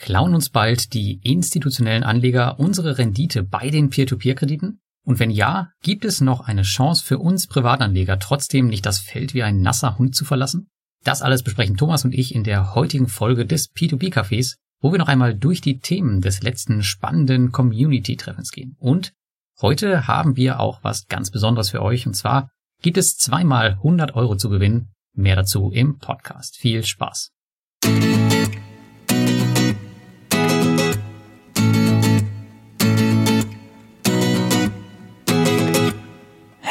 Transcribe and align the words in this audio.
Klauen 0.00 0.34
uns 0.34 0.48
bald 0.48 0.94
die 0.94 1.20
institutionellen 1.22 2.04
Anleger 2.04 2.58
unsere 2.58 2.96
Rendite 2.96 3.42
bei 3.42 3.68
den 3.68 3.90
Peer-to-Peer-Krediten? 3.90 4.80
Und 5.04 5.20
wenn 5.20 5.30
ja, 5.30 5.72
gibt 5.82 6.06
es 6.06 6.22
noch 6.22 6.40
eine 6.40 6.62
Chance 6.62 7.04
für 7.04 7.18
uns 7.18 7.46
Privatanleger 7.46 8.18
trotzdem 8.18 8.68
nicht 8.68 8.86
das 8.86 8.98
Feld 8.98 9.34
wie 9.34 9.42
ein 9.42 9.60
nasser 9.60 9.98
Hund 9.98 10.16
zu 10.16 10.24
verlassen? 10.24 10.68
Das 11.04 11.20
alles 11.20 11.42
besprechen 11.42 11.76
Thomas 11.76 12.04
und 12.06 12.14
ich 12.14 12.34
in 12.34 12.44
der 12.44 12.74
heutigen 12.74 13.08
Folge 13.08 13.44
des 13.44 13.72
P2P-Cafés, 13.74 14.56
wo 14.80 14.90
wir 14.90 14.98
noch 14.98 15.08
einmal 15.08 15.34
durch 15.34 15.60
die 15.60 15.80
Themen 15.80 16.22
des 16.22 16.42
letzten 16.42 16.82
spannenden 16.82 17.52
Community-Treffens 17.52 18.52
gehen. 18.52 18.76
Und 18.78 19.12
heute 19.60 20.06
haben 20.06 20.34
wir 20.34 20.60
auch 20.60 20.82
was 20.82 21.08
ganz 21.08 21.30
Besonderes 21.30 21.68
für 21.68 21.82
euch, 21.82 22.06
und 22.06 22.14
zwar 22.14 22.50
gibt 22.80 22.96
es 22.96 23.18
zweimal 23.18 23.72
100 23.72 24.14
Euro 24.14 24.34
zu 24.36 24.48
gewinnen. 24.48 24.94
Mehr 25.14 25.36
dazu 25.36 25.70
im 25.70 25.98
Podcast. 25.98 26.56
Viel 26.56 26.84
Spaß! 26.84 27.32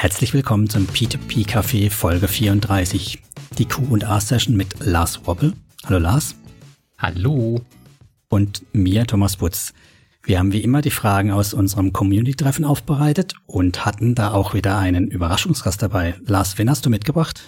Herzlich 0.02 0.34
willkommen 0.34 0.70
zum 0.70 0.88
P2P 0.88 1.46
Café 1.46 1.92
Folge 1.92 2.30
34, 2.30 3.22
die 3.58 3.66
Q&A 3.66 4.22
Session 4.22 4.56
mit 4.56 4.80
Lars 4.80 5.28
Wobbel. 5.28 5.52
Hallo 5.86 6.00
Lars. 6.00 6.36
Hallo. 6.98 7.60
Und 8.30 8.64
mir, 8.72 9.06
Thomas 9.06 9.42
Wutz. 9.42 9.74
Wir 10.24 10.40
haben 10.40 10.54
wie 10.54 10.64
immer 10.64 10.82
die 10.82 10.90
Fragen 10.90 11.32
aus 11.32 11.54
unserem 11.54 11.92
Community-Treffen 11.92 12.64
aufbereitet 12.64 13.34
und 13.46 13.86
hatten 13.86 14.16
da 14.16 14.32
auch 14.32 14.54
wieder 14.54 14.78
einen 14.78 15.10
Überraschungsgast 15.10 15.82
dabei. 15.82 16.16
Lars, 16.26 16.58
wen 16.58 16.70
hast 16.70 16.86
du 16.86 16.90
mitgebracht? 16.90 17.42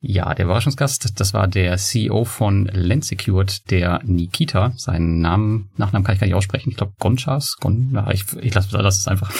Ja, 0.00 0.34
der 0.34 0.46
Überraschungsgast, 0.46 1.20
das 1.20 1.34
war 1.34 1.46
der 1.46 1.76
CEO 1.76 2.24
von 2.24 2.70
Lensecured, 2.72 3.70
der 3.70 4.00
Nikita. 4.04 4.72
Seinen 4.78 5.20
Namen, 5.20 5.68
Nachnamen 5.76 6.06
kann 6.06 6.14
ich 6.14 6.20
gar 6.20 6.26
nicht 6.26 6.36
aussprechen. 6.36 6.70
Ich 6.70 6.78
glaube 6.78 6.94
Gonchas. 6.98 7.58
Gon, 7.60 8.02
ich, 8.12 8.24
ich 8.40 8.54
lasse 8.54 8.74
lass 8.78 9.00
es 9.00 9.08
einfach. 9.08 9.30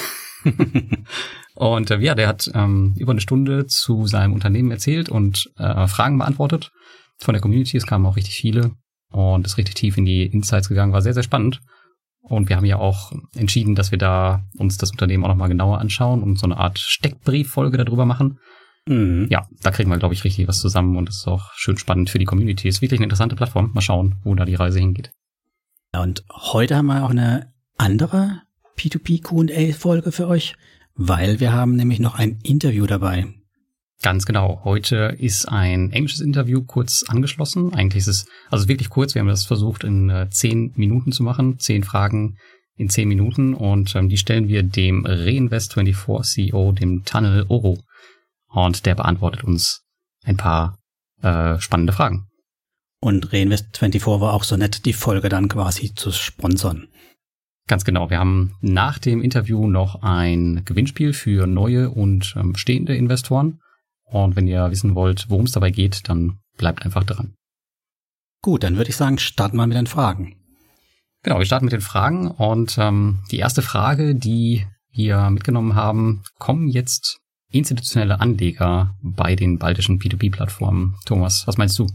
und 1.61 1.91
äh, 1.91 1.99
ja, 1.99 2.15
der 2.15 2.27
hat 2.27 2.51
ähm, 2.55 2.95
über 2.97 3.13
eine 3.13 3.21
Stunde 3.21 3.67
zu 3.67 4.07
seinem 4.07 4.33
Unternehmen 4.33 4.71
erzählt 4.71 5.11
und 5.11 5.53
äh, 5.59 5.87
Fragen 5.89 6.17
beantwortet 6.17 6.73
von 7.19 7.35
der 7.35 7.43
Community. 7.43 7.77
Es 7.77 7.87
kamen 7.87 8.07
auch 8.07 8.17
richtig 8.17 8.35
viele 8.35 8.71
und 9.11 9.45
ist 9.45 9.59
richtig 9.59 9.75
tief 9.75 9.99
in 9.99 10.07
die 10.07 10.25
Insights 10.25 10.71
gegangen. 10.71 10.95
War 10.95 11.03
sehr, 11.03 11.13
sehr 11.13 11.23
spannend. 11.23 11.61
Und 12.23 12.49
wir 12.49 12.57
haben 12.57 12.65
ja 12.65 12.79
auch 12.79 13.13
entschieden, 13.35 13.75
dass 13.75 13.91
wir 13.91 13.99
da 13.99 14.43
uns 14.57 14.79
das 14.79 14.91
Unternehmen 14.91 15.23
auch 15.23 15.29
nochmal 15.29 15.51
genauer 15.51 15.81
anschauen 15.81 16.23
und 16.23 16.39
so 16.39 16.47
eine 16.47 16.57
Art 16.57 16.79
Steckbrieffolge 16.79 17.77
darüber 17.77 18.07
machen. 18.07 18.39
Mhm. 18.87 19.27
Ja, 19.29 19.47
da 19.61 19.71
kriegen 19.71 19.91
wir, 19.91 19.99
glaube 19.99 20.15
ich, 20.15 20.25
richtig 20.25 20.49
was 20.49 20.61
zusammen 20.61 20.97
und 20.97 21.11
es 21.11 21.17
ist 21.17 21.29
auch 21.29 21.53
schön 21.57 21.77
spannend 21.77 22.09
für 22.09 22.19
die 22.19 22.25
Community. 22.25 22.69
Ist 22.69 22.81
wirklich 22.81 23.01
eine 23.01 23.05
interessante 23.05 23.37
Plattform. 23.37 23.71
Mal 23.75 23.83
schauen, 23.83 24.17
wo 24.25 24.35
da 24.35 24.47
die 24.47 24.55
Reise 24.55 24.79
hingeht. 24.79 25.11
Und 25.93 26.25
heute 26.31 26.77
haben 26.77 26.87
wir 26.87 27.05
auch 27.05 27.11
eine 27.11 27.53
andere 27.77 28.41
P2P 28.79 29.23
Q&A 29.23 29.75
Folge 29.75 30.11
für 30.11 30.27
euch, 30.27 30.55
weil 31.03 31.41
wir 31.41 31.55
haben 31.55 31.77
nämlich 31.77 31.99
noch 31.99 32.17
ein 32.17 32.39
Interview 32.43 32.87
dabei. 32.87 33.27
Ganz 34.03 34.27
genau. 34.27 34.61
Heute 34.65 35.17
ist 35.19 35.47
ein 35.47 35.93
englisches 35.93 36.21
Interview 36.21 36.63
kurz 36.63 37.05
angeschlossen. 37.09 37.73
Eigentlich 37.73 38.01
ist 38.01 38.07
es 38.07 38.27
also 38.51 38.69
wirklich 38.69 38.91
kurz. 38.91 39.15
Wir 39.15 39.21
haben 39.21 39.29
das 39.29 39.47
versucht 39.47 39.83
in 39.83 40.11
äh, 40.11 40.29
zehn 40.31 40.73
Minuten 40.77 41.11
zu 41.13 41.23
machen. 41.23 41.59
Zehn 41.59 41.85
Fragen 41.85 42.37
in 42.77 42.91
zehn 42.91 43.09
Minuten 43.09 43.55
und 43.55 43.95
ähm, 43.95 44.11
die 44.11 44.19
stellen 44.19 44.49
wir 44.49 44.63
dem 44.63 45.07
Reinvest24 45.07 46.23
CEO, 46.23 46.73
dem 46.73 47.05
Tunnel 47.05 47.47
Oro. 47.49 47.79
Und 48.49 48.85
der 48.85 48.95
beantwortet 48.95 49.43
uns 49.43 49.83
ein 50.25 50.37
paar 50.37 50.79
äh, 51.23 51.59
spannende 51.61 51.95
Fragen. 51.95 52.27
Und 53.01 53.31
Reinvest24 53.31 54.21
war 54.21 54.35
auch 54.35 54.45
so 54.45 54.59
nett, 54.59 54.85
die 54.85 54.93
Folge 54.93 55.31
dann 55.31 55.49
quasi 55.49 55.95
zu 55.95 56.13
sponsern. 56.13 56.89
Ganz 57.71 57.85
genau. 57.85 58.11
Wir 58.11 58.19
haben 58.19 58.57
nach 58.61 58.99
dem 58.99 59.23
Interview 59.23 59.69
noch 59.69 60.03
ein 60.03 60.63
Gewinnspiel 60.65 61.13
für 61.13 61.47
neue 61.47 61.91
und 61.91 62.35
ähm, 62.37 62.57
stehende 62.57 62.97
Investoren. 62.97 63.61
Und 64.03 64.35
wenn 64.35 64.49
ihr 64.49 64.73
wissen 64.73 64.97
wollt, 64.97 65.31
worum 65.31 65.45
es 65.45 65.53
dabei 65.53 65.71
geht, 65.71 66.09
dann 66.09 66.41
bleibt 66.57 66.85
einfach 66.85 67.05
dran. 67.05 67.35
Gut, 68.43 68.65
dann 68.65 68.77
würde 68.77 68.91
ich 68.91 68.97
sagen, 68.97 69.19
starten 69.19 69.57
wir 69.57 69.69
mit 69.69 69.77
den 69.77 69.87
Fragen. 69.87 70.35
Genau, 71.23 71.39
wir 71.39 71.47
starten 71.47 71.67
mit 71.67 71.73
den 71.73 71.81
Fragen. 71.81 72.33
Und 72.33 72.77
ähm, 72.77 73.21
die 73.31 73.39
erste 73.39 73.63
Frage, 73.63 74.17
die 74.17 74.67
wir 74.91 75.31
mitgenommen 75.31 75.77
haben, 75.77 76.25
kommen 76.41 76.67
jetzt 76.67 77.21
institutionelle 77.53 78.19
Anleger 78.19 78.97
bei 79.01 79.37
den 79.37 79.61
baltischen 79.61 80.01
P2P-Plattformen. 80.01 80.97
Thomas, 81.07 81.47
was 81.47 81.57
meinst 81.57 81.79
du? 81.79 81.87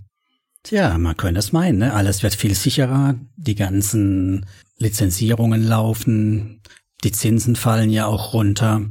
Tja, 0.65 0.97
man 0.97 1.15
könnte 1.15 1.37
es 1.37 1.51
meinen, 1.51 1.77
ne? 1.77 1.93
alles 1.93 2.23
wird 2.23 2.33
viel 2.33 2.55
sicherer, 2.55 3.13
die 3.37 3.53
ganzen 3.53 4.47
Lizenzierungen 4.79 5.63
laufen, 5.63 6.61
die 7.03 7.11
Zinsen 7.11 7.55
fallen 7.55 7.91
ja 7.91 8.07
auch 8.07 8.33
runter. 8.33 8.81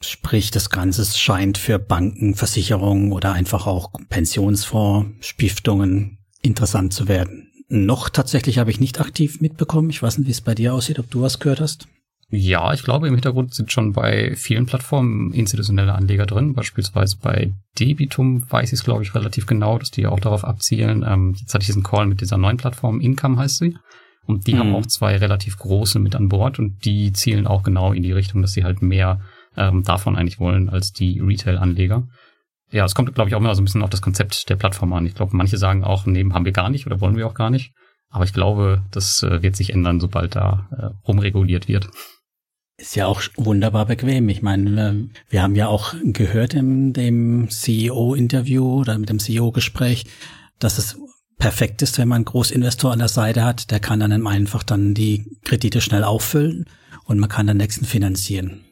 Sprich, 0.00 0.52
das 0.52 0.70
Ganze 0.70 1.04
scheint 1.04 1.58
für 1.58 1.80
Banken, 1.80 2.36
Versicherungen 2.36 3.10
oder 3.10 3.32
einfach 3.32 3.66
auch 3.66 3.90
Pensionsfonds, 4.08 5.26
Stiftungen 5.26 6.18
interessant 6.42 6.94
zu 6.94 7.08
werden. 7.08 7.50
Noch 7.68 8.08
tatsächlich 8.08 8.58
habe 8.58 8.70
ich 8.70 8.78
nicht 8.78 9.00
aktiv 9.00 9.40
mitbekommen. 9.40 9.90
Ich 9.90 10.00
weiß 10.00 10.18
nicht, 10.18 10.28
wie 10.28 10.32
es 10.32 10.40
bei 10.40 10.54
dir 10.54 10.74
aussieht, 10.74 11.00
ob 11.00 11.10
du 11.10 11.22
was 11.22 11.40
gehört 11.40 11.60
hast. 11.60 11.88
Ja, 12.32 12.72
ich 12.72 12.84
glaube, 12.84 13.08
im 13.08 13.14
Hintergrund 13.14 13.54
sind 13.54 13.72
schon 13.72 13.92
bei 13.92 14.36
vielen 14.36 14.66
Plattformen 14.66 15.32
institutionelle 15.32 15.94
Anleger 15.94 16.26
drin. 16.26 16.54
Beispielsweise 16.54 17.16
bei 17.20 17.52
Debitum 17.78 18.48
weiß 18.48 18.68
ich 18.68 18.78
es, 18.78 18.84
glaube 18.84 19.02
ich, 19.02 19.14
relativ 19.16 19.46
genau, 19.46 19.78
dass 19.78 19.90
die 19.90 20.06
auch 20.06 20.20
darauf 20.20 20.44
abzielen. 20.44 21.04
Ähm, 21.06 21.34
jetzt 21.36 21.52
hatte 21.52 21.62
ich 21.62 21.66
diesen 21.66 21.82
Call 21.82 22.06
mit 22.06 22.20
dieser 22.20 22.38
neuen 22.38 22.56
Plattform, 22.56 23.00
Income 23.00 23.36
heißt 23.36 23.58
sie. 23.58 23.76
Und 24.26 24.46
die 24.46 24.54
mhm. 24.54 24.58
haben 24.58 24.74
auch 24.76 24.86
zwei 24.86 25.16
relativ 25.16 25.58
große 25.58 25.98
mit 25.98 26.14
an 26.14 26.28
Bord 26.28 26.60
und 26.60 26.84
die 26.84 27.12
zielen 27.12 27.48
auch 27.48 27.64
genau 27.64 27.92
in 27.92 28.04
die 28.04 28.12
Richtung, 28.12 28.42
dass 28.42 28.52
sie 28.52 28.62
halt 28.62 28.80
mehr 28.80 29.20
ähm, 29.56 29.82
davon 29.82 30.14
eigentlich 30.14 30.38
wollen 30.38 30.68
als 30.68 30.92
die 30.92 31.18
Retail-Anleger. 31.18 32.06
Ja, 32.70 32.84
es 32.84 32.94
kommt, 32.94 33.12
glaube 33.12 33.28
ich, 33.28 33.34
auch 33.34 33.40
immer 33.40 33.54
so 33.56 33.62
ein 33.62 33.64
bisschen 33.64 33.82
auf 33.82 33.90
das 33.90 34.02
Konzept 34.02 34.48
der 34.48 34.54
Plattform 34.54 34.92
an. 34.92 35.04
Ich 35.04 35.16
glaube, 35.16 35.36
manche 35.36 35.58
sagen 35.58 35.82
auch, 35.82 36.06
nee, 36.06 36.24
haben 36.32 36.44
wir 36.44 36.52
gar 36.52 36.70
nicht 36.70 36.86
oder 36.86 37.00
wollen 37.00 37.16
wir 37.16 37.26
auch 37.26 37.34
gar 37.34 37.50
nicht. 37.50 37.72
Aber 38.08 38.24
ich 38.24 38.32
glaube, 38.32 38.82
das 38.92 39.24
äh, 39.24 39.42
wird 39.42 39.56
sich 39.56 39.72
ändern, 39.72 39.98
sobald 39.98 40.36
da 40.36 40.68
äh, 40.70 41.08
rumreguliert 41.08 41.66
wird. 41.66 41.88
Ist 42.80 42.96
ja 42.96 43.06
auch 43.06 43.20
wunderbar 43.36 43.84
bequem. 43.84 44.30
Ich 44.30 44.40
meine, 44.40 45.10
wir 45.28 45.42
haben 45.42 45.54
ja 45.54 45.68
auch 45.68 45.94
gehört 46.02 46.54
in 46.54 46.94
dem 46.94 47.50
CEO-Interview 47.50 48.80
oder 48.80 48.96
mit 48.96 49.10
dem 49.10 49.18
CEO-Gespräch, 49.18 50.06
dass 50.58 50.78
es 50.78 50.98
perfekt 51.38 51.82
ist, 51.82 51.98
wenn 51.98 52.08
man 52.08 52.16
einen 52.16 52.24
Großinvestor 52.24 52.90
an 52.90 53.00
der 53.00 53.08
Seite 53.08 53.44
hat. 53.44 53.70
Der 53.70 53.80
kann 53.80 54.00
dann 54.00 54.26
einfach 54.26 54.62
dann 54.62 54.94
die 54.94 55.26
Kredite 55.44 55.82
schnell 55.82 56.04
auffüllen 56.04 56.64
und 57.04 57.18
man 57.18 57.28
kann 57.28 57.46
den 57.46 57.58
nächsten 57.58 57.84
finanzieren. 57.84 58.64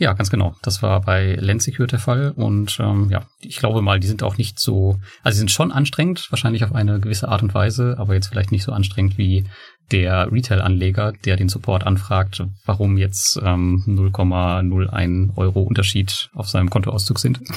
Ja, 0.00 0.12
ganz 0.12 0.30
genau. 0.30 0.54
Das 0.62 0.82
war 0.82 1.00
bei 1.00 1.34
Lensecure 1.34 1.88
der 1.88 1.98
Fall. 1.98 2.32
Und 2.32 2.78
ähm, 2.80 3.08
ja, 3.10 3.26
ich 3.40 3.56
glaube 3.56 3.80
mal, 3.80 3.98
die 3.98 4.06
sind 4.06 4.22
auch 4.22 4.36
nicht 4.36 4.58
so, 4.58 5.00
also 5.22 5.36
sie 5.36 5.40
sind 5.40 5.50
schon 5.50 5.72
anstrengend, 5.72 6.30
wahrscheinlich 6.30 6.64
auf 6.64 6.74
eine 6.74 7.00
gewisse 7.00 7.28
Art 7.28 7.42
und 7.42 7.54
Weise, 7.54 7.96
aber 7.98 8.14
jetzt 8.14 8.28
vielleicht 8.28 8.52
nicht 8.52 8.62
so 8.62 8.72
anstrengend 8.72 9.16
wie 9.16 9.46
der 9.90 10.30
Retail-Anleger, 10.30 11.12
der 11.24 11.36
den 11.36 11.48
Support 11.48 11.84
anfragt, 11.84 12.44
warum 12.64 12.98
jetzt 12.98 13.40
ähm, 13.42 13.82
0,01 13.86 15.36
Euro 15.36 15.62
Unterschied 15.62 16.30
auf 16.34 16.48
seinem 16.48 16.70
Kontoauszug 16.70 17.18
sind. 17.18 17.40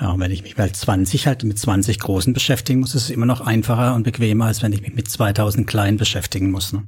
Ja, 0.00 0.10
und 0.10 0.20
wenn 0.20 0.30
ich 0.30 0.42
mich 0.42 0.54
bei 0.54 0.68
20 0.68 1.26
halt 1.26 1.42
mit 1.42 1.58
20 1.58 1.98
Großen 1.98 2.32
beschäftigen 2.32 2.80
muss, 2.80 2.94
ist 2.94 3.04
es 3.04 3.10
immer 3.10 3.26
noch 3.26 3.40
einfacher 3.40 3.96
und 3.96 4.04
bequemer, 4.04 4.44
als 4.44 4.62
wenn 4.62 4.72
ich 4.72 4.82
mich 4.82 4.94
mit 4.94 5.08
2000 5.08 5.66
Kleinen 5.66 5.96
beschäftigen 5.96 6.52
muss. 6.52 6.72
Ne? 6.72 6.84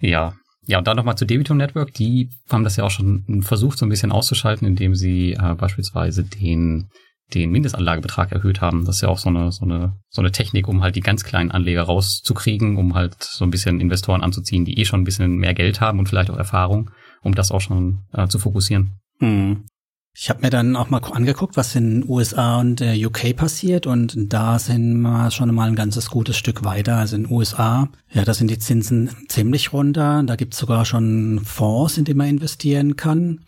Ja, 0.00 0.34
ja, 0.66 0.78
und 0.78 0.86
dann 0.86 0.96
nochmal 0.96 1.16
zu 1.16 1.24
Debitum 1.24 1.56
Network. 1.56 1.94
Die 1.94 2.28
haben 2.50 2.64
das 2.64 2.76
ja 2.76 2.84
auch 2.84 2.90
schon 2.90 3.42
versucht, 3.42 3.78
so 3.78 3.86
ein 3.86 3.88
bisschen 3.88 4.12
auszuschalten, 4.12 4.66
indem 4.66 4.94
sie 4.94 5.32
äh, 5.32 5.54
beispielsweise 5.54 6.24
den 6.24 6.90
den 7.34 7.50
Mindestanlagebetrag 7.50 8.32
erhöht 8.32 8.60
haben. 8.60 8.84
Das 8.84 8.96
ist 8.96 9.02
ja 9.02 9.08
auch 9.08 9.18
so 9.18 9.28
eine, 9.28 9.52
so 9.52 9.64
eine, 9.64 9.94
so 10.08 10.20
eine 10.20 10.32
Technik, 10.32 10.68
um 10.68 10.82
halt 10.82 10.96
die 10.96 11.00
ganz 11.00 11.24
kleinen 11.24 11.50
Anleger 11.50 11.82
rauszukriegen, 11.82 12.76
um 12.76 12.94
halt 12.94 13.22
so 13.22 13.44
ein 13.44 13.50
bisschen 13.50 13.80
Investoren 13.80 14.22
anzuziehen, 14.22 14.64
die 14.64 14.78
eh 14.78 14.84
schon 14.84 15.00
ein 15.00 15.04
bisschen 15.04 15.36
mehr 15.36 15.54
Geld 15.54 15.80
haben 15.80 15.98
und 15.98 16.08
vielleicht 16.08 16.30
auch 16.30 16.36
Erfahrung, 16.36 16.90
um 17.22 17.34
das 17.34 17.50
auch 17.50 17.60
schon 17.60 18.00
äh, 18.12 18.28
zu 18.28 18.38
fokussieren. 18.38 19.00
Hm. 19.18 19.64
Ich 20.12 20.28
habe 20.28 20.42
mir 20.42 20.50
dann 20.50 20.74
auch 20.74 20.90
mal 20.90 20.98
angeguckt, 20.98 21.56
was 21.56 21.76
in 21.76 22.04
USA 22.06 22.58
und 22.58 22.80
der 22.80 22.94
UK 22.94 23.36
passiert 23.36 23.86
und 23.86 24.32
da 24.32 24.58
sind 24.58 25.00
wir 25.00 25.30
schon 25.30 25.54
mal 25.54 25.68
ein 25.68 25.76
ganzes 25.76 26.10
gutes 26.10 26.36
Stück 26.36 26.64
weiter. 26.64 26.96
Also 26.96 27.16
in 27.16 27.30
USA, 27.30 27.88
ja, 28.12 28.24
da 28.24 28.34
sind 28.34 28.50
die 28.50 28.58
Zinsen 28.58 29.10
ziemlich 29.28 29.72
runter. 29.72 30.22
Da 30.24 30.34
gibt's 30.34 30.58
sogar 30.58 30.84
schon 30.84 31.40
Fonds, 31.44 31.96
in 31.96 32.04
die 32.04 32.14
man 32.14 32.28
investieren 32.28 32.96
kann. 32.96 33.40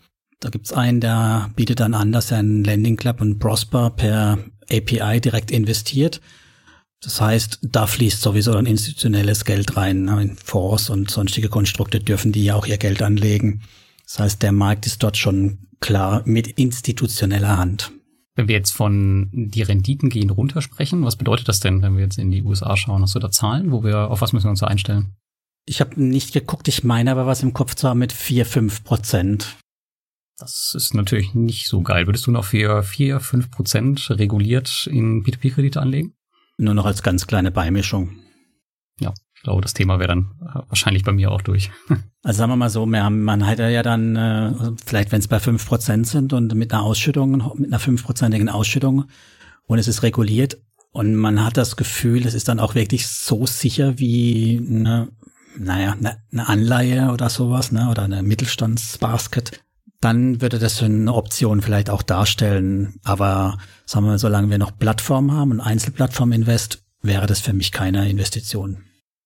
Da 0.43 0.49
gibt's 0.49 0.73
einen, 0.73 0.99
der 0.99 1.51
bietet 1.55 1.79
dann 1.79 1.93
an, 1.93 2.11
dass 2.11 2.29
er 2.29 2.41
in 2.41 2.65
Landing 2.65 2.97
Club 2.97 3.21
und 3.21 3.39
Prosper 3.39 3.91
per 3.91 4.37
API 4.69 5.21
direkt 5.21 5.51
investiert. 5.51 6.19
Das 7.01 7.21
heißt, 7.21 7.59
da 7.61 7.87
fließt 7.87 8.21
sowieso 8.21 8.53
ein 8.53 8.65
institutionelles 8.65 9.45
Geld 9.45 9.77
rein. 9.77 10.09
In 10.09 10.35
Fonds 10.35 10.89
und 10.89 11.09
sonstige 11.09 11.47
Konstrukte 11.47 12.01
dürfen 12.01 12.33
die 12.33 12.43
ja 12.43 12.55
auch 12.55 12.65
ihr 12.65 12.77
Geld 12.77 13.01
anlegen. 13.01 13.61
Das 14.05 14.19
heißt, 14.19 14.43
der 14.43 14.51
Markt 14.51 14.85
ist 14.85 15.01
dort 15.01 15.15
schon 15.15 15.59
klar 15.79 16.23
mit 16.25 16.47
institutioneller 16.47 17.57
Hand. 17.57 17.93
Wenn 18.35 18.49
wir 18.49 18.55
jetzt 18.55 18.71
von 18.71 19.29
die 19.31 19.61
Renditen 19.61 20.09
gehen 20.09 20.29
runter 20.29 20.61
sprechen, 20.61 21.05
was 21.05 21.15
bedeutet 21.15 21.47
das 21.47 21.61
denn, 21.61 21.81
wenn 21.81 21.95
wir 21.95 22.03
jetzt 22.03 22.17
in 22.17 22.31
die 22.31 22.43
USA 22.43 22.75
schauen? 22.75 23.01
Hast 23.01 23.15
du 23.15 23.19
da 23.19 23.31
Zahlen, 23.31 23.71
wo 23.71 23.85
wir, 23.85 24.11
auf 24.11 24.19
was 24.19 24.33
müssen 24.33 24.47
wir 24.47 24.51
uns 24.51 24.59
da 24.59 24.67
einstellen? 24.67 25.15
Ich 25.65 25.79
habe 25.79 26.03
nicht 26.03 26.33
geguckt, 26.33 26.67
ich 26.67 26.83
meine 26.83 27.11
aber 27.11 27.27
was 27.27 27.43
im 27.43 27.53
Kopf 27.53 27.81
haben 27.83 27.99
mit 27.99 28.11
4, 28.11 28.45
5 28.45 28.83
Prozent. 28.83 29.55
Das 30.37 30.73
ist 30.75 30.93
natürlich 30.93 31.33
nicht 31.33 31.67
so 31.67 31.81
geil. 31.81 32.07
Würdest 32.07 32.27
du 32.27 32.31
noch 32.31 32.45
für 32.45 32.83
4, 32.83 33.19
5 33.19 33.51
Prozent 33.51 34.09
reguliert 34.09 34.87
in 34.87 35.23
P2P-Kredite 35.23 35.79
anlegen? 35.79 36.15
Nur 36.57 36.73
noch 36.73 36.85
als 36.85 37.03
ganz 37.03 37.27
kleine 37.27 37.51
Beimischung. 37.51 38.15
Ja, 38.99 39.13
ich 39.35 39.41
glaube, 39.43 39.61
das 39.61 39.73
Thema 39.73 39.99
wäre 39.99 40.09
dann 40.09 40.31
wahrscheinlich 40.67 41.03
bei 41.03 41.11
mir 41.11 41.31
auch 41.31 41.41
durch. 41.41 41.71
Also 42.25 42.37
sagen 42.37 42.53
wir 42.53 42.55
mal 42.55 42.69
so, 42.69 42.85
wir 42.85 43.03
haben, 43.03 43.21
man 43.23 43.43
hätte 43.43 43.63
ja 43.63 43.83
dann, 43.83 44.15
äh, 44.15 44.53
vielleicht 44.85 45.11
wenn 45.11 45.19
es 45.19 45.27
bei 45.27 45.41
5 45.41 45.67
Prozent 45.67 46.07
sind 46.07 46.31
und 46.31 46.55
mit 46.55 46.71
einer 46.71 46.83
Ausschüttung, 46.83 47.51
mit 47.57 47.67
einer 47.67 47.79
fünfprozentigen 47.79 48.47
Ausschüttung 48.47 49.09
und 49.67 49.77
es 49.77 49.89
ist 49.89 50.03
reguliert 50.03 50.57
und 50.93 51.15
man 51.15 51.43
hat 51.43 51.57
das 51.57 51.75
Gefühl, 51.75 52.25
es 52.25 52.33
ist 52.33 52.47
dann 52.47 52.61
auch 52.61 52.75
wirklich 52.75 53.07
so 53.07 53.45
sicher 53.45 53.99
wie 53.99 54.57
eine, 54.65 55.09
naja, 55.57 55.93
eine, 55.93 56.23
eine 56.31 56.47
Anleihe 56.47 57.11
oder 57.11 57.29
sowas, 57.29 57.73
ne, 57.73 57.89
oder 57.89 58.03
eine 58.03 58.23
Mittelstandsbasket, 58.23 59.59
dann 60.03 60.41
würde 60.41 60.59
das 60.59 60.81
eine 60.81 61.13
Option 61.13 61.61
vielleicht 61.61 61.89
auch 61.89 62.01
darstellen. 62.01 62.95
Aber 63.03 63.57
sagen 63.85 64.05
wir 64.05 64.11
mal, 64.11 64.19
solange 64.19 64.49
wir 64.49 64.57
noch 64.57 64.77
Plattformen 64.77 65.31
haben 65.31 65.51
und 65.51 65.61
Einzelplattform-Invest, 65.61 66.83
wäre 67.01 67.27
das 67.27 67.39
für 67.39 67.53
mich 67.53 67.71
keine 67.71 68.09
Investition. 68.09 68.83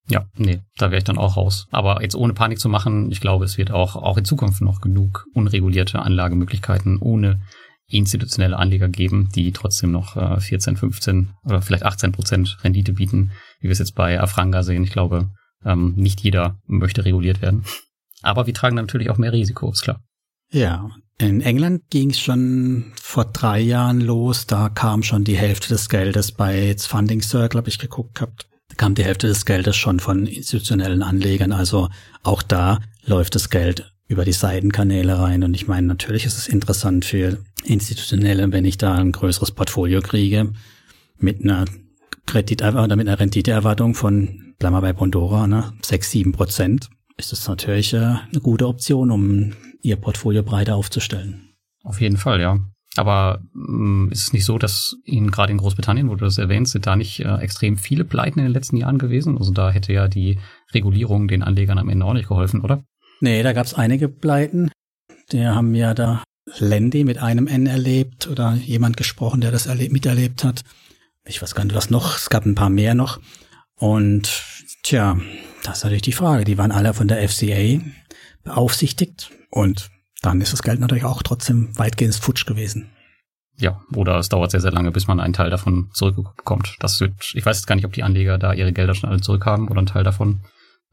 Ja, 0.10 0.26
nee, 0.36 0.62
da 0.78 0.90
wäre 0.90 1.00
ich 1.00 1.04
dann 1.04 1.18
auch 1.18 1.36
raus. 1.36 1.68
Aber 1.72 2.02
jetzt 2.02 2.16
ohne 2.16 2.34
Panik 2.34 2.60
zu 2.60 2.70
machen, 2.70 3.12
ich 3.12 3.20
glaube, 3.20 3.44
es 3.44 3.58
wird 3.58 3.72
auch, 3.72 3.96
auch 3.96 4.18
in 4.18 4.26
Zukunft 4.26 4.62
noch 4.62 4.80
genug 4.80 5.26
unregulierte 5.34 6.00
Anlagemöglichkeiten 6.00 6.98
ohne 7.00 7.42
institutionelle 7.90 8.58
Anleger 8.58 8.90
geben, 8.90 9.30
die 9.34 9.52
trotzdem 9.52 9.92
noch 9.92 10.16
äh, 10.16 10.40
14, 10.40 10.78
15 10.78 11.30
oder 11.44 11.62
vielleicht 11.62 11.84
18 11.84 12.12
Prozent 12.12 12.58
Rendite 12.64 12.94
bieten, 12.94 13.32
wie 13.60 13.68
wir 13.68 13.72
es 13.72 13.80
jetzt 13.80 13.96
bei 13.96 14.20
Afranga 14.20 14.64
sehen. 14.64 14.84
Ich 14.84 14.92
glaube, 14.92 15.30
ähm, 15.66 15.94
nicht 15.96 16.22
jeder 16.22 16.58
möchte 16.68 17.06
reguliert 17.06 17.42
werden. 17.42 17.64
Aber 18.22 18.46
wir 18.46 18.54
tragen 18.54 18.76
natürlich 18.76 19.10
auch 19.10 19.18
mehr 19.18 19.34
Risiko, 19.34 19.72
ist 19.72 19.84
klar. 19.84 20.02
Ja, 20.52 20.90
in 21.18 21.42
England 21.42 21.90
ging 21.90 22.12
es 22.12 22.20
schon 22.20 22.94
vor 23.02 23.26
drei 23.26 23.60
Jahren 23.60 24.02
los. 24.02 24.48
Da 24.48 24.70
kam 24.70 25.04
schon 25.04 25.24
die 25.24 25.38
Hälfte 25.38 25.70
des 25.70 25.90
Geldes 25.90 26.32
bei 26.32 26.76
Funding 26.78 27.22
Circle, 27.22 27.60
habe 27.60 27.70
ich 27.70 27.80
geguckt 27.80 28.16
gehabt 28.16 28.48
kam 28.78 28.96
die 28.96 29.04
Hälfte 29.04 29.28
des 29.28 29.46
Geldes 29.46 29.76
schon 29.76 30.00
von 30.00 30.26
institutionellen 30.26 31.04
Anlegern. 31.04 31.52
Also 31.52 31.90
auch 32.24 32.42
da 32.42 32.80
läuft 33.06 33.36
das 33.36 33.50
Geld 33.50 33.92
über 34.08 34.24
die 34.24 34.34
Seitenkanäle 34.34 35.20
rein. 35.20 35.44
Und 35.44 35.54
ich 35.54 35.68
meine, 35.68 35.88
natürlich 35.88 36.26
ist 36.26 36.38
es 36.38 36.48
interessant 36.48 37.04
für 37.04 37.40
Institutionelle, 37.66 38.52
wenn 38.52 38.66
ich 38.66 38.78
da 38.78 38.96
ein 38.96 39.12
größeres 39.12 39.52
Portfolio 39.52 40.02
kriege 40.02 40.54
mit 41.18 41.44
einer 41.44 41.66
Kredit 42.26 42.62
oder 42.62 42.96
mit 42.96 43.08
einer 43.08 43.20
Renditeerwartung 43.20 43.96
von, 43.96 44.54
bleiben 44.60 44.76
wir 44.76 44.82
bei 44.82 44.94
Bondora, 44.94 45.48
ne, 45.48 45.74
sechs 45.82 46.12
sieben 46.12 46.32
Prozent, 46.32 46.90
ist 47.18 47.32
das 47.32 47.48
natürlich 47.48 47.94
äh, 47.94 47.98
eine 47.98 48.42
gute 48.42 48.68
Option, 48.68 49.12
um 49.12 49.54
ihr 49.82 49.96
Portfolio 49.96 50.44
breiter 50.44 50.76
aufzustellen. 50.76 51.54
Auf 51.84 52.02
jeden 52.02 52.18
Fall, 52.18 52.42
ja. 52.42 52.60
Aber 52.96 53.42
ähm, 53.56 54.10
ist 54.12 54.24
es 54.24 54.34
nicht 54.34 54.46
so, 54.46 54.58
dass 54.58 54.96
in, 55.06 55.30
gerade 55.30 55.52
in 55.52 55.60
Großbritannien, 55.60 56.10
wo 56.10 56.16
du 56.16 56.26
das 56.26 56.38
erwähnst, 56.38 56.72
sind 56.72 56.88
da 56.88 56.96
nicht 56.96 57.20
äh, 57.20 57.38
extrem 57.38 57.78
viele 57.78 58.04
Pleiten 58.04 58.40
in 58.40 58.46
den 58.46 58.54
letzten 58.54 58.78
Jahren 58.78 58.98
gewesen? 58.98 59.38
Also 59.38 59.52
da 59.52 59.70
hätte 59.70 59.94
ja 59.94 60.08
die 60.08 60.40
Regulierung 60.74 61.28
den 61.28 61.44
Anlegern 61.44 61.78
am 61.78 61.90
Ende 61.90 62.06
auch 62.06 62.14
nicht 62.14 62.28
geholfen, 62.28 62.62
oder? 62.62 62.84
Nee, 63.22 63.44
da 63.44 63.54
gab 63.54 63.66
es 63.66 63.74
einige 63.74 64.10
Pleiten. 64.10 64.72
Die 65.32 65.46
haben 65.46 65.76
ja 65.76 65.94
da 65.94 66.24
Landy 66.60 67.04
mit 67.04 67.18
einem 67.20 67.48
N 67.48 67.68
erlebt 67.68 68.28
oder 68.28 68.54
jemand 68.54 68.98
gesprochen, 68.98 69.42
der 69.42 69.52
das 69.52 69.66
erlebt, 69.66 69.94
miterlebt 69.94 70.44
hat. 70.44 70.64
Ich 71.26 71.42
weiß 71.42 71.56
gar 71.56 71.66
nicht, 71.66 71.76
was 71.76 71.90
noch. 71.90 72.16
Es 72.16 72.30
gab 72.30 72.46
ein 72.46 72.56
paar 72.56 72.70
mehr 72.70 72.96
noch. 72.96 73.20
Und 73.76 74.44
tja, 74.88 75.18
das 75.63 75.80
ist 75.80 75.84
natürlich 75.84 76.04
die 76.04 76.13
Frage. 76.13 76.45
Die 76.45 76.57
waren 76.57 76.72
alle 76.72 76.94
von 76.94 77.07
der 77.07 77.28
FCA 77.28 77.81
beaufsichtigt 78.44 79.31
und 79.50 79.89
dann 80.22 80.42
ist 80.42 80.54
das 80.54 80.63
Geld 80.63 80.80
natürlich 80.80 81.04
auch 81.04 81.22
trotzdem 81.24 81.78
weitgehend 81.78 82.16
futsch 82.16 82.45
gewesen. 82.45 82.89
Ja, 83.60 83.81
oder 83.95 84.18
es 84.18 84.30
dauert 84.30 84.51
sehr, 84.51 84.62
sehr 84.62 84.72
lange, 84.72 84.92
bis 84.92 85.07
man 85.07 85.19
einen 85.19 85.34
Teil 85.34 85.50
davon 85.50 85.89
zurückbekommt. 85.92 86.75
Das 86.80 87.00
wird, 87.01 87.13
ich 87.34 87.45
weiß 87.45 87.57
jetzt 87.57 87.66
gar 87.66 87.75
nicht, 87.75 87.86
ob 87.86 87.94
die 87.94 88.04
Anleger 88.04 88.38
da 88.38 88.54
ihre 88.54 88.72
Gelder 88.72 88.94
schon 88.94 89.10
alle 89.10 89.19
zurückhaben 89.19 89.68
oder 89.68 89.80
einen 89.80 89.88
Teil 89.88 90.04
davon. 90.04 90.42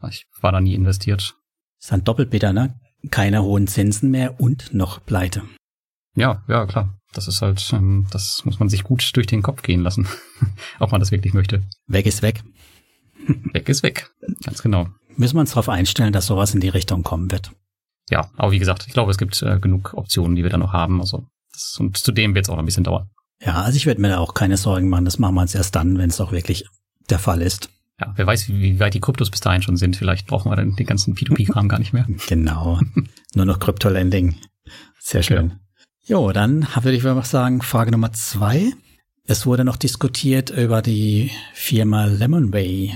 Ich 0.08 0.26
war 0.40 0.52
da 0.52 0.60
nie 0.60 0.74
investiert. 0.74 1.34
ist 1.80 1.92
dann 1.92 2.04
doppelt 2.04 2.30
bitter, 2.30 2.52
ne? 2.52 2.78
Keine 3.10 3.42
hohen 3.42 3.66
Zinsen 3.66 4.10
mehr 4.10 4.40
und 4.40 4.72
noch 4.72 5.04
Pleite. 5.04 5.42
Ja, 6.16 6.42
ja, 6.48 6.66
klar. 6.66 6.98
Das 7.12 7.28
ist 7.28 7.42
halt, 7.42 7.70
ähm, 7.72 8.06
das 8.10 8.42
muss 8.44 8.58
man 8.58 8.68
sich 8.68 8.82
gut 8.82 9.10
durch 9.14 9.26
den 9.26 9.42
Kopf 9.42 9.62
gehen 9.62 9.82
lassen, 9.82 10.08
ob 10.80 10.90
man 10.90 11.00
das 11.00 11.10
wirklich 11.12 11.34
möchte. 11.34 11.62
Weg 11.86 12.06
ist 12.06 12.22
weg. 12.22 12.42
Weg 13.52 13.68
ist 13.68 13.82
weg. 13.82 14.10
Ganz 14.44 14.62
genau. 14.62 14.88
Müssen 15.16 15.36
wir 15.36 15.40
uns 15.40 15.50
darauf 15.50 15.68
einstellen, 15.68 16.12
dass 16.12 16.26
sowas 16.26 16.54
in 16.54 16.60
die 16.60 16.68
Richtung 16.68 17.02
kommen 17.02 17.30
wird 17.30 17.52
ja, 18.10 18.30
aber 18.36 18.52
wie 18.52 18.58
gesagt, 18.58 18.84
ich 18.86 18.92
glaube, 18.92 19.10
es 19.10 19.18
gibt 19.18 19.40
äh, 19.42 19.58
genug 19.58 19.94
Optionen, 19.94 20.36
die 20.36 20.42
wir 20.42 20.50
da 20.50 20.58
noch 20.58 20.72
haben. 20.72 21.00
Also 21.00 21.26
das, 21.52 21.76
und 21.78 21.96
zudem 21.96 22.34
wird 22.34 22.44
es 22.44 22.50
auch 22.50 22.56
noch 22.56 22.62
ein 22.62 22.66
bisschen 22.66 22.84
dauern. 22.84 23.08
Ja, 23.40 23.62
also 23.62 23.76
ich 23.76 23.86
werde 23.86 24.00
mir 24.00 24.08
da 24.08 24.18
auch 24.18 24.34
keine 24.34 24.56
Sorgen 24.56 24.88
machen. 24.88 25.04
Das 25.04 25.18
machen 25.18 25.34
wir 25.34 25.42
uns 25.42 25.54
erst 25.54 25.74
dann, 25.74 25.98
wenn 25.98 26.10
es 26.10 26.20
auch 26.20 26.32
wirklich 26.32 26.66
der 27.10 27.18
Fall 27.18 27.42
ist. 27.42 27.70
Ja, 28.00 28.12
wer 28.16 28.26
weiß, 28.26 28.48
wie, 28.48 28.60
wie 28.60 28.80
weit 28.80 28.94
die 28.94 29.00
Kryptos 29.00 29.30
bis 29.30 29.40
dahin 29.40 29.62
schon 29.62 29.76
sind. 29.76 29.96
Vielleicht 29.96 30.26
brauchen 30.26 30.50
wir 30.50 30.56
dann 30.56 30.76
den 30.76 30.86
ganzen 30.86 31.14
P2P-Kram 31.14 31.68
gar 31.68 31.78
nicht 31.78 31.92
mehr. 31.92 32.06
Genau. 32.28 32.80
Nur 33.34 33.46
noch 33.46 33.58
Krypto-Lending. 33.58 34.36
Sehr 34.98 35.22
schön. 35.22 35.48
Ja. 35.48 35.56
Jo, 36.06 36.32
dann 36.32 36.66
würde 36.74 36.96
ich 36.96 37.02
mal 37.02 37.24
sagen, 37.24 37.62
Frage 37.62 37.90
Nummer 37.90 38.12
zwei. 38.12 38.72
Es 39.26 39.46
wurde 39.46 39.64
noch 39.64 39.76
diskutiert 39.76 40.50
über 40.50 40.82
die 40.82 41.30
Firma 41.54 42.04
Lemonway. 42.04 42.94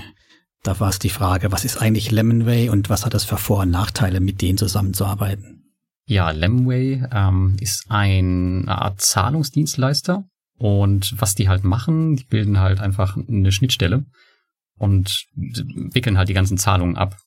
Da 0.69 0.79
war 0.79 0.89
es 0.89 0.99
die 0.99 1.09
Frage, 1.09 1.51
was 1.51 1.65
ist 1.65 1.81
eigentlich 1.81 2.11
Lemonway 2.11 2.69
und 2.69 2.91
was 2.91 3.03
hat 3.03 3.15
das 3.15 3.25
für 3.25 3.37
Vor- 3.37 3.61
und 3.61 3.71
Nachteile, 3.71 4.19
mit 4.19 4.39
denen 4.39 4.59
zusammenzuarbeiten? 4.59 5.63
Ja, 6.05 6.29
Lemonway 6.29 7.05
ähm, 7.11 7.57
ist 7.59 7.87
ein, 7.89 8.65
eine 8.67 8.79
Art 8.79 9.01
Zahlungsdienstleister 9.01 10.25
und 10.59 11.15
was 11.19 11.33
die 11.33 11.49
halt 11.49 11.63
machen, 11.63 12.17
die 12.17 12.23
bilden 12.25 12.59
halt 12.59 12.81
einfach 12.81 13.17
eine 13.17 13.51
Schnittstelle 13.51 14.05
und 14.77 15.25
wickeln 15.33 16.19
halt 16.19 16.29
die 16.29 16.35
ganzen 16.35 16.59
Zahlungen 16.59 16.97
ab. 16.97 17.17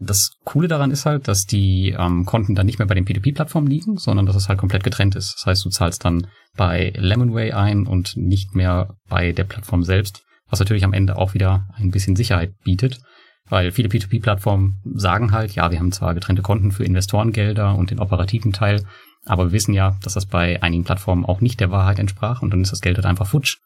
Das 0.00 0.32
Coole 0.42 0.66
daran 0.66 0.90
ist 0.90 1.06
halt, 1.06 1.28
dass 1.28 1.46
die 1.46 1.94
ähm, 1.96 2.24
Konten 2.26 2.56
dann 2.56 2.66
nicht 2.66 2.80
mehr 2.80 2.88
bei 2.88 2.96
den 2.96 3.06
P2P-Plattformen 3.06 3.68
liegen, 3.68 3.98
sondern 3.98 4.26
dass 4.26 4.34
es 4.34 4.48
halt 4.48 4.58
komplett 4.58 4.82
getrennt 4.82 5.14
ist. 5.14 5.34
Das 5.36 5.46
heißt, 5.46 5.64
du 5.64 5.70
zahlst 5.70 6.04
dann 6.04 6.26
bei 6.56 6.92
Lemonway 6.96 7.52
ein 7.52 7.86
und 7.86 8.16
nicht 8.16 8.56
mehr 8.56 8.96
bei 9.08 9.30
der 9.30 9.44
Plattform 9.44 9.84
selbst 9.84 10.24
was 10.54 10.60
natürlich 10.60 10.84
am 10.84 10.92
Ende 10.92 11.18
auch 11.18 11.34
wieder 11.34 11.66
ein 11.74 11.90
bisschen 11.90 12.14
Sicherheit 12.14 12.54
bietet, 12.62 13.00
weil 13.48 13.72
viele 13.72 13.88
P2P-Plattformen 13.88 14.80
sagen 14.94 15.32
halt, 15.32 15.52
ja, 15.56 15.72
wir 15.72 15.80
haben 15.80 15.90
zwar 15.90 16.14
getrennte 16.14 16.42
Konten 16.42 16.70
für 16.70 16.84
Investorengelder 16.84 17.74
und 17.74 17.90
den 17.90 17.98
operativen 17.98 18.52
Teil, 18.52 18.84
aber 19.24 19.46
wir 19.46 19.52
wissen 19.52 19.74
ja, 19.74 19.96
dass 20.04 20.14
das 20.14 20.26
bei 20.26 20.62
einigen 20.62 20.84
Plattformen 20.84 21.24
auch 21.24 21.40
nicht 21.40 21.58
der 21.58 21.72
Wahrheit 21.72 21.98
entsprach 21.98 22.40
und 22.40 22.52
dann 22.52 22.60
ist 22.60 22.70
das 22.70 22.80
Geld 22.80 22.96
halt 22.98 23.06
einfach 23.06 23.26
futsch. 23.26 23.56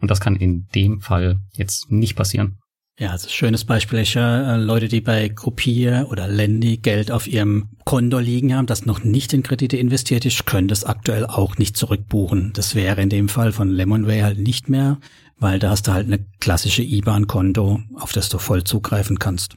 Und 0.00 0.08
das 0.08 0.20
kann 0.20 0.36
in 0.36 0.68
dem 0.72 1.00
Fall 1.00 1.40
jetzt 1.52 1.90
nicht 1.90 2.14
passieren. 2.14 2.58
Ja, 2.98 3.10
also 3.10 3.28
schönes 3.28 3.64
Beispiel 3.64 3.98
ist 3.98 4.14
ja 4.14 4.54
äh, 4.54 4.56
Leute, 4.56 4.88
die 4.88 5.02
bei 5.02 5.28
Gruppier 5.28 6.06
oder 6.10 6.28
Lendi 6.28 6.78
Geld 6.78 7.10
auf 7.10 7.26
ihrem 7.26 7.68
Konto 7.84 8.18
liegen 8.18 8.54
haben, 8.54 8.66
das 8.66 8.86
noch 8.86 9.04
nicht 9.04 9.34
in 9.34 9.42
Kredite 9.42 9.76
investiert 9.76 10.24
ist, 10.24 10.46
können 10.46 10.68
das 10.68 10.84
aktuell 10.84 11.26
auch 11.26 11.58
nicht 11.58 11.76
zurückbuchen. 11.76 12.52
Das 12.54 12.74
wäre 12.74 13.02
in 13.02 13.10
dem 13.10 13.28
Fall 13.28 13.52
von 13.52 13.68
Lemonway 13.68 14.22
halt 14.22 14.38
nicht 14.38 14.70
mehr 14.70 14.98
weil 15.38 15.58
da 15.58 15.70
hast 15.70 15.86
du 15.86 15.92
halt 15.92 16.06
eine 16.06 16.24
klassische 16.40 16.82
IBAN-Konto, 16.82 17.80
auf 17.94 18.12
das 18.12 18.28
du 18.28 18.38
voll 18.38 18.64
zugreifen 18.64 19.18
kannst. 19.18 19.56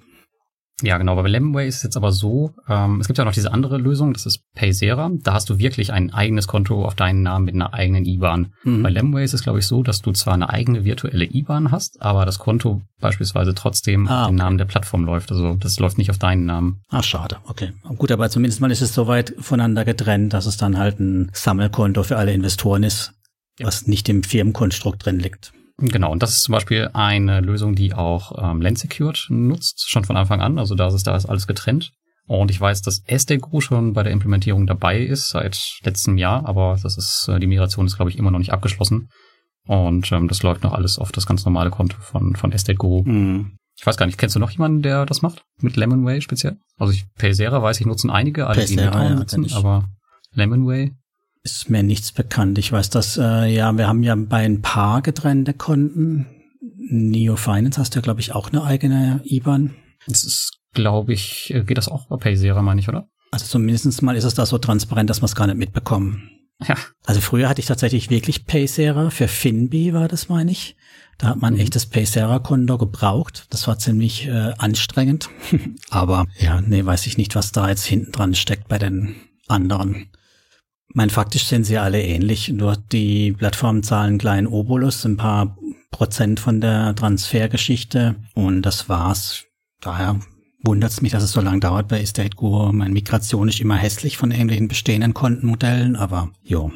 Ja, 0.82 0.98
genau. 0.98 1.16
Bei 1.16 1.28
Lemonway 1.28 1.68
ist 1.68 1.78
es 1.78 1.84
jetzt 1.84 1.98
aber 1.98 2.12
so, 2.12 2.54
ähm, 2.68 3.02
es 3.02 3.08
gibt 3.08 3.18
ja 3.18 3.26
noch 3.26 3.34
diese 3.34 3.52
andere 3.52 3.78
Lösung, 3.78 4.14
das 4.14 4.26
ist 4.26 4.44
Paysera. 4.56 5.12
Da 5.14 5.34
hast 5.34 5.50
du 5.50 5.60
wirklich 5.60 5.92
ein 5.92 6.14
eigenes 6.14 6.48
Konto 6.48 6.86
auf 6.86 6.96
deinen 6.96 7.22
Namen 7.22 7.46
mit 7.46 7.56
einer 7.56 7.74
eigenen 7.74 8.06
IBAN. 8.06 8.54
Mhm. 8.64 8.84
Bei 8.84 8.90
Lemonway 8.90 9.24
ist 9.24 9.34
es, 9.34 9.44
glaube 9.44 9.60
ich, 9.60 9.68
so, 9.68 9.84
dass 9.84 10.02
du 10.02 10.12
zwar 10.14 10.34
eine 10.34 10.50
eigene 10.50 10.86
virtuelle 10.86 11.26
IBAN 11.26 11.72
hast, 11.72 12.02
aber 12.02 12.26
das 12.26 12.40
Konto 12.40 12.82
beispielsweise 13.00 13.54
trotzdem 13.54 14.08
ah, 14.08 14.24
auf 14.24 14.30
den. 14.30 14.38
Namen 14.38 14.58
der 14.58 14.66
Plattform 14.66 15.04
läuft. 15.04 15.32
Also 15.32 15.56
das 15.56 15.80
läuft 15.80 15.98
nicht 15.98 16.12
auf 16.12 16.18
deinen 16.18 16.46
Namen. 16.46 16.82
Ah, 16.90 17.04
schade. 17.04 17.38
Okay. 17.46 17.74
Gut, 17.98 18.12
aber 18.12 18.30
zumindest 18.30 18.62
mal 18.62 18.72
ist 18.72 18.82
es 18.82 18.94
so 18.94 19.08
weit 19.08 19.36
voneinander 19.40 19.84
getrennt, 19.84 20.34
dass 20.34 20.46
es 20.46 20.58
dann 20.58 20.78
halt 20.78 21.00
ein 21.00 21.30
Sammelkonto 21.34 22.04
für 22.04 22.18
alle 22.18 22.34
Investoren 22.34 22.84
ist, 22.84 23.14
ja. 23.60 23.68
was 23.68 23.88
nicht 23.88 24.08
im 24.08 24.24
Firmenkonstrukt 24.24 25.06
drin 25.06 25.20
liegt. 25.20 25.52
Genau, 25.82 26.12
und 26.12 26.22
das 26.22 26.32
ist 26.32 26.44
zum 26.44 26.54
Beispiel 26.54 26.90
eine 26.94 27.42
Lösung, 27.42 27.76
die 27.76 27.94
auch 27.94 28.32
ähm, 28.42 28.62
Land 28.62 28.84
nutzt, 29.30 29.86
schon 29.90 30.04
von 30.04 30.18
Anfang 30.18 30.42
an. 30.42 30.60
Also 30.60 30.76
da 30.76 30.88
ist, 30.88 31.08
da 31.08 31.16
ist 31.16 31.26
alles 31.26 31.48
getrennt. 31.48 31.92
Und 32.28 32.52
ich 32.52 32.62
weiß, 32.62 32.84
dass 32.84 33.02
SDGO 33.08 33.60
schon 33.60 33.94
bei 33.94 34.04
der 34.04 34.14
Implementierung 34.14 34.68
dabei 34.68 35.00
ist 35.00 35.30
seit 35.30 35.60
letztem 35.84 36.18
Jahr, 36.18 36.46
aber 36.46 36.78
das 36.82 36.96
ist, 36.96 37.28
äh, 37.28 37.40
die 37.40 37.48
Migration 37.48 37.88
ist, 37.88 37.96
glaube 37.96 38.12
ich, 38.12 38.18
immer 38.20 38.30
noch 38.30 38.38
nicht 38.38 38.54
abgeschlossen. 38.54 39.10
Und 39.66 40.12
ähm, 40.12 40.28
das 40.28 40.44
läuft 40.44 40.64
noch 40.64 40.74
alles 40.74 41.00
auf 41.00 41.12
das 41.12 41.26
ganz 41.26 41.44
normale 41.46 41.72
Konto 41.72 41.98
von, 42.00 42.36
von 42.36 42.52
SDGO. 42.52 43.04
Mhm. 43.06 43.58
Ich 43.80 43.86
weiß 43.86 43.98
gar 43.98 44.06
nicht, 44.06 44.18
kennst 44.18 44.36
du 44.36 44.40
noch 44.40 44.52
jemanden, 44.52 44.82
der 44.82 45.06
das 45.06 45.22
macht? 45.22 45.44
Mit 45.62 45.76
Lemonway 45.76 46.22
speziell? 46.22 46.58
Also 46.78 46.94
ich, 46.94 47.06
Paysera 47.16 47.64
weiß 47.64 47.80
ich, 47.80 47.88
nutzen 47.88 48.10
einige, 48.10 48.48
alle 48.48 48.66
die 48.66 48.76
ja, 48.76 49.10
nutzen, 49.10 49.52
aber 49.54 49.88
Lemonway 50.34 50.92
ist 51.44 51.70
mir 51.70 51.84
nichts 51.84 52.12
bekannt. 52.12 52.58
Ich 52.58 52.72
weiß, 52.72 52.90
dass, 52.90 53.18
äh, 53.18 53.48
ja, 53.48 53.72
wir 53.78 53.88
haben 53.88 54.04
ja 54.04 54.16
bei 54.16 54.46
ein 54.46 54.62
paar 54.62 55.02
getrennte 55.02 55.54
Konten. 55.54 56.28
Neo 56.92 57.36
Finance 57.36 57.80
hast 57.80 57.96
du 57.96 58.00
ja, 58.00 58.02
glaube 58.02 58.20
ich, 58.20 58.34
auch 58.34 58.52
eine 58.52 58.64
eigene 58.64 59.22
IBAN. 59.24 59.76
Das 60.08 60.24
ist 60.24 60.60
glaube 60.74 61.14
ich, 61.14 61.54
äh, 61.54 61.64
geht 61.64 61.78
das 61.78 61.88
auch 61.88 62.08
bei 62.08 62.18
Paysera, 62.18 62.62
meine 62.62 62.80
ich, 62.80 62.90
oder? 62.90 63.10
Also 63.32 63.46
zumindest 63.46 64.02
mal 64.02 64.16
ist 64.16 64.24
es 64.24 64.34
da 64.34 64.46
so 64.46 64.58
transparent, 64.58 65.10
dass 65.10 65.22
wir 65.22 65.26
es 65.26 65.36
gar 65.36 65.48
nicht 65.48 65.58
mitbekommen. 65.58 66.32
Ja. 66.68 66.76
Also 67.06 67.22
früher 67.22 67.48
hatte 67.48 67.62
ich 67.62 67.68
tatsächlich 67.68 68.10
wirklich 68.10 68.46
Paysera. 68.46 69.12
Für 69.12 69.28
Finbi 69.28 69.94
war 69.94 70.08
das, 70.08 70.30
meine 70.30 70.52
ich. 70.52 70.76
Da 71.18 71.28
hat 71.28 71.42
man 71.42 71.54
ein 71.54 71.56
mhm. 71.56 71.62
echtes 71.62 71.86
Paysera-Konto 71.86 72.78
gebraucht. 72.78 73.46
Das 73.50 73.68
war 73.68 73.78
ziemlich 73.78 74.28
äh, 74.28 74.54
anstrengend. 74.58 75.30
Aber 75.90 76.26
ja, 76.38 76.62
nee, 76.62 76.86
weiß 76.86 77.08
ich 77.08 77.18
nicht, 77.18 77.36
was 77.36 77.52
da 77.52 77.70
jetzt 77.70 77.86
hinten 77.86 78.12
dran 78.12 78.36
steckt 78.36 78.68
bei 78.68 78.78
den 78.78 79.16
anderen. 79.48 80.10
Mein 80.94 81.10
faktisch 81.10 81.46
sind 81.46 81.66
sie 81.66 81.78
alle 81.78 82.02
ähnlich, 82.02 82.50
nur 82.50 82.76
die 82.76 83.34
Plattformen 83.34 83.84
zahlen 83.84 84.18
kleinen 84.18 84.48
Obolus, 84.48 85.06
ein 85.06 85.18
paar 85.18 85.56
Prozent 85.92 86.40
von 86.40 86.62
der 86.62 86.96
Transfergeschichte 86.96 88.16
und 88.34 88.64
das 88.64 88.90
war's. 88.90 89.46
Daher 89.82 90.20
wundert 90.64 90.92
es 90.92 91.02
mich, 91.02 91.12
dass 91.12 91.24
es 91.24 91.32
so 91.32 91.42
lange 91.42 91.60
dauert 91.60 91.88
bei 91.88 92.02
Estate 92.02 92.36
Guru. 92.36 92.72
Meine 92.72 92.94
Migration 92.94 93.48
ist 93.48 93.62
immer 93.62 93.78
hässlich 93.78 94.18
von 94.18 94.32
irgendwelchen 94.32 94.68
bestehenden 94.68 95.14
Kontenmodellen, 95.14 95.96
aber 95.96 96.32
jo. 96.44 96.72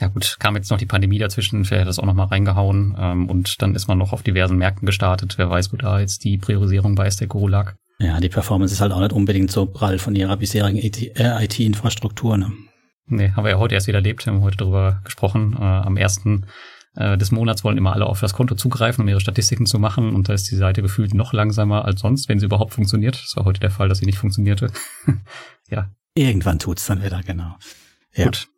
Ja 0.00 0.08
gut, 0.08 0.36
kam 0.38 0.56
jetzt 0.56 0.70
noch 0.70 0.78
die 0.78 0.86
Pandemie 0.86 1.18
dazwischen, 1.18 1.64
vielleicht 1.64 1.82
hat 1.82 1.88
das 1.88 1.98
auch 1.98 2.06
noch 2.06 2.14
mal 2.14 2.24
reingehauen 2.24 2.96
ähm, 2.98 3.28
und 3.28 3.60
dann 3.60 3.74
ist 3.74 3.86
man 3.86 3.98
noch 3.98 4.12
auf 4.14 4.22
diversen 4.22 4.56
Märkten 4.56 4.86
gestartet. 4.86 5.36
Wer 5.36 5.50
weiß, 5.50 5.72
wo 5.72 5.76
da 5.76 6.00
jetzt 6.00 6.24
die 6.24 6.38
Priorisierung 6.38 6.94
bei 6.94 7.06
Estate 7.06 7.28
Guru 7.28 7.48
lag. 7.48 7.74
Ja, 7.98 8.18
die 8.18 8.30
Performance 8.30 8.72
ist 8.72 8.80
halt 8.80 8.92
auch 8.92 9.00
nicht 9.00 9.12
unbedingt 9.12 9.50
so 9.50 9.66
prall 9.66 9.98
von 9.98 10.16
ihrer 10.16 10.38
bisherigen 10.38 10.78
IT-Infrastruktur. 10.78 12.36
Äh, 12.36 12.38
ne? 12.38 12.52
Nee, 13.10 13.32
haben 13.32 13.44
wir 13.44 13.50
ja 13.50 13.58
heute 13.58 13.74
erst 13.74 13.86
wieder 13.86 13.98
erlebt, 13.98 14.24
wir 14.24 14.32
haben 14.32 14.42
heute 14.42 14.56
darüber 14.58 15.00
gesprochen. 15.04 15.56
Äh, 15.58 15.64
am 15.64 15.96
ersten 15.96 16.46
äh, 16.96 17.16
des 17.18 17.30
Monats 17.30 17.64
wollen 17.64 17.78
immer 17.78 17.92
alle 17.92 18.06
auf 18.06 18.20
das 18.20 18.32
Konto 18.32 18.54
zugreifen, 18.54 19.02
um 19.02 19.08
ihre 19.08 19.20
Statistiken 19.20 19.66
zu 19.66 19.78
machen. 19.78 20.14
Und 20.14 20.28
da 20.28 20.32
ist 20.32 20.50
die 20.50 20.56
Seite 20.56 20.82
gefühlt 20.82 21.14
noch 21.14 21.32
langsamer 21.32 21.84
als 21.84 22.00
sonst, 22.00 22.28
wenn 22.28 22.38
sie 22.38 22.46
überhaupt 22.46 22.74
funktioniert. 22.74 23.20
Das 23.22 23.36
war 23.36 23.44
heute 23.44 23.60
der 23.60 23.70
Fall, 23.70 23.88
dass 23.88 23.98
sie 23.98 24.06
nicht 24.06 24.18
funktionierte. 24.18 24.72
ja. 25.70 25.90
Irgendwann 26.14 26.58
tut's 26.58 26.86
dann 26.86 27.02
wieder, 27.02 27.22
genau. 27.22 27.56
Ja. 28.14 28.24
Gut. 28.24 28.48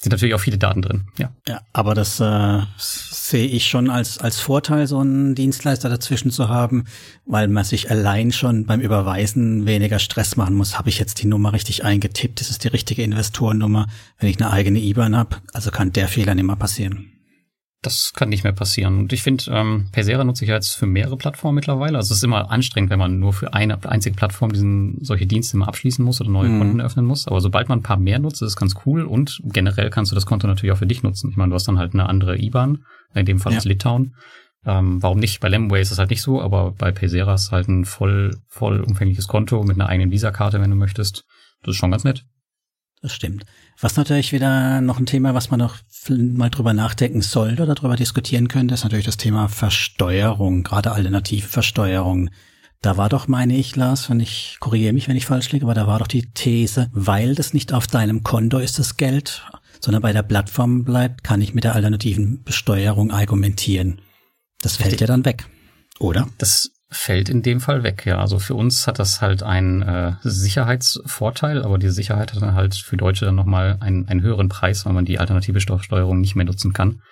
Sind 0.00 0.12
natürlich 0.12 0.34
auch 0.36 0.40
viele 0.40 0.58
Daten 0.58 0.80
drin, 0.80 1.08
ja. 1.18 1.32
Ja, 1.48 1.60
aber 1.72 1.94
das 1.94 2.20
äh, 2.20 2.60
sehe 2.78 3.46
ich 3.46 3.66
schon 3.66 3.90
als, 3.90 4.18
als 4.18 4.38
Vorteil, 4.38 4.86
so 4.86 5.00
einen 5.00 5.34
Dienstleister 5.34 5.88
dazwischen 5.88 6.30
zu 6.30 6.48
haben, 6.48 6.84
weil 7.26 7.48
man 7.48 7.64
sich 7.64 7.90
allein 7.90 8.30
schon 8.30 8.64
beim 8.64 8.80
Überweisen 8.80 9.66
weniger 9.66 9.98
Stress 9.98 10.36
machen 10.36 10.54
muss. 10.54 10.78
Habe 10.78 10.88
ich 10.88 11.00
jetzt 11.00 11.20
die 11.20 11.26
Nummer 11.26 11.52
richtig 11.52 11.84
eingetippt? 11.84 12.40
Ist 12.40 12.50
es 12.50 12.58
die 12.58 12.68
richtige 12.68 13.02
Investorennummer? 13.02 13.88
Wenn 14.20 14.28
ich 14.28 14.40
eine 14.40 14.52
eigene 14.52 14.78
IBAN 14.78 15.16
habe, 15.16 15.38
also 15.52 15.72
kann 15.72 15.92
der 15.92 16.06
Fehler 16.06 16.36
nicht 16.36 16.46
mehr 16.46 16.54
passieren. 16.54 17.17
Das 17.80 18.12
kann 18.12 18.28
nicht 18.28 18.42
mehr 18.42 18.52
passieren. 18.52 18.98
Und 18.98 19.12
ich 19.12 19.22
finde, 19.22 19.44
ähm, 19.50 19.86
Persera 19.92 20.24
nutze 20.24 20.44
ich 20.44 20.50
jetzt 20.50 20.72
für 20.72 20.86
mehrere 20.86 21.16
Plattformen 21.16 21.54
mittlerweile. 21.54 21.96
Also 21.96 22.12
es 22.12 22.18
ist 22.18 22.24
immer 22.24 22.50
anstrengend, 22.50 22.90
wenn 22.90 22.98
man 22.98 23.20
nur 23.20 23.32
für 23.32 23.54
eine 23.54 23.84
einzige 23.88 24.16
Plattform 24.16 24.52
diesen 24.52 24.98
solche 25.04 25.26
Dienste 25.26 25.56
immer 25.56 25.68
abschließen 25.68 26.04
muss 26.04 26.20
oder 26.20 26.28
neue 26.30 26.48
mhm. 26.48 26.58
Konten 26.58 26.80
eröffnen 26.80 27.06
muss. 27.06 27.28
Aber 27.28 27.40
sobald 27.40 27.68
man 27.68 27.78
ein 27.78 27.84
paar 27.84 27.96
mehr 27.96 28.18
nutzt, 28.18 28.42
ist 28.42 28.48
es 28.48 28.56
ganz 28.56 28.74
cool. 28.84 29.04
Und 29.04 29.40
generell 29.44 29.90
kannst 29.90 30.10
du 30.10 30.16
das 30.16 30.26
Konto 30.26 30.48
natürlich 30.48 30.72
auch 30.72 30.78
für 30.78 30.88
dich 30.88 31.04
nutzen. 31.04 31.30
Ich 31.30 31.36
meine, 31.36 31.50
du 31.50 31.54
hast 31.54 31.68
dann 31.68 31.78
halt 31.78 31.94
eine 31.94 32.08
andere 32.08 32.36
IBAN, 32.36 32.84
in 33.14 33.26
dem 33.26 33.38
Fall 33.38 33.52
ja. 33.52 33.58
ist 33.58 33.64
Litauen. 33.64 34.16
Ähm, 34.66 35.00
warum 35.00 35.20
nicht? 35.20 35.38
Bei 35.38 35.48
Lemway 35.48 35.80
ist 35.80 35.92
es 35.92 35.98
halt 35.98 36.10
nicht 36.10 36.22
so, 36.22 36.42
aber 36.42 36.72
bei 36.72 36.90
Paysera 36.90 37.34
ist 37.34 37.52
halt 37.52 37.68
ein 37.68 37.84
voll, 37.84 38.36
voll 38.48 38.80
umfängliches 38.80 39.28
Konto 39.28 39.62
mit 39.62 39.76
einer 39.76 39.88
eigenen 39.88 40.10
Visa-Karte, 40.10 40.60
wenn 40.60 40.70
du 40.70 40.76
möchtest. 40.76 41.24
Das 41.62 41.74
ist 41.74 41.78
schon 41.78 41.92
ganz 41.92 42.02
nett. 42.02 42.24
Das 43.00 43.12
stimmt. 43.12 43.44
Was 43.80 43.96
natürlich 43.96 44.32
wieder 44.32 44.80
noch 44.80 44.98
ein 44.98 45.06
Thema, 45.06 45.34
was 45.34 45.50
man 45.50 45.60
noch 45.60 45.76
mal 46.08 46.50
drüber 46.50 46.72
nachdenken 46.72 47.22
sollte 47.22 47.62
oder 47.62 47.74
drüber 47.74 47.94
diskutieren 47.94 48.48
könnte, 48.48 48.74
ist 48.74 48.82
natürlich 48.82 49.06
das 49.06 49.16
Thema 49.16 49.48
Versteuerung, 49.48 50.64
gerade 50.64 50.90
alternative 50.90 51.46
Versteuerung. 51.46 52.30
Da 52.80 52.96
war 52.96 53.08
doch, 53.08 53.28
meine 53.28 53.56
ich, 53.56 53.76
Lars, 53.76 54.10
wenn 54.10 54.20
ich 54.20 54.56
korrigiere 54.60 54.92
mich, 54.92 55.08
wenn 55.08 55.16
ich 55.16 55.26
falsch 55.26 55.50
liege, 55.52 55.64
aber 55.64 55.74
da 55.74 55.86
war 55.86 55.98
doch 56.00 56.06
die 56.06 56.30
These, 56.32 56.88
weil 56.92 57.34
das 57.34 57.54
nicht 57.54 57.72
auf 57.72 57.86
deinem 57.86 58.24
Konto 58.24 58.58
ist, 58.58 58.78
das 58.78 58.96
Geld, 58.96 59.44
sondern 59.80 60.02
bei 60.02 60.12
der 60.12 60.22
Plattform 60.22 60.84
bleibt, 60.84 61.22
kann 61.22 61.40
ich 61.40 61.54
mit 61.54 61.64
der 61.64 61.74
alternativen 61.74 62.42
Besteuerung 62.42 63.10
argumentieren. 63.10 64.00
Das 64.60 64.76
fällt 64.76 65.00
ja 65.00 65.06
dann 65.06 65.24
weg, 65.24 65.46
oder? 66.00 66.28
Das 66.38 66.72
fällt 66.90 67.28
in 67.28 67.42
dem 67.42 67.60
Fall 67.60 67.82
weg, 67.82 68.06
ja. 68.06 68.18
Also 68.18 68.38
für 68.38 68.54
uns 68.54 68.86
hat 68.86 68.98
das 68.98 69.20
halt 69.20 69.42
einen 69.42 69.82
äh, 69.82 70.12
Sicherheitsvorteil, 70.22 71.62
aber 71.62 71.78
die 71.78 71.90
Sicherheit 71.90 72.32
hat 72.32 72.42
dann 72.42 72.54
halt 72.54 72.74
für 72.74 72.96
Deutsche 72.96 73.26
dann 73.26 73.34
nochmal 73.34 73.76
einen, 73.80 74.08
einen 74.08 74.22
höheren 74.22 74.48
Preis, 74.48 74.86
weil 74.86 74.94
man 74.94 75.04
die 75.04 75.18
alternative 75.18 75.60
Steuerung 75.60 76.20
nicht 76.20 76.34
mehr 76.34 76.46
nutzen 76.46 76.72
kann. 76.72 77.02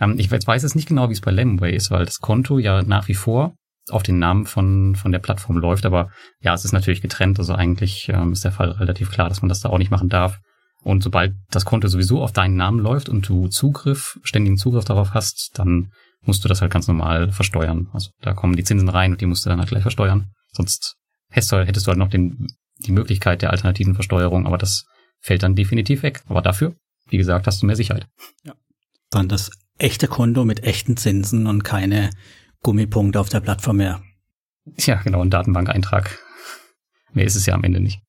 Ähm, 0.00 0.14
ich 0.18 0.30
weiß 0.30 0.62
jetzt 0.62 0.76
nicht 0.76 0.88
genau, 0.88 1.08
wie 1.08 1.14
es 1.14 1.20
bei 1.20 1.32
Lemway 1.32 1.74
ist, 1.74 1.90
weil 1.90 2.04
das 2.04 2.20
Konto 2.20 2.58
ja 2.58 2.82
nach 2.82 3.08
wie 3.08 3.14
vor 3.14 3.54
auf 3.90 4.02
den 4.02 4.18
Namen 4.18 4.46
von, 4.46 4.94
von 4.94 5.12
der 5.12 5.18
Plattform 5.18 5.58
läuft, 5.58 5.84
aber 5.84 6.10
ja, 6.40 6.54
es 6.54 6.64
ist 6.64 6.72
natürlich 6.72 7.02
getrennt, 7.02 7.38
also 7.38 7.54
eigentlich 7.54 8.08
ähm, 8.08 8.32
ist 8.32 8.44
der 8.44 8.52
Fall 8.52 8.70
relativ 8.70 9.10
klar, 9.10 9.28
dass 9.28 9.42
man 9.42 9.48
das 9.48 9.60
da 9.60 9.68
auch 9.68 9.78
nicht 9.78 9.90
machen 9.90 10.08
darf. 10.08 10.38
Und 10.82 11.02
sobald 11.02 11.34
das 11.50 11.64
Konto 11.64 11.88
sowieso 11.88 12.22
auf 12.22 12.32
deinen 12.32 12.56
Namen 12.56 12.78
läuft 12.78 13.08
und 13.08 13.28
du 13.28 13.48
Zugriff, 13.48 14.18
ständigen 14.22 14.58
Zugriff 14.58 14.84
darauf 14.84 15.12
hast, 15.12 15.50
dann 15.54 15.90
musst 16.26 16.44
du 16.44 16.48
das 16.48 16.60
halt 16.60 16.72
ganz 16.72 16.88
normal 16.88 17.32
versteuern. 17.32 17.88
Also 17.92 18.10
da 18.20 18.32
kommen 18.32 18.56
die 18.56 18.64
Zinsen 18.64 18.88
rein 18.88 19.12
und 19.12 19.20
die 19.20 19.26
musst 19.26 19.44
du 19.44 19.50
dann 19.50 19.58
halt 19.58 19.68
gleich 19.68 19.82
versteuern. 19.82 20.30
Sonst 20.52 20.96
hättest 21.30 21.52
du, 21.52 21.66
hättest 21.66 21.86
du 21.86 21.90
halt 21.90 21.98
noch 21.98 22.08
den, 22.08 22.46
die 22.78 22.92
Möglichkeit 22.92 23.42
der 23.42 23.50
alternativen 23.50 23.94
Versteuerung, 23.94 24.46
aber 24.46 24.58
das 24.58 24.84
fällt 25.20 25.42
dann 25.42 25.54
definitiv 25.54 26.02
weg. 26.02 26.22
Aber 26.28 26.42
dafür, 26.42 26.74
wie 27.08 27.18
gesagt, 27.18 27.46
hast 27.46 27.62
du 27.62 27.66
mehr 27.66 27.76
Sicherheit. 27.76 28.06
Ja. 28.44 28.54
Dann 29.10 29.28
das 29.28 29.50
echte 29.78 30.08
Konto 30.08 30.44
mit 30.44 30.64
echten 30.64 30.96
Zinsen 30.96 31.46
und 31.46 31.64
keine 31.64 32.10
Gummipunkte 32.62 33.20
auf 33.20 33.28
der 33.28 33.40
Plattform 33.40 33.76
mehr. 33.76 34.02
Ja, 34.78 35.02
genau, 35.02 35.20
ein 35.22 35.30
Datenbankeintrag. 35.30 36.18
Mehr 37.12 37.26
ist 37.26 37.36
es 37.36 37.46
ja 37.46 37.54
am 37.54 37.64
Ende 37.64 37.80
nicht. 37.80 38.00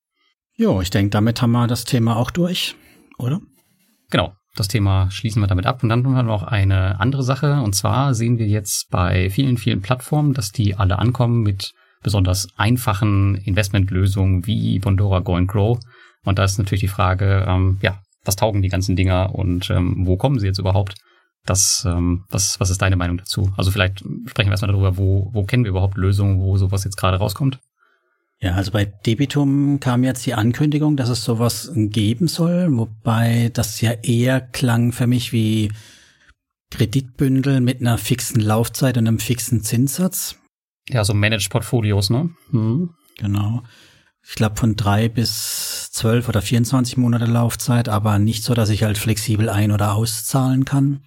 Jo, 0.56 0.82
ich 0.82 0.90
denke, 0.90 1.10
damit 1.10 1.42
haben 1.42 1.52
wir 1.52 1.68
das 1.68 1.84
Thema 1.84 2.16
auch 2.16 2.32
durch, 2.32 2.76
oder? 3.18 3.42
Genau. 4.10 4.34
Das 4.56 4.70
Thema 4.70 5.12
schließen 5.12 5.42
wir 5.42 5.48
damit 5.48 5.66
ab. 5.66 5.84
Und 5.84 5.90
dann 5.90 6.06
haben 6.06 6.14
wir 6.14 6.24
noch 6.24 6.44
eine 6.44 7.00
andere 7.00 7.24
Sache. 7.24 7.62
Und 7.62 7.76
zwar 7.76 8.14
sehen 8.14 8.38
wir 8.38 8.48
jetzt 8.48 8.90
bei 8.90 9.30
vielen, 9.30 9.58
vielen 9.58 9.82
Plattformen, 9.82 10.34
dass 10.34 10.52
die 10.52 10.76
alle 10.76 10.98
ankommen 10.98 11.42
mit 11.42 11.74
besonders 12.02 12.48
einfachen 12.56 13.36
Investmentlösungen 13.36 14.46
wie 14.46 14.80
Bondora 14.80 15.20
Go 15.20 15.36
and 15.36 15.50
Grow. 15.50 15.80
Und 16.24 16.40
da 16.40 16.44
ist 16.44 16.58
natürlich 16.58 16.82
die 16.82 16.88
Frage, 16.88 17.46
ähm, 17.48 17.80
ja, 17.82 18.00
was 18.24 18.36
taugen 18.36 18.62
die 18.62 18.70
ganzen 18.70 18.96
Dinger 18.96 19.36
und 19.36 19.70
ähm, 19.70 20.06
wo 20.06 20.18
kommen 20.18 20.40
sie 20.40 20.48
jetzt 20.48 20.60
überhaupt? 20.60 20.96
Das, 21.46 21.86
ähm, 21.88 22.24
was, 22.30 22.60
was 22.60 22.70
ist 22.70 22.82
deine 22.82 22.96
Meinung 22.96 23.18
dazu? 23.18 23.54
Also 23.58 23.72
vielleicht 23.72 24.00
sprechen 24.26 24.50
wir 24.50 24.54
erstmal 24.54 24.72
darüber, 24.72 24.98
wo, 24.98 25.30
wo 25.34 25.44
kennen 25.44 25.64
wir 25.64 25.70
überhaupt 25.70 25.98
Lösungen, 25.98 26.40
wo 26.40 26.58
sowas 26.58 26.84
jetzt 26.84 26.98
gerade 26.98 27.18
rauskommt? 27.18 27.60
Ja, 28.42 28.54
also 28.54 28.72
bei 28.72 28.86
Debitum 28.86 29.80
kam 29.80 30.04
jetzt 30.04 30.26
die 30.26 30.34
Ankündigung, 30.34 30.98
dass 30.98 31.10
es 31.10 31.24
sowas 31.24 31.72
geben 31.74 32.28
soll, 32.28 32.68
wobei 32.76 33.50
das 33.54 33.82
ja 33.82 33.92
eher 33.92 34.42
klang 34.42 34.92
für 34.92 35.08
mich 35.08 35.32
wie 35.32 35.72
Kreditbündel 36.72 37.62
mit 37.62 37.80
einer 37.80 37.98
fixen 37.98 38.42
Laufzeit 38.42 38.98
und 38.98 39.08
einem 39.08 39.20
fixen 39.20 39.64
Zinssatz. 39.64 40.38
Ja, 40.90 41.04
so 41.04 41.14
Managed 41.14 41.50
Portfolios, 41.50 42.10
ne? 42.10 42.30
Mhm. 42.52 42.92
Genau. 43.18 43.64
Ich 44.28 44.36
glaube 44.36 44.56
von 44.58 44.76
drei 44.76 45.08
bis 45.08 45.90
zwölf 45.92 46.28
oder 46.28 46.42
24 46.42 46.98
Monate 46.98 47.26
Laufzeit, 47.26 47.90
aber 47.90 48.20
nicht 48.20 48.44
so, 48.44 48.54
dass 48.54 48.70
ich 48.70 48.84
halt 48.84 48.98
flexibel 48.98 49.50
ein- 49.50 49.72
oder 49.72 49.94
auszahlen 49.94 50.66
kann. 50.66 51.02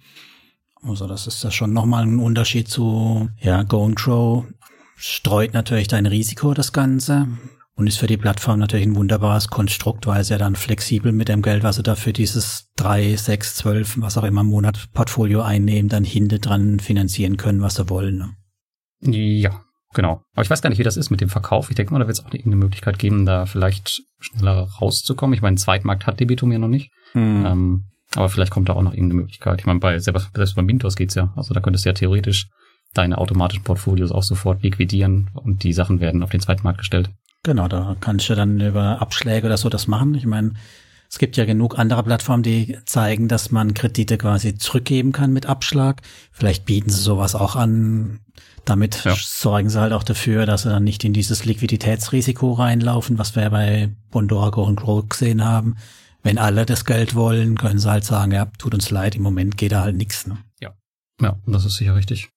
Also 0.81 1.05
das 1.05 1.27
ist 1.27 1.43
ja 1.43 1.51
schon 1.51 1.73
nochmal 1.73 2.03
ein 2.03 2.19
Unterschied 2.19 2.69
zu 2.69 3.29
ja, 3.39 3.63
Go 3.63 3.85
and 3.85 3.97
Grow 3.97 4.45
streut 4.99 5.53
natürlich 5.53 5.87
dein 5.87 6.05
Risiko, 6.05 6.53
das 6.53 6.73
Ganze. 6.73 7.27
Und 7.75 7.87
ist 7.87 7.97
für 7.97 8.07
die 8.07 8.17
Plattform 8.17 8.59
natürlich 8.59 8.85
ein 8.85 8.95
wunderbares 8.97 9.47
Konstrukt, 9.47 10.05
weil 10.05 10.21
sie 10.25 10.33
ja 10.33 10.37
dann 10.37 10.57
flexibel 10.57 11.13
mit 11.13 11.29
dem 11.29 11.41
Geld, 11.41 11.63
was 11.63 11.77
sie 11.77 11.83
dafür 11.83 12.11
dieses 12.11 12.69
drei, 12.75 13.15
sechs, 13.15 13.55
zwölf, 13.55 13.95
was 14.01 14.17
auch 14.17 14.25
immer 14.25 14.43
Monat 14.43 14.89
Portfolio 14.91 15.41
einnehmen, 15.41 15.87
dann 15.87 16.03
hinter 16.03 16.39
dran 16.39 16.81
finanzieren 16.81 17.37
können, 17.37 17.61
was 17.61 17.75
sie 17.75 17.89
wollen. 17.89 18.17
Ne? 18.17 18.35
Ja, 19.01 19.61
genau. 19.93 20.23
Aber 20.33 20.41
ich 20.41 20.49
weiß 20.49 20.61
gar 20.61 20.69
nicht, 20.69 20.79
wie 20.79 20.83
das 20.83 20.97
ist 20.97 21.09
mit 21.09 21.21
dem 21.21 21.29
Verkauf. 21.29 21.69
Ich 21.69 21.77
denke 21.77 21.93
mal, 21.93 21.99
da 21.99 22.07
wird 22.07 22.19
es 22.19 22.25
auch 22.25 22.31
eine 22.31 22.55
Möglichkeit 22.57 22.99
geben, 22.99 23.25
da 23.25 23.45
vielleicht 23.45 24.01
schneller 24.19 24.67
rauszukommen. 24.81 25.33
Ich 25.33 25.41
meine, 25.41 25.55
Zweitmarkt 25.55 26.05
hat 26.05 26.19
Debitum 26.19 26.51
ja 26.51 26.59
noch 26.59 26.67
nicht. 26.67 26.91
Hm. 27.13 27.45
Ähm, 27.45 27.83
aber 28.13 28.27
vielleicht 28.27 28.51
kommt 28.51 28.67
da 28.67 28.73
auch 28.73 28.81
noch 28.81 28.91
irgendeine 28.91 29.21
Möglichkeit. 29.21 29.61
Ich 29.61 29.65
meine, 29.65 29.79
bei, 29.79 29.99
selbst, 29.99 30.31
selbst 30.35 30.55
bei 30.55 30.63
Mintos 30.63 30.97
geht's 30.97 31.15
ja. 31.15 31.31
Also 31.37 31.53
da 31.53 31.61
könntest 31.61 31.85
du 31.85 31.89
ja 31.89 31.93
theoretisch 31.93 32.49
deine 32.93 33.17
automatischen 33.17 33.63
Portfolios 33.63 34.11
auch 34.11 34.23
sofort 34.23 34.63
liquidieren 34.63 35.29
und 35.33 35.63
die 35.63 35.73
Sachen 35.73 35.99
werden 35.99 36.23
auf 36.23 36.31
den 36.31 36.41
zweiten 36.41 36.63
Markt 36.63 36.79
gestellt. 36.79 37.09
Genau, 37.43 37.67
da 37.67 37.95
kannst 37.99 38.29
du 38.29 38.35
dann 38.35 38.59
über 38.59 39.01
Abschläge 39.01 39.45
oder 39.45 39.57
so 39.57 39.69
das 39.69 39.87
machen. 39.87 40.15
Ich 40.15 40.25
meine, 40.25 40.53
es 41.09 41.17
gibt 41.17 41.37
ja 41.37 41.45
genug 41.45 41.79
andere 41.79 42.03
Plattformen, 42.03 42.43
die 42.43 42.77
zeigen, 42.85 43.27
dass 43.27 43.51
man 43.51 43.73
Kredite 43.73 44.17
quasi 44.17 44.55
zurückgeben 44.55 45.11
kann 45.11 45.33
mit 45.33 45.47
Abschlag. 45.47 46.01
Vielleicht 46.31 46.65
bieten 46.65 46.89
sie 46.89 47.01
sowas 47.01 47.33
auch 47.33 47.55
an. 47.55 48.19
Damit 48.65 49.03
ja. 49.05 49.15
sorgen 49.17 49.69
sie 49.69 49.79
halt 49.79 49.93
auch 49.93 50.03
dafür, 50.03 50.45
dass 50.45 50.63
sie 50.63 50.69
dann 50.69 50.83
nicht 50.83 51.03
in 51.03 51.13
dieses 51.13 51.45
Liquiditätsrisiko 51.45 52.53
reinlaufen, 52.53 53.17
was 53.17 53.35
wir 53.35 53.43
ja 53.43 53.49
bei 53.49 53.89
Bondorgo 54.11 54.63
und 54.63 54.75
Grow 54.75 55.07
gesehen 55.07 55.43
haben. 55.43 55.77
Wenn 56.21 56.37
alle 56.37 56.65
das 56.65 56.85
Geld 56.85 57.15
wollen, 57.15 57.57
können 57.57 57.79
sie 57.79 57.89
halt 57.89 58.03
sagen, 58.03 58.31
ja, 58.31 58.45
tut 58.57 58.73
uns 58.73 58.91
leid, 58.91 59.15
im 59.15 59.23
Moment 59.23 59.57
geht 59.57 59.71
da 59.71 59.81
halt 59.81 59.95
nichts. 59.95 60.27
Ne? 60.27 60.37
Ja, 60.61 60.73
ja, 61.21 61.37
das 61.47 61.65
ist 61.65 61.77
sicher 61.77 61.95
richtig. 61.95 62.29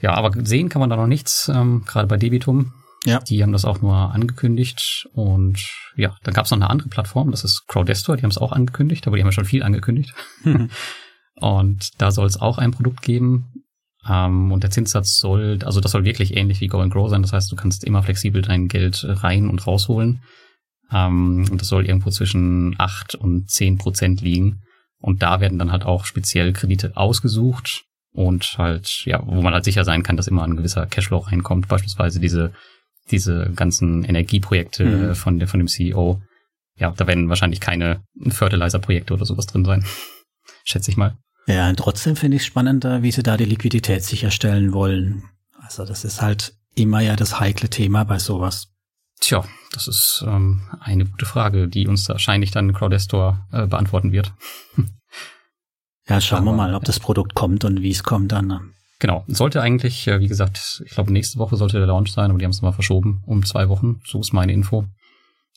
Ja, 0.00 0.14
aber 0.14 0.32
sehen 0.44 0.68
kann 0.68 0.80
man 0.80 0.90
da 0.90 0.96
noch 0.96 1.06
nichts, 1.06 1.50
ähm, 1.52 1.84
gerade 1.86 2.06
bei 2.06 2.16
Debitum. 2.16 2.72
Ja. 3.04 3.20
Die 3.20 3.42
haben 3.42 3.52
das 3.52 3.64
auch 3.64 3.80
nur 3.80 3.94
angekündigt. 3.94 5.08
Und 5.12 5.60
ja, 5.96 6.16
dann 6.22 6.34
gab 6.34 6.44
es 6.44 6.50
noch 6.50 6.58
eine 6.58 6.70
andere 6.70 6.88
Plattform, 6.88 7.30
das 7.30 7.44
ist 7.44 7.66
Crowdestor, 7.68 8.16
die 8.16 8.22
haben 8.22 8.30
es 8.30 8.38
auch 8.38 8.52
angekündigt, 8.52 9.06
aber 9.06 9.16
die 9.16 9.22
haben 9.22 9.28
ja 9.28 9.32
schon 9.32 9.44
viel 9.44 9.62
angekündigt. 9.62 10.14
Und 11.40 12.00
da 12.00 12.10
soll 12.10 12.26
es 12.26 12.40
auch 12.40 12.58
ein 12.58 12.72
Produkt 12.72 13.02
geben. 13.02 13.64
Ähm, 14.08 14.50
und 14.52 14.62
der 14.62 14.70
Zinssatz 14.70 15.18
soll, 15.18 15.58
also 15.64 15.80
das 15.80 15.92
soll 15.92 16.04
wirklich 16.04 16.36
ähnlich 16.36 16.60
wie 16.60 16.66
Go 16.66 16.80
and 16.80 16.92
Grow 16.92 17.08
sein. 17.08 17.22
Das 17.22 17.32
heißt, 17.32 17.50
du 17.52 17.56
kannst 17.56 17.84
immer 17.84 18.02
flexibel 18.02 18.42
dein 18.42 18.68
Geld 18.68 19.04
rein 19.06 19.48
und 19.48 19.64
rausholen. 19.66 20.22
Ähm, 20.90 21.46
und 21.50 21.60
das 21.60 21.68
soll 21.68 21.86
irgendwo 21.86 22.10
zwischen 22.10 22.74
acht 22.78 23.14
und 23.14 23.50
zehn 23.50 23.78
Prozent 23.78 24.20
liegen. 24.20 24.62
Und 24.98 25.22
da 25.22 25.40
werden 25.40 25.58
dann 25.58 25.70
halt 25.70 25.84
auch 25.84 26.06
speziell 26.06 26.52
Kredite 26.52 26.96
ausgesucht 26.96 27.84
und 28.12 28.56
halt, 28.58 29.02
ja, 29.04 29.22
wo 29.24 29.42
man 29.42 29.54
halt 29.54 29.64
sicher 29.64 29.84
sein 29.84 30.02
kann, 30.02 30.16
dass 30.16 30.28
immer 30.28 30.44
ein 30.44 30.56
gewisser 30.56 30.86
Cashflow 30.86 31.18
reinkommt. 31.18 31.68
Beispielsweise 31.68 32.20
diese, 32.20 32.52
diese 33.10 33.50
ganzen 33.54 34.04
Energieprojekte 34.04 34.84
mhm. 34.84 35.14
von, 35.14 35.46
von 35.46 35.60
dem 35.60 35.68
CEO. 35.68 36.20
Ja, 36.76 36.92
da 36.96 37.06
werden 37.06 37.28
wahrscheinlich 37.28 37.60
keine 37.60 38.02
Fertilizer-Projekte 38.28 39.14
oder 39.14 39.24
sowas 39.24 39.46
drin 39.46 39.64
sein. 39.64 39.84
Schätze 40.64 40.90
ich 40.90 40.96
mal. 40.96 41.16
Ja, 41.46 41.68
und 41.68 41.78
trotzdem 41.78 42.14
finde 42.14 42.36
ich 42.36 42.44
spannender, 42.44 43.02
wie 43.02 43.10
sie 43.10 43.22
da 43.22 43.36
die 43.36 43.46
Liquidität 43.46 44.04
sicherstellen 44.04 44.72
wollen. 44.72 45.24
Also 45.60 45.84
das 45.84 46.04
ist 46.04 46.20
halt 46.20 46.54
immer 46.74 47.00
ja 47.00 47.16
das 47.16 47.40
heikle 47.40 47.70
Thema 47.70 48.04
bei 48.04 48.18
sowas. 48.18 48.68
Tja, 49.20 49.44
das 49.72 49.88
ist 49.88 50.24
ähm, 50.26 50.62
eine 50.80 51.04
gute 51.04 51.26
Frage, 51.26 51.68
die 51.68 51.88
uns 51.88 52.08
wahrscheinlich 52.08 52.50
dann 52.50 52.72
Crowdestor 52.72 53.46
äh, 53.52 53.66
beantworten 53.66 54.12
wird. 54.12 54.32
ja, 56.08 56.20
schauen 56.20 56.40
Aber, 56.40 56.52
wir 56.52 56.56
mal, 56.56 56.74
ob 56.74 56.84
das 56.84 57.00
Produkt 57.00 57.34
kommt 57.34 57.64
und 57.64 57.82
wie 57.82 57.90
es 57.90 58.02
kommt 58.02 58.32
dann. 58.32 58.46
Ne? 58.46 58.60
Genau, 58.98 59.24
sollte 59.28 59.62
eigentlich, 59.62 60.06
äh, 60.08 60.20
wie 60.20 60.28
gesagt, 60.28 60.82
ich 60.84 60.92
glaube 60.92 61.12
nächste 61.12 61.38
Woche 61.38 61.56
sollte 61.56 61.78
der 61.78 61.86
Launch 61.86 62.12
sein, 62.12 62.30
aber 62.30 62.38
die 62.38 62.44
haben 62.44 62.52
es 62.52 62.62
mal 62.62 62.72
verschoben 62.72 63.22
um 63.26 63.44
zwei 63.44 63.68
Wochen. 63.68 64.00
So 64.04 64.20
ist 64.20 64.32
meine 64.32 64.52
Info. 64.52 64.84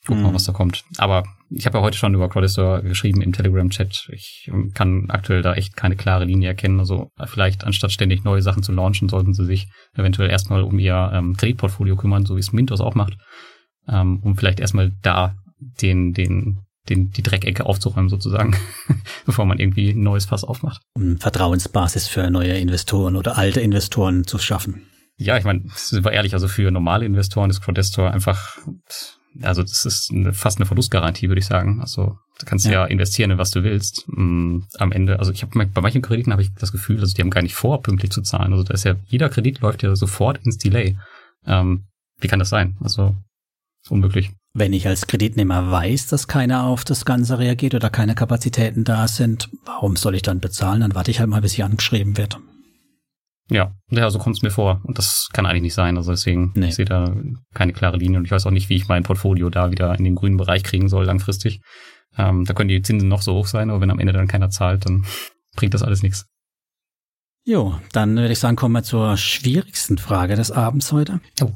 Gucken 0.05 0.21
wir 0.21 0.23
mal, 0.23 0.29
mhm. 0.31 0.35
was 0.35 0.45
da 0.45 0.51
kommt. 0.51 0.83
Aber 0.97 1.23
ich 1.51 1.67
habe 1.67 1.77
ja 1.77 1.83
heute 1.83 1.97
schon 1.97 2.15
über 2.15 2.27
Crowdestor 2.27 2.81
geschrieben 2.81 3.21
im 3.21 3.33
Telegram-Chat. 3.33 4.09
Ich 4.11 4.49
kann 4.73 5.05
aktuell 5.09 5.43
da 5.43 5.53
echt 5.53 5.77
keine 5.77 5.95
klare 5.95 6.25
Linie 6.25 6.49
erkennen. 6.49 6.79
Also 6.79 7.11
vielleicht 7.25 7.65
anstatt 7.65 7.91
ständig 7.91 8.23
neue 8.23 8.41
Sachen 8.41 8.63
zu 8.63 8.71
launchen, 8.71 9.09
sollten 9.09 9.35
sie 9.35 9.45
sich 9.45 9.67
eventuell 9.93 10.31
erstmal 10.31 10.63
um 10.63 10.79
ihr 10.79 11.11
ähm, 11.13 11.37
Kreditportfolio 11.37 11.95
kümmern, 11.97 12.25
so 12.25 12.35
wie 12.35 12.39
es 12.39 12.51
Mintos 12.51 12.81
auch 12.81 12.95
macht 12.95 13.13
ähm, 13.87 14.19
um 14.23 14.35
vielleicht 14.35 14.59
erstmal 14.59 14.91
da 15.01 15.35
den, 15.59 16.13
den, 16.13 16.59
den, 16.89 17.11
die 17.11 17.21
Dreckecke 17.21 17.65
aufzuräumen 17.65 18.09
sozusagen, 18.09 18.55
bevor 19.25 19.45
man 19.45 19.59
irgendwie 19.59 19.91
ein 19.91 20.01
neues 20.01 20.25
Fass 20.25 20.43
aufmacht. 20.43 20.81
Um 20.93 21.17
Vertrauensbasis 21.17 22.07
für 22.07 22.29
neue 22.29 22.57
Investoren 22.57 23.15
oder 23.15 23.37
alte 23.37 23.61
Investoren 23.61 24.25
zu 24.25 24.39
schaffen. 24.39 24.87
Ja, 25.17 25.37
ich 25.37 25.43
meine, 25.43 25.63
sind 25.75 26.03
wir 26.03 26.11
ehrlich, 26.11 26.33
also 26.33 26.47
für 26.47 26.71
normale 26.71 27.05
Investoren 27.05 27.51
ist 27.51 27.61
Crowdestor 27.61 28.09
einfach, 28.09 28.57
also 29.41 29.61
das 29.61 29.85
ist 29.85 30.09
eine, 30.11 30.33
fast 30.33 30.57
eine 30.57 30.65
Verlustgarantie, 30.65 31.27
würde 31.27 31.39
ich 31.39 31.45
sagen. 31.45 31.79
Also 31.79 32.17
du 32.39 32.45
kannst 32.47 32.65
ja, 32.65 32.71
ja 32.71 32.85
investieren 32.85 33.29
in 33.29 33.37
was 33.37 33.51
du 33.51 33.63
willst. 33.63 34.07
Um, 34.09 34.65
am 34.79 34.91
Ende, 34.91 35.19
also 35.19 35.31
ich 35.31 35.43
habe 35.43 35.65
bei 35.67 35.81
manchen 35.81 36.01
Krediten 36.01 36.31
habe 36.31 36.41
ich 36.41 36.51
das 36.55 36.71
Gefühl, 36.71 36.99
also 36.99 37.13
die 37.13 37.21
haben 37.21 37.29
gar 37.29 37.43
nicht 37.43 37.53
vor, 37.53 37.83
pünktlich 37.83 38.11
zu 38.11 38.23
zahlen. 38.23 38.51
Also 38.51 38.63
da 38.63 38.73
ist 38.73 38.83
ja, 38.83 38.95
jeder 39.05 39.29
Kredit 39.29 39.59
läuft 39.59 39.83
ja 39.83 39.95
sofort 39.95 40.39
ins 40.43 40.57
Delay. 40.57 40.97
Ähm, 41.45 41.85
wie 42.19 42.27
kann 42.27 42.39
das 42.39 42.49
sein? 42.49 42.77
Also 42.81 43.15
unmöglich. 43.89 44.31
Wenn 44.53 44.73
ich 44.73 44.87
als 44.87 45.07
Kreditnehmer 45.07 45.71
weiß, 45.71 46.07
dass 46.07 46.27
keiner 46.27 46.65
auf 46.65 46.83
das 46.83 47.05
Ganze 47.05 47.39
reagiert 47.39 47.73
oder 47.73 47.89
keine 47.89 48.15
Kapazitäten 48.15 48.83
da 48.83 49.07
sind, 49.07 49.49
warum 49.65 49.95
soll 49.95 50.15
ich 50.15 50.23
dann 50.23 50.41
bezahlen? 50.41 50.81
Dann 50.81 50.95
warte 50.95 51.09
ich 51.09 51.19
halt 51.19 51.29
mal, 51.29 51.41
bis 51.41 51.53
ich 51.53 51.63
angeschrieben 51.63 52.17
wird. 52.17 52.37
Ja, 53.49 53.73
ja, 53.89 54.09
so 54.09 54.19
kommt 54.19 54.37
es 54.37 54.41
mir 54.41 54.51
vor. 54.51 54.81
Und 54.83 54.97
das 54.97 55.29
kann 55.31 55.45
eigentlich 55.45 55.61
nicht 55.61 55.73
sein. 55.73 55.97
Also 55.97 56.11
deswegen, 56.11 56.51
nee. 56.55 56.67
ich 56.67 56.75
sehe 56.75 56.85
da 56.85 57.15
keine 57.53 57.73
klare 57.73 57.97
Linie 57.97 58.17
und 58.17 58.25
ich 58.25 58.31
weiß 58.31 58.45
auch 58.45 58.51
nicht, 58.51 58.69
wie 58.69 58.75
ich 58.75 58.87
mein 58.87 59.03
Portfolio 59.03 59.49
da 59.49 59.71
wieder 59.71 59.97
in 59.97 60.03
den 60.03 60.15
grünen 60.15 60.37
Bereich 60.37 60.63
kriegen 60.63 60.89
soll 60.89 61.05
langfristig. 61.05 61.61
Ähm, 62.17 62.43
da 62.45 62.53
können 62.53 62.69
die 62.69 62.81
Zinsen 62.81 63.07
noch 63.07 63.21
so 63.21 63.33
hoch 63.35 63.47
sein, 63.47 63.69
aber 63.69 63.79
wenn 63.81 63.91
am 63.91 63.99
Ende 63.99 64.13
dann 64.13 64.27
keiner 64.27 64.49
zahlt, 64.49 64.85
dann 64.85 65.05
bringt 65.55 65.73
das 65.73 65.83
alles 65.83 66.03
nichts. 66.03 66.25
Jo, 67.43 67.79
dann 67.91 68.15
würde 68.15 68.31
ich 68.31 68.39
sagen, 68.39 68.55
kommen 68.55 68.73
wir 68.73 68.83
zur 68.83 69.17
schwierigsten 69.17 69.97
Frage 69.97 70.35
des 70.35 70.51
Abends 70.51 70.91
heute. 70.91 71.21
Oh. 71.41 71.51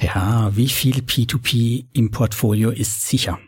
Ja, 0.00 0.50
wie 0.56 0.68
viel 0.68 0.96
P2P 0.96 1.86
im 1.92 2.10
Portfolio 2.10 2.70
ist 2.70 3.06
sicher? 3.06 3.38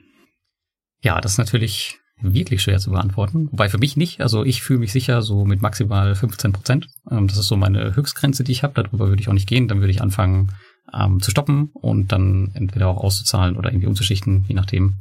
Ja, 1.00 1.20
das 1.20 1.32
ist 1.32 1.38
natürlich 1.38 1.98
wirklich 2.20 2.62
schwer 2.62 2.78
zu 2.78 2.90
beantworten. 2.90 3.48
Wobei 3.50 3.68
für 3.68 3.78
mich 3.78 3.96
nicht. 3.96 4.20
Also 4.20 4.44
ich 4.44 4.62
fühle 4.62 4.78
mich 4.80 4.92
sicher 4.92 5.22
so 5.22 5.44
mit 5.44 5.62
maximal 5.62 6.14
15 6.14 6.52
Prozent. 6.52 6.88
Ähm, 7.10 7.26
das 7.26 7.38
ist 7.38 7.46
so 7.46 7.56
meine 7.56 7.96
Höchstgrenze, 7.96 8.44
die 8.44 8.52
ich 8.52 8.62
habe. 8.62 8.74
Darüber 8.74 9.08
würde 9.08 9.20
ich 9.20 9.28
auch 9.28 9.32
nicht 9.32 9.48
gehen. 9.48 9.66
Dann 9.66 9.80
würde 9.80 9.90
ich 9.90 10.02
anfangen 10.02 10.52
ähm, 10.92 11.20
zu 11.20 11.30
stoppen 11.30 11.70
und 11.72 12.12
dann 12.12 12.52
entweder 12.54 12.88
auch 12.88 12.98
auszuzahlen 12.98 13.56
oder 13.56 13.70
irgendwie 13.70 13.88
umzuschichten, 13.88 14.44
je 14.46 14.54
nachdem. 14.54 15.00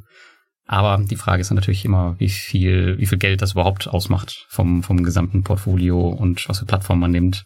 Aber 0.66 1.04
die 1.04 1.18
Frage 1.18 1.42
ist 1.42 1.52
dann 1.52 1.58
natürlich 1.58 1.84
immer, 1.84 2.16
wie 2.18 2.30
viel, 2.30 2.98
wie 2.98 3.06
viel 3.06 3.18
Geld 3.18 3.42
das 3.42 3.54
überhaupt 3.54 3.88
ausmacht 3.88 4.46
vom, 4.48 4.84
vom 4.84 5.04
gesamten 5.04 5.44
Portfolio 5.44 6.08
und 6.08 6.48
was 6.48 6.60
für 6.60 6.66
Plattformen 6.66 7.02
man 7.02 7.12
nimmt 7.12 7.44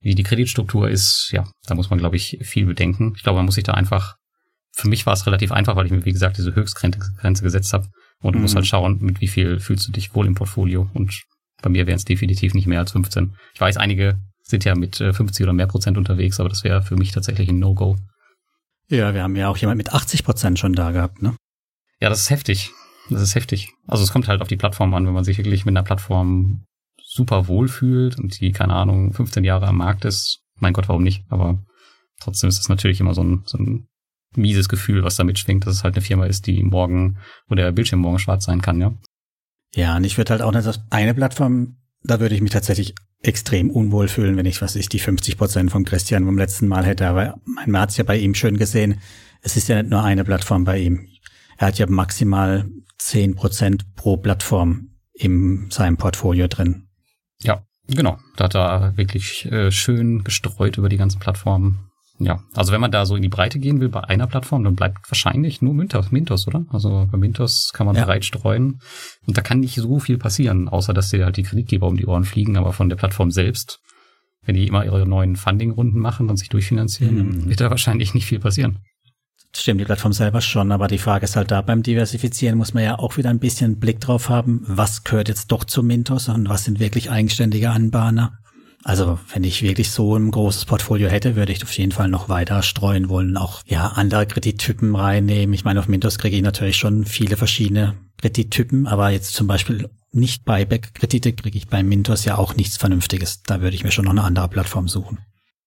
wie 0.00 0.14
die 0.14 0.22
Kreditstruktur 0.22 0.88
ist, 0.88 1.30
ja, 1.32 1.48
da 1.66 1.74
muss 1.74 1.90
man, 1.90 1.98
glaube 1.98 2.16
ich, 2.16 2.38
viel 2.42 2.66
bedenken. 2.66 3.12
Ich 3.16 3.22
glaube, 3.22 3.38
man 3.38 3.46
muss 3.46 3.54
sich 3.54 3.64
da 3.64 3.72
einfach, 3.72 4.16
für 4.72 4.88
mich 4.88 5.04
war 5.06 5.12
es 5.12 5.26
relativ 5.26 5.52
einfach, 5.52 5.76
weil 5.76 5.86
ich 5.86 5.92
mir, 5.92 6.04
wie 6.04 6.12
gesagt, 6.12 6.38
diese 6.38 6.54
Höchstgrenze 6.54 7.42
gesetzt 7.42 7.72
habe. 7.72 7.88
Und 8.22 8.32
du 8.32 8.38
mhm. 8.38 8.42
musst 8.42 8.56
halt 8.56 8.66
schauen, 8.66 8.98
mit 9.00 9.20
wie 9.20 9.28
viel 9.28 9.60
fühlst 9.60 9.88
du 9.88 9.92
dich 9.92 10.14
wohl 10.14 10.26
im 10.26 10.34
Portfolio. 10.34 10.90
Und 10.94 11.22
bei 11.62 11.68
mir 11.68 11.86
wären 11.86 11.96
es 11.96 12.04
definitiv 12.04 12.54
nicht 12.54 12.66
mehr 12.66 12.80
als 12.80 12.92
15. 12.92 13.34
Ich 13.54 13.60
weiß, 13.60 13.76
einige 13.76 14.18
sind 14.42 14.64
ja 14.64 14.74
mit 14.74 14.96
50 14.96 15.40
äh, 15.40 15.42
oder 15.44 15.52
mehr 15.52 15.66
Prozent 15.66 15.98
unterwegs, 15.98 16.40
aber 16.40 16.48
das 16.48 16.64
wäre 16.64 16.82
für 16.82 16.96
mich 16.96 17.12
tatsächlich 17.12 17.48
ein 17.48 17.58
No-Go. 17.58 17.96
Ja, 18.88 19.14
wir 19.14 19.22
haben 19.22 19.36
ja 19.36 19.48
auch 19.48 19.56
jemand 19.56 19.78
mit 19.78 19.92
80 19.92 20.24
Prozent 20.24 20.58
schon 20.58 20.72
da 20.72 20.90
gehabt, 20.90 21.22
ne? 21.22 21.36
Ja, 22.00 22.08
das 22.08 22.20
ist 22.20 22.30
heftig. 22.30 22.72
Das 23.10 23.22
ist 23.22 23.34
heftig. 23.34 23.70
Also 23.86 24.02
es 24.02 24.12
kommt 24.12 24.28
halt 24.28 24.40
auf 24.40 24.48
die 24.48 24.56
Plattform 24.56 24.94
an, 24.94 25.06
wenn 25.06 25.12
man 25.12 25.24
sich 25.24 25.38
wirklich 25.38 25.64
mit 25.64 25.76
einer 25.76 25.84
Plattform 25.84 26.64
super 27.12 27.48
wohl 27.48 27.66
fühlt 27.66 28.18
und 28.18 28.40
die, 28.40 28.52
keine 28.52 28.74
Ahnung, 28.74 29.12
15 29.12 29.42
Jahre 29.42 29.66
am 29.66 29.78
Markt 29.78 30.04
ist, 30.04 30.42
mein 30.60 30.72
Gott, 30.72 30.88
warum 30.88 31.02
nicht? 31.02 31.24
Aber 31.28 31.64
trotzdem 32.20 32.48
ist 32.48 32.60
es 32.60 32.68
natürlich 32.68 33.00
immer 33.00 33.14
so 33.14 33.24
ein, 33.24 33.42
so 33.46 33.58
ein 33.58 33.88
mieses 34.36 34.68
Gefühl, 34.68 35.02
was 35.02 35.16
da 35.16 35.24
mitschwingt, 35.24 35.66
dass 35.66 35.74
es 35.74 35.82
halt 35.82 35.96
eine 35.96 36.04
Firma 36.04 36.26
ist, 36.26 36.46
die 36.46 36.62
morgen, 36.62 37.18
wo 37.48 37.56
der 37.56 37.72
Bildschirm 37.72 37.98
morgen 37.98 38.20
schwarz 38.20 38.44
sein 38.44 38.62
kann, 38.62 38.80
ja. 38.80 38.94
Ja, 39.74 39.96
und 39.96 40.04
ich 40.04 40.18
würde 40.18 40.30
halt 40.30 40.42
auch 40.42 40.52
nicht, 40.52 40.80
eine 40.90 41.14
Plattform, 41.14 41.78
da 42.04 42.20
würde 42.20 42.36
ich 42.36 42.40
mich 42.42 42.52
tatsächlich 42.52 42.94
extrem 43.22 43.70
unwohl 43.70 44.06
fühlen, 44.06 44.36
wenn 44.36 44.46
ich, 44.46 44.62
was 44.62 44.76
ich, 44.76 44.88
die 44.88 45.00
50 45.00 45.36
Prozent 45.36 45.70
vom 45.72 45.84
Christian 45.84 46.24
vom 46.24 46.38
letzten 46.38 46.68
Mal 46.68 46.86
hätte. 46.86 47.08
Aber 47.08 47.40
man 47.44 47.80
hat 47.80 47.90
es 47.90 47.96
ja 47.96 48.04
bei 48.04 48.16
ihm 48.16 48.34
schön 48.34 48.56
gesehen. 48.56 49.00
Es 49.42 49.56
ist 49.56 49.68
ja 49.68 49.82
nicht 49.82 49.90
nur 49.90 50.02
eine 50.02 50.24
Plattform 50.24 50.64
bei 50.64 50.78
ihm. 50.78 51.08
Er 51.58 51.68
hat 51.68 51.78
ja 51.78 51.86
maximal 51.88 52.70
10 52.98 53.34
Prozent 53.34 53.94
pro 53.96 54.16
Plattform 54.16 54.90
in 55.12 55.70
seinem 55.70 55.96
Portfolio 55.96 56.48
drin. 56.48 56.86
Genau. 57.94 58.18
Da 58.36 58.44
hat 58.44 58.54
er 58.54 58.96
wirklich 58.96 59.50
äh, 59.50 59.70
schön 59.70 60.24
gestreut 60.24 60.78
über 60.78 60.88
die 60.88 60.96
ganzen 60.96 61.18
Plattformen. 61.18 61.90
Ja, 62.20 62.40
also 62.54 62.72
wenn 62.72 62.82
man 62.82 62.90
da 62.90 63.06
so 63.06 63.16
in 63.16 63.22
die 63.22 63.30
Breite 63.30 63.58
gehen 63.58 63.80
will 63.80 63.88
bei 63.88 64.04
einer 64.04 64.26
Plattform, 64.26 64.62
dann 64.62 64.76
bleibt 64.76 65.10
wahrscheinlich 65.10 65.62
nur 65.62 65.72
Mintos, 65.72 66.12
Mintos 66.12 66.46
oder? 66.46 66.66
Also 66.68 67.08
bei 67.10 67.16
Mintos 67.16 67.70
kann 67.72 67.86
man 67.86 67.96
ja. 67.96 68.04
breit 68.04 68.26
streuen 68.26 68.80
und 69.26 69.38
da 69.38 69.40
kann 69.40 69.60
nicht 69.60 69.76
so 69.76 69.98
viel 69.98 70.18
passieren, 70.18 70.68
außer 70.68 70.92
dass 70.92 71.08
dir 71.08 71.24
halt 71.24 71.38
die 71.38 71.44
Kreditgeber 71.44 71.86
um 71.86 71.96
die 71.96 72.06
Ohren 72.06 72.24
fliegen, 72.24 72.58
aber 72.58 72.74
von 72.74 72.90
der 72.90 72.96
Plattform 72.96 73.30
selbst, 73.30 73.80
wenn 74.42 74.54
die 74.54 74.66
immer 74.66 74.84
ihre 74.84 75.06
neuen 75.06 75.34
Funding-Runden 75.34 75.98
machen 75.98 76.28
und 76.28 76.36
sich 76.36 76.50
durchfinanzieren, 76.50 77.16
mhm. 77.16 77.48
wird 77.48 77.62
da 77.62 77.70
wahrscheinlich 77.70 78.12
nicht 78.12 78.26
viel 78.26 78.38
passieren. 78.38 78.80
Stimmt, 79.60 79.78
die 79.78 79.84
Plattform 79.84 80.14
selber 80.14 80.40
schon, 80.40 80.72
aber 80.72 80.88
die 80.88 80.96
Frage 80.96 81.24
ist 81.24 81.36
halt 81.36 81.50
da, 81.50 81.60
beim 81.60 81.82
Diversifizieren 81.82 82.56
muss 82.56 82.72
man 82.72 82.82
ja 82.82 82.98
auch 82.98 83.18
wieder 83.18 83.28
ein 83.28 83.38
bisschen 83.38 83.78
Blick 83.78 84.00
drauf 84.00 84.30
haben, 84.30 84.62
was 84.66 85.04
gehört 85.04 85.28
jetzt 85.28 85.48
doch 85.52 85.64
zu 85.64 85.82
Mintos 85.82 86.30
und 86.30 86.48
was 86.48 86.64
sind 86.64 86.80
wirklich 86.80 87.10
eigenständige 87.10 87.68
Anbahner. 87.70 88.38
Also 88.84 89.18
wenn 89.34 89.44
ich 89.44 89.60
wirklich 89.62 89.90
so 89.90 90.16
ein 90.16 90.30
großes 90.30 90.64
Portfolio 90.64 91.10
hätte, 91.10 91.36
würde 91.36 91.52
ich 91.52 91.62
auf 91.62 91.76
jeden 91.76 91.92
Fall 91.92 92.08
noch 92.08 92.30
weiter 92.30 92.62
streuen 92.62 93.10
wollen, 93.10 93.36
auch 93.36 93.60
ja 93.66 93.88
andere 93.88 94.24
Kredittypen 94.24 94.96
reinnehmen. 94.96 95.52
Ich 95.52 95.66
meine, 95.66 95.78
auf 95.78 95.88
Mintos 95.88 96.18
kriege 96.18 96.36
ich 96.36 96.42
natürlich 96.42 96.78
schon 96.78 97.04
viele 97.04 97.36
verschiedene 97.36 97.96
Kredittypen, 98.16 98.86
aber 98.86 99.10
jetzt 99.10 99.34
zum 99.34 99.46
Beispiel 99.46 99.90
nicht 100.10 100.46
Buyback-Kredite 100.46 101.34
kriege 101.34 101.58
ich 101.58 101.68
bei 101.68 101.82
Mintos 101.82 102.24
ja 102.24 102.38
auch 102.38 102.56
nichts 102.56 102.78
Vernünftiges. 102.78 103.42
Da 103.42 103.60
würde 103.60 103.76
ich 103.76 103.84
mir 103.84 103.92
schon 103.92 104.06
noch 104.06 104.12
eine 104.12 104.24
andere 104.24 104.48
Plattform 104.48 104.88
suchen. 104.88 105.18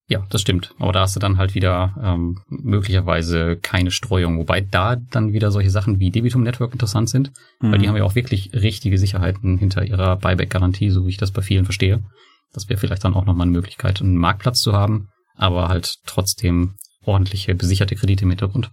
Ja, 0.09 0.25
das 0.29 0.41
stimmt. 0.41 0.75
Aber 0.79 0.91
da 0.91 1.01
hast 1.01 1.15
du 1.15 1.19
dann 1.19 1.37
halt 1.37 1.55
wieder 1.55 1.95
ähm, 2.01 2.41
möglicherweise 2.47 3.57
keine 3.57 3.89
Streuung. 3.89 4.37
Wobei 4.37 4.59
da 4.59 4.97
dann 4.97 5.31
wieder 5.31 5.49
solche 5.49 5.69
Sachen 5.69 5.99
wie 5.99 6.11
Debitum 6.11 6.43
Network 6.43 6.73
interessant 6.73 7.09
sind, 7.09 7.31
mhm. 7.61 7.71
weil 7.71 7.79
die 7.79 7.85
mhm. 7.85 7.89
haben 7.89 7.97
ja 7.97 8.03
auch 8.03 8.15
wirklich 8.15 8.51
richtige 8.53 8.97
Sicherheiten 8.97 9.57
hinter 9.57 9.85
ihrer 9.85 10.17
Buyback-Garantie, 10.17 10.89
so 10.89 11.05
wie 11.05 11.11
ich 11.11 11.17
das 11.17 11.31
bei 11.31 11.41
vielen 11.41 11.63
verstehe. 11.63 12.03
Das 12.51 12.67
wäre 12.69 12.79
vielleicht 12.79 13.03
dann 13.05 13.13
auch 13.13 13.25
nochmal 13.25 13.47
eine 13.47 13.53
Möglichkeit, 13.53 14.01
einen 14.01 14.17
Marktplatz 14.17 14.59
zu 14.61 14.73
haben, 14.73 15.07
aber 15.35 15.69
halt 15.69 15.95
trotzdem 16.05 16.75
ordentliche, 17.05 17.55
besicherte 17.55 17.95
Kredite 17.95 18.25
im 18.25 18.29
Hintergrund. 18.29 18.71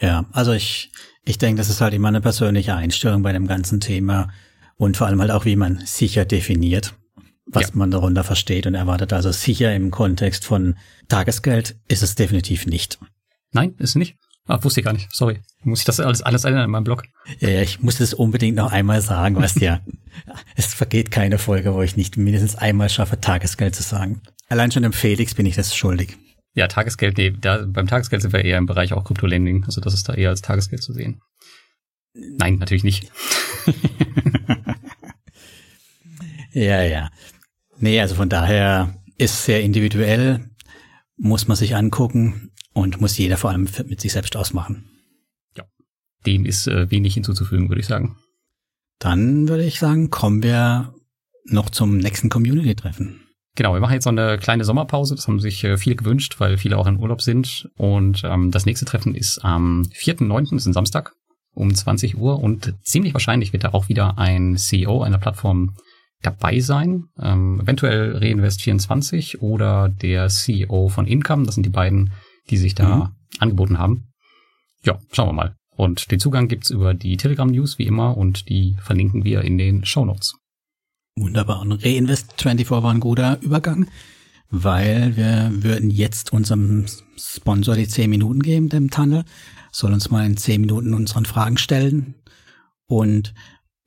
Ja, 0.00 0.24
also 0.32 0.52
ich, 0.52 0.90
ich 1.24 1.38
denke, 1.38 1.58
das 1.58 1.68
ist 1.68 1.80
halt 1.80 1.94
immer 1.94 2.08
eine 2.08 2.20
persönliche 2.20 2.74
Einstellung 2.74 3.22
bei 3.22 3.32
dem 3.32 3.46
ganzen 3.46 3.80
Thema 3.80 4.30
und 4.76 4.96
vor 4.96 5.06
allem 5.06 5.20
halt 5.20 5.30
auch, 5.30 5.44
wie 5.44 5.56
man 5.56 5.78
sicher 5.84 6.24
definiert 6.24 6.94
was 7.46 7.68
ja. 7.68 7.70
man 7.74 7.90
darunter 7.90 8.24
versteht 8.24 8.66
und 8.66 8.74
erwartet. 8.74 9.12
Also 9.12 9.32
sicher 9.32 9.74
im 9.74 9.90
Kontext 9.90 10.44
von 10.44 10.76
Tagesgeld 11.08 11.76
ist 11.88 12.02
es 12.02 12.14
definitiv 12.14 12.66
nicht. 12.66 12.98
Nein, 13.52 13.74
ist 13.78 13.96
nicht. 13.96 14.16
Ah, 14.46 14.62
wusste 14.62 14.80
ich 14.80 14.84
gar 14.84 14.92
nicht. 14.92 15.08
Sorry. 15.12 15.40
Muss 15.62 15.80
ich 15.80 15.84
das 15.84 16.00
alles, 16.00 16.22
alles 16.22 16.44
ändern 16.44 16.64
in 16.64 16.70
meinem 16.70 16.84
Blog? 16.84 17.04
Ja, 17.38 17.48
ja, 17.48 17.62
ich 17.62 17.80
muss 17.80 17.98
das 17.98 18.12
unbedingt 18.12 18.56
noch 18.56 18.72
einmal 18.72 19.00
sagen, 19.00 19.36
weißt 19.36 19.60
ja. 19.60 19.80
es 20.56 20.74
vergeht 20.74 21.10
keine 21.10 21.38
Folge, 21.38 21.74
wo 21.74 21.82
ich 21.82 21.96
nicht 21.96 22.16
mindestens 22.16 22.56
einmal 22.56 22.88
schaffe, 22.88 23.20
Tagesgeld 23.20 23.74
zu 23.76 23.82
sagen. 23.82 24.20
Allein 24.48 24.72
schon 24.72 24.82
dem 24.82 24.92
Felix 24.92 25.34
bin 25.34 25.46
ich 25.46 25.54
das 25.54 25.76
schuldig. 25.76 26.16
Ja, 26.54 26.66
Tagesgeld, 26.66 27.16
nee, 27.18 27.30
da, 27.30 27.64
beim 27.66 27.86
Tagesgeld 27.86 28.22
sind 28.22 28.32
wir 28.32 28.44
eher 28.44 28.58
im 28.58 28.66
Bereich 28.66 28.92
auch 28.92 29.04
Kryptolending. 29.04 29.64
Also 29.64 29.80
das 29.80 29.94
ist 29.94 30.08
da 30.08 30.14
eher 30.14 30.30
als 30.30 30.42
Tagesgeld 30.42 30.82
zu 30.82 30.92
sehen. 30.92 31.22
Nein, 32.14 32.56
natürlich 32.56 32.84
nicht. 32.84 33.10
ja, 36.52 36.82
ja. 36.82 37.10
Nee, 37.78 38.00
also 38.00 38.14
von 38.14 38.28
daher 38.28 38.94
ist 39.18 39.44
sehr 39.44 39.62
individuell, 39.62 40.50
muss 41.16 41.48
man 41.48 41.56
sich 41.56 41.76
angucken 41.76 42.50
und 42.72 43.00
muss 43.00 43.18
jeder 43.18 43.36
vor 43.36 43.50
allem 43.50 43.68
mit 43.86 44.00
sich 44.00 44.12
selbst 44.12 44.36
ausmachen. 44.36 44.90
Ja, 45.56 45.64
dem 46.26 46.44
ist 46.44 46.66
äh, 46.66 46.90
wenig 46.90 47.14
hinzuzufügen, 47.14 47.68
würde 47.68 47.80
ich 47.80 47.86
sagen. 47.86 48.16
Dann 48.98 49.48
würde 49.48 49.64
ich 49.64 49.78
sagen, 49.78 50.10
kommen 50.10 50.42
wir 50.42 50.94
noch 51.44 51.70
zum 51.70 51.98
nächsten 51.98 52.28
Community-Treffen. 52.28 53.20
Genau, 53.54 53.74
wir 53.74 53.80
machen 53.80 53.94
jetzt 53.94 54.04
so 54.04 54.10
eine 54.10 54.38
kleine 54.38 54.64
Sommerpause. 54.64 55.14
Das 55.14 55.28
haben 55.28 55.40
sich 55.40 55.62
äh, 55.64 55.76
viele 55.76 55.96
gewünscht, 55.96 56.36
weil 56.38 56.56
viele 56.56 56.78
auch 56.78 56.86
in 56.86 56.98
Urlaub 56.98 57.20
sind. 57.20 57.68
Und 57.76 58.22
ähm, 58.24 58.50
das 58.50 58.64
nächste 58.64 58.86
Treffen 58.86 59.14
ist 59.14 59.44
am 59.44 59.82
4.9., 59.82 60.56
ist 60.56 60.66
ein 60.66 60.72
Samstag 60.72 61.12
um 61.52 61.74
20 61.74 62.16
Uhr. 62.16 62.38
Und 62.38 62.74
ziemlich 62.82 63.12
wahrscheinlich 63.12 63.52
wird 63.52 63.64
da 63.64 63.70
auch 63.70 63.88
wieder 63.88 64.18
ein 64.18 64.56
CEO 64.56 65.02
einer 65.02 65.18
Plattform 65.18 65.76
dabei 66.22 66.60
sein. 66.60 67.08
Ähm, 67.20 67.60
eventuell 67.60 68.16
Reinvest24 68.16 69.40
oder 69.40 69.88
der 69.88 70.28
CEO 70.28 70.88
von 70.88 71.06
Income. 71.06 71.46
Das 71.46 71.54
sind 71.56 71.64
die 71.64 71.70
beiden, 71.70 72.12
die 72.50 72.56
sich 72.56 72.74
da 72.74 72.96
mhm. 72.96 73.08
angeboten 73.38 73.78
haben. 73.78 74.08
Ja, 74.84 74.98
schauen 75.12 75.28
wir 75.28 75.32
mal. 75.32 75.56
Und 75.74 76.10
den 76.10 76.20
Zugang 76.20 76.48
gibt's 76.48 76.70
über 76.70 76.94
die 76.94 77.16
Telegram-News 77.16 77.78
wie 77.78 77.86
immer 77.86 78.16
und 78.16 78.48
die 78.48 78.76
verlinken 78.80 79.24
wir 79.24 79.42
in 79.42 79.58
den 79.58 79.84
Show 79.84 80.04
Notes. 80.04 80.34
Wunderbar. 81.16 81.60
Und 81.60 81.82
Reinvest24 81.82 82.70
war 82.70 82.84
ein 82.90 83.00
guter 83.00 83.40
Übergang, 83.42 83.88
weil 84.50 85.16
wir 85.16 85.50
würden 85.62 85.90
jetzt 85.90 86.32
unserem 86.32 86.86
Sponsor 87.16 87.74
die 87.74 87.88
10 87.88 88.10
Minuten 88.10 88.40
geben, 88.40 88.68
dem 88.68 88.90
Tunnel. 88.90 89.24
Soll 89.70 89.92
uns 89.92 90.10
mal 90.10 90.26
in 90.26 90.36
10 90.36 90.60
Minuten 90.60 90.94
unseren 90.94 91.24
Fragen 91.24 91.56
stellen. 91.56 92.14
Und 92.86 93.32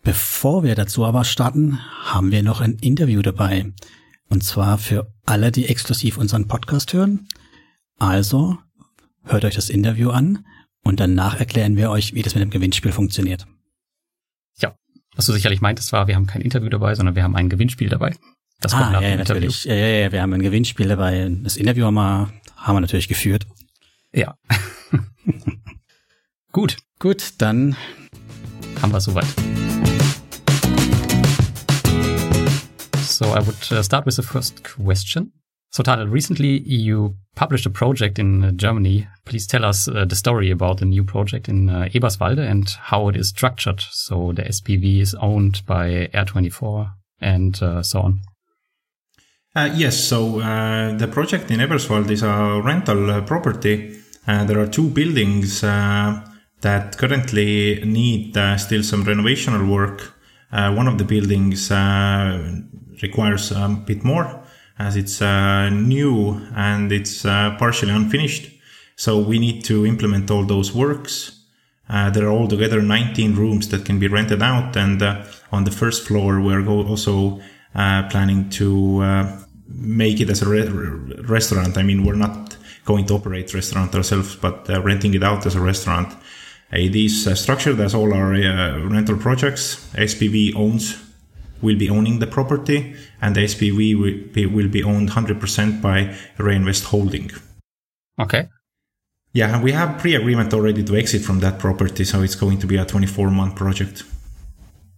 bevor 0.05 0.63
wir 0.63 0.75
dazu 0.75 1.05
aber 1.05 1.25
starten, 1.25 1.79
haben 2.05 2.31
wir 2.31 2.43
noch 2.43 2.61
ein 2.61 2.75
Interview 2.75 3.21
dabei. 3.21 3.73
Und 4.29 4.45
zwar 4.45 4.77
für 4.77 5.11
alle, 5.25 5.51
die 5.51 5.67
exklusiv 5.67 6.17
unseren 6.17 6.47
Podcast 6.47 6.93
hören. 6.93 7.27
Also 7.99 8.57
hört 9.25 9.43
euch 9.43 9.55
das 9.55 9.69
Interview 9.69 10.11
an 10.11 10.45
und 10.83 11.01
danach 11.01 11.37
erklären 11.37 11.75
wir 11.75 11.91
euch, 11.91 12.13
wie 12.13 12.21
das 12.21 12.35
mit 12.35 12.41
dem 12.41 12.49
Gewinnspiel 12.49 12.93
funktioniert. 12.93 13.45
Was 15.15 15.25
du 15.27 15.33
sicherlich 15.33 15.61
meintest 15.61 15.91
war, 15.93 16.07
wir 16.07 16.15
haben 16.15 16.27
kein 16.27 16.41
Interview 16.41 16.69
dabei, 16.69 16.93
sondern 16.93 17.15
wir 17.15 17.23
haben 17.23 17.35
ein 17.35 17.49
Gewinnspiel 17.49 17.89
dabei. 17.89 18.15
Das 18.59 18.73
ah, 18.73 18.79
kommt 18.79 18.91
nach 18.93 19.01
ja, 19.01 19.09
dem 19.09 19.19
natürlich. 19.19 19.63
Ja, 19.65 19.73
ja, 19.73 19.87
ja, 19.87 20.11
wir 20.11 20.21
haben 20.21 20.33
ein 20.33 20.41
Gewinnspiel 20.41 20.87
dabei. 20.87 21.31
Das 21.41 21.57
Interview 21.57 21.85
haben 21.85 21.95
wir, 21.95 22.33
haben 22.57 22.75
wir 22.75 22.81
natürlich 22.81 23.07
geführt. 23.07 23.47
Ja. 24.13 24.37
Gut. 26.51 26.77
Gut, 26.99 27.33
dann 27.37 27.75
haben 28.81 28.91
wir 28.91 29.01
soweit. 29.01 29.27
So 33.15 33.29
I 33.29 33.39
would 33.39 33.71
uh, 33.71 33.81
start 33.81 34.05
with 34.05 34.17
the 34.17 34.23
first 34.23 34.61
question. 34.65 35.31
So, 35.71 35.83
Tadel, 35.83 36.11
recently 36.11 36.59
you 36.63 37.15
published 37.33 37.65
a 37.65 37.69
project 37.69 38.19
in 38.19 38.43
uh, 38.43 38.51
Germany. 38.51 39.07
Please 39.23 39.47
tell 39.47 39.63
us 39.63 39.87
uh, 39.87 40.03
the 40.03 40.17
story 40.17 40.51
about 40.51 40.79
the 40.79 40.85
new 40.85 41.05
project 41.05 41.47
in 41.47 41.69
uh, 41.69 41.87
Eberswalde 41.93 42.39
and 42.39 42.67
how 42.67 43.07
it 43.07 43.15
is 43.15 43.29
structured. 43.29 43.79
So, 43.79 44.33
the 44.33 44.41
SPV 44.41 44.99
is 44.99 45.15
owned 45.15 45.65
by 45.65 46.09
Air24 46.13 46.91
and 47.21 47.63
uh, 47.63 47.83
so 47.83 48.01
on. 48.01 48.19
Uh, 49.55 49.69
yes, 49.73 49.97
so 49.97 50.41
uh, 50.41 50.97
the 50.97 51.07
project 51.07 51.49
in 51.51 51.61
Eberswalde 51.61 52.11
is 52.11 52.21
a 52.21 52.61
rental 52.65 53.21
property. 53.21 53.97
there 54.25 54.59
are 54.59 54.67
two 54.67 54.89
buildings 54.89 55.61
that 55.61 56.97
currently 56.97 57.81
need 57.85 58.35
still 58.57 58.83
some 58.83 59.05
renovational 59.05 59.65
work. 59.65 60.11
one 60.51 60.89
of 60.89 60.97
the 60.97 61.05
buildings 61.05 61.71
requires 63.01 63.51
a 63.51 63.67
bit 63.85 64.03
more 64.03 64.43
as 64.77 64.95
it's 64.95 65.21
uh, 65.21 65.69
new 65.69 66.41
and 66.55 66.91
it's 66.91 67.25
uh, 67.25 67.55
partially 67.57 67.91
unfinished. 67.91 68.51
So 68.95 69.19
we 69.19 69.39
need 69.39 69.63
to 69.65 69.85
implement 69.85 70.31
all 70.31 70.45
those 70.45 70.73
works. 70.73 71.39
Uh, 71.89 72.09
there 72.09 72.25
are 72.25 72.31
altogether 72.31 72.81
19 72.81 73.35
rooms 73.35 73.69
that 73.69 73.85
can 73.85 73.99
be 73.99 74.07
rented 74.07 74.41
out. 74.41 74.75
And 74.75 75.01
uh, 75.01 75.23
on 75.51 75.63
the 75.65 75.71
first 75.71 76.07
floor, 76.07 76.41
we're 76.41 76.65
also 76.67 77.39
uh, 77.73 78.07
planning 78.09 78.49
to 78.51 79.01
uh, 79.01 79.39
make 79.67 80.19
it 80.19 80.29
as 80.29 80.41
a 80.41 80.49
re- 80.49 80.67
restaurant. 81.23 81.77
I 81.77 81.83
mean, 81.83 82.05
we're 82.05 82.15
not 82.15 82.57
going 82.85 83.05
to 83.07 83.15
operate 83.15 83.53
restaurant 83.53 83.93
ourselves, 83.95 84.35
but 84.35 84.67
renting 84.83 85.13
it 85.13 85.23
out 85.23 85.45
as 85.45 85.55
a 85.55 85.61
restaurant. 85.61 86.13
it 86.71 86.95
is 86.95 87.27
structured 87.39 87.79
as 87.79 87.95
all 87.95 88.13
our 88.13 88.31
rental 88.87 89.17
projects. 89.17 89.89
SPV 89.95 90.55
owns 90.55 91.04
will 91.61 91.77
be 91.77 91.89
owning 91.89 92.19
the 92.19 92.27
property 92.27 92.95
and 93.21 93.35
the 93.35 93.41
SPV 93.41 93.99
will 93.99 94.33
be, 94.33 94.45
will 94.45 94.67
be 94.67 94.83
owned 94.83 95.09
100% 95.11 95.81
by 95.81 96.15
Reinvest 96.37 96.85
Holding. 96.85 97.31
Okay. 98.19 98.49
Yeah, 99.33 99.61
we 99.61 99.73
have 99.73 99.99
pre-agreement 99.99 100.53
already 100.53 100.83
to 100.83 100.95
exit 100.95 101.21
from 101.21 101.39
that 101.41 101.59
property, 101.59 102.05
so 102.05 102.21
it's 102.21 102.35
going 102.35 102.57
to 102.59 102.67
be 102.67 102.77
a 102.77 102.85
24-month 102.85 103.55
project. 103.55 104.03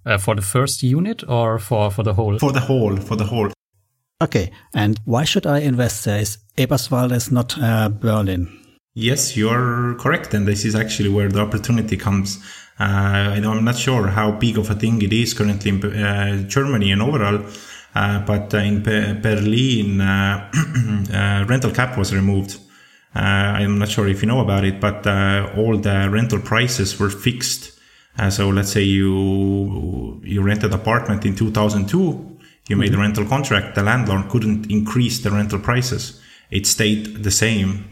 Uh, 0.06 0.18
for 0.18 0.36
the 0.36 0.42
first 0.42 0.84
unit 0.84 1.28
or 1.28 1.58
for, 1.60 1.90
for 1.90 2.04
the 2.04 2.14
whole? 2.14 2.38
For 2.38 2.52
the 2.52 2.60
whole, 2.60 2.96
for 2.98 3.16
the 3.16 3.26
whole. 3.26 3.50
Okay, 4.22 4.52
and 4.74 5.00
why 5.06 5.24
should 5.26 5.46
I 5.46 5.60
invest 5.60 6.06
there? 6.06 6.20
Is 6.20 6.38
Eberswalde 6.58 7.14
is 7.14 7.32
not 7.32 7.58
uh, 7.60 7.90
Berlin? 7.90 8.48
Yes, 8.96 9.38
you're 9.38 9.96
correct, 10.00 10.34
and 10.34 10.48
this 10.48 10.66
is 10.66 10.76
actually 10.76 11.10
where 11.10 11.30
the 11.30 11.42
opportunity 11.42 11.98
comes. 11.98 12.40
Uh, 12.80 13.34
I 13.34 13.40
know 13.40 13.52
I'm 13.54 13.64
not 13.64 13.78
sure 13.78 14.08
how 14.08 14.32
big 14.32 14.58
of 14.58 14.70
a 14.70 14.76
thing 14.76 15.02
it 15.02 15.12
is 15.12 15.34
currently 15.34 15.72
in 15.72 15.84
uh, 15.84 16.44
Germany 16.48 16.92
and 16.92 17.02
overall, 17.02 17.44
uh, 17.96 18.20
but 18.20 18.54
in 18.54 18.84
Berlin, 18.84 19.98
rental 21.48 21.72
cap 21.72 21.98
was 21.98 22.14
removed. 22.14 22.60
I'm 23.16 23.80
not 23.80 23.90
sure 23.90 24.08
if 24.08 24.22
you 24.22 24.28
know 24.28 24.42
about 24.42 24.64
it, 24.64 24.80
but 24.80 25.08
all 25.58 25.78
the 25.78 26.08
rental 26.12 26.40
prices 26.40 27.00
were 27.00 27.10
fixed. 27.10 27.72
so 28.30 28.50
let's 28.50 28.72
say 28.72 28.84
you 28.84 30.22
you 30.24 30.44
rented 30.44 30.72
apartment 30.74 31.26
in 31.26 31.36
2002, 31.36 31.98
you 31.98 32.76
mm-hmm. 32.76 32.80
made 32.80 32.94
a 32.94 32.98
rental 32.98 33.26
contract. 33.26 33.74
The 33.74 33.82
landlord 33.82 34.30
couldn't 34.30 34.70
increase 34.70 35.20
the 35.20 35.32
rental 35.32 35.60
prices; 35.60 36.22
it 36.52 36.68
stayed 36.68 37.24
the 37.24 37.32
same. 37.32 37.86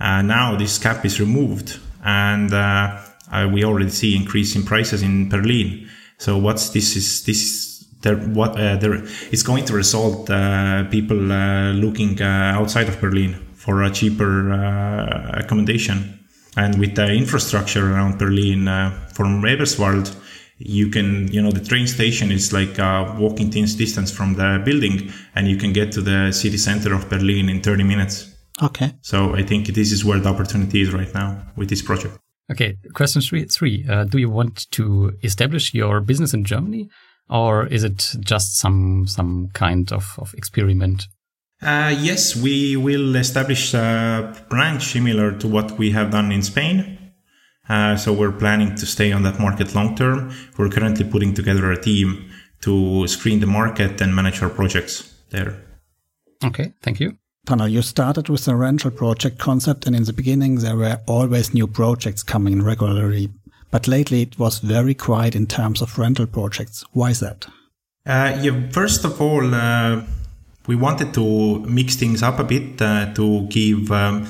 Uh, 0.00 0.20
now 0.20 0.56
this 0.56 0.78
cap 0.78 1.04
is 1.04 1.20
removed, 1.20 1.78
and 2.02 2.52
uh, 2.52 2.98
uh, 3.32 3.48
we 3.50 3.64
already 3.64 3.90
see 3.90 4.14
increase 4.14 4.54
in 4.54 4.62
prices 4.62 5.02
in 5.02 5.28
Berlin. 5.28 5.88
So 6.18 6.38
what's 6.38 6.70
this 6.70 6.94
is 6.96 7.24
this 7.24 7.84
there 8.02 8.16
what 8.16 8.58
uh, 8.60 8.76
there 8.76 8.94
it's 9.30 9.42
going 9.42 9.64
to 9.64 9.74
result 9.74 10.28
uh, 10.30 10.84
people 10.90 11.32
uh, 11.32 11.72
looking 11.72 12.20
uh, 12.20 12.58
outside 12.58 12.88
of 12.88 13.00
Berlin 13.00 13.34
for 13.54 13.82
a 13.82 13.90
cheaper 13.90 14.52
uh, 14.52 15.40
accommodation. 15.40 16.18
And 16.56 16.78
with 16.78 16.96
the 16.96 17.06
infrastructure 17.06 17.94
around 17.94 18.18
Berlin 18.18 18.66
from 19.14 19.42
Eberswald, 19.42 20.14
you 20.58 20.88
can 20.90 21.32
you 21.32 21.40
know 21.40 21.50
the 21.50 21.64
train 21.64 21.86
station 21.86 22.30
is 22.30 22.52
like 22.52 22.78
a 22.78 23.16
walking 23.18 23.48
distance 23.48 24.10
from 24.10 24.34
the 24.34 24.60
building, 24.62 25.10
and 25.34 25.48
you 25.48 25.56
can 25.56 25.72
get 25.72 25.92
to 25.92 26.02
the 26.02 26.30
city 26.30 26.58
center 26.58 26.94
of 26.94 27.08
Berlin 27.08 27.48
in 27.48 27.62
30 27.62 27.84
minutes. 27.84 28.28
Okay. 28.62 28.92
So 29.00 29.34
I 29.34 29.42
think 29.42 29.68
this 29.68 29.92
is 29.92 30.04
where 30.04 30.20
the 30.20 30.28
opportunity 30.28 30.82
is 30.82 30.92
right 30.92 31.12
now 31.14 31.42
with 31.56 31.70
this 31.70 31.80
project. 31.80 32.18
Okay, 32.50 32.76
question 32.92 33.22
three. 33.22 33.44
three 33.44 33.86
uh, 33.88 34.04
do 34.04 34.18
you 34.18 34.28
want 34.28 34.70
to 34.72 35.12
establish 35.22 35.74
your 35.74 36.00
business 36.00 36.34
in 36.34 36.44
Germany, 36.44 36.88
or 37.30 37.66
is 37.66 37.84
it 37.84 38.14
just 38.20 38.58
some 38.58 39.06
some 39.06 39.48
kind 39.54 39.92
of, 39.92 40.14
of 40.18 40.34
experiment? 40.34 41.06
Uh, 41.62 41.94
yes, 42.00 42.34
we 42.34 42.76
will 42.76 43.14
establish 43.14 43.72
a 43.72 44.34
branch 44.48 44.92
similar 44.92 45.38
to 45.38 45.46
what 45.46 45.78
we 45.78 45.92
have 45.92 46.10
done 46.10 46.32
in 46.32 46.42
Spain. 46.42 46.98
Uh, 47.68 47.96
so 47.96 48.12
we're 48.12 48.32
planning 48.32 48.74
to 48.74 48.84
stay 48.84 49.12
on 49.12 49.22
that 49.22 49.38
market 49.38 49.74
long 49.74 49.94
term. 49.94 50.32
We're 50.58 50.68
currently 50.68 51.04
putting 51.04 51.34
together 51.34 51.70
a 51.70 51.80
team 51.80 52.30
to 52.62 53.06
screen 53.06 53.40
the 53.40 53.46
market 53.46 54.00
and 54.00 54.14
manage 54.14 54.42
our 54.42 54.50
projects 54.50 55.14
there. 55.30 55.62
Okay, 56.44 56.72
thank 56.82 56.98
you. 56.98 57.16
Tunnel, 57.44 57.66
you 57.66 57.82
started 57.82 58.28
with 58.28 58.44
the 58.44 58.54
rental 58.54 58.92
project 58.92 59.38
concept, 59.38 59.84
and 59.86 59.96
in 59.96 60.04
the 60.04 60.12
beginning, 60.12 60.56
there 60.56 60.76
were 60.76 61.00
always 61.08 61.52
new 61.52 61.66
projects 61.66 62.22
coming 62.22 62.52
in 62.52 62.62
regularly. 62.62 63.30
But 63.72 63.88
lately, 63.88 64.22
it 64.22 64.38
was 64.38 64.60
very 64.60 64.94
quiet 64.94 65.34
in 65.34 65.48
terms 65.48 65.82
of 65.82 65.98
rental 65.98 66.26
projects. 66.26 66.84
Why 66.92 67.10
is 67.10 67.18
that? 67.18 67.46
Uh, 68.06 68.38
yeah, 68.40 68.68
first 68.70 69.04
of 69.04 69.20
all, 69.20 69.52
uh, 69.52 70.02
we 70.68 70.76
wanted 70.76 71.12
to 71.14 71.58
mix 71.60 71.96
things 71.96 72.22
up 72.22 72.38
a 72.38 72.44
bit 72.44 72.80
uh, 72.80 73.12
to 73.14 73.48
give 73.48 73.90
um, 73.90 74.28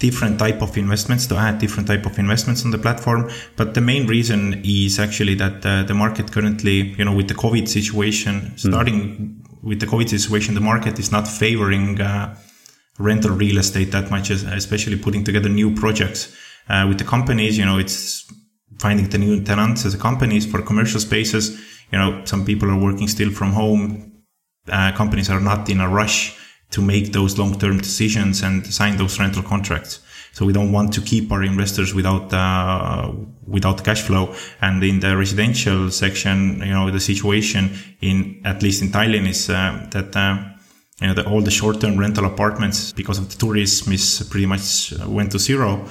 different 0.00 0.40
type 0.40 0.60
of 0.60 0.76
investments 0.76 1.28
to 1.28 1.36
add 1.36 1.60
different 1.60 1.86
type 1.86 2.06
of 2.06 2.18
investments 2.18 2.64
on 2.64 2.70
the 2.70 2.78
platform 2.78 3.28
but 3.56 3.74
the 3.74 3.80
main 3.80 4.06
reason 4.06 4.62
is 4.64 5.00
actually 5.00 5.34
that 5.34 5.66
uh, 5.66 5.82
the 5.82 5.94
market 5.94 6.30
currently 6.30 6.94
you 6.96 7.04
know 7.04 7.12
with 7.12 7.26
the 7.26 7.34
covid 7.34 7.66
situation 7.66 8.40
hmm. 8.40 8.56
starting 8.56 9.00
mm. 9.00 9.62
with 9.64 9.80
the 9.80 9.86
covid 9.86 10.08
situation 10.08 10.54
the 10.54 10.60
market 10.60 11.00
is 11.00 11.10
not 11.10 11.26
favoring 11.26 12.00
uh, 12.00 12.32
rental 12.98 13.30
real 13.30 13.58
estate 13.58 13.90
that 13.92 14.10
much 14.10 14.30
especially 14.30 14.96
putting 14.96 15.24
together 15.24 15.48
new 15.48 15.74
projects 15.74 16.36
uh, 16.68 16.84
with 16.88 16.98
the 16.98 17.04
companies 17.04 17.56
you 17.56 17.64
know 17.64 17.78
it's 17.78 18.26
finding 18.78 19.08
the 19.08 19.18
new 19.18 19.42
tenants 19.42 19.84
as 19.84 19.94
companies 19.96 20.44
for 20.44 20.60
commercial 20.62 21.00
spaces 21.00 21.58
you 21.92 21.98
know 21.98 22.24
some 22.24 22.44
people 22.44 22.70
are 22.70 22.78
working 22.78 23.08
still 23.08 23.30
from 23.30 23.52
home 23.52 24.08
uh, 24.70 24.92
companies 24.92 25.30
are 25.30 25.40
not 25.40 25.68
in 25.68 25.80
a 25.80 25.88
rush 25.88 26.36
to 26.70 26.82
make 26.82 27.12
those 27.12 27.38
long-term 27.38 27.78
decisions 27.78 28.42
and 28.42 28.66
sign 28.66 28.96
those 28.96 29.18
rental 29.18 29.42
contracts. 29.42 30.00
So 30.32 30.44
we 30.44 30.52
don't 30.52 30.72
want 30.72 30.92
to 30.94 31.00
keep 31.00 31.32
our 31.32 31.42
investors 31.42 31.94
without 31.94 32.32
uh, 32.32 33.12
without 33.46 33.82
cash 33.82 34.02
flow. 34.02 34.34
And 34.60 34.84
in 34.84 35.00
the 35.00 35.16
residential 35.16 35.90
section, 35.90 36.60
you 36.60 36.72
know, 36.72 36.90
the 36.90 37.00
situation 37.00 37.70
in 38.00 38.42
at 38.44 38.62
least 38.62 38.82
in 38.82 38.88
Thailand 38.88 39.28
is 39.28 39.48
uh, 39.50 39.86
that. 39.90 40.57
Uh, 41.00 41.06
you 41.06 41.06
know, 41.08 41.14
the, 41.14 41.28
all 41.28 41.40
the 41.40 41.50
short-term 41.50 41.96
rental 41.96 42.24
apartments 42.24 42.92
because 42.92 43.18
of 43.18 43.28
the 43.28 43.36
tourism 43.36 43.92
is 43.92 44.26
pretty 44.30 44.46
much 44.46 44.92
uh, 44.92 45.08
went 45.08 45.30
to 45.32 45.38
zero. 45.38 45.86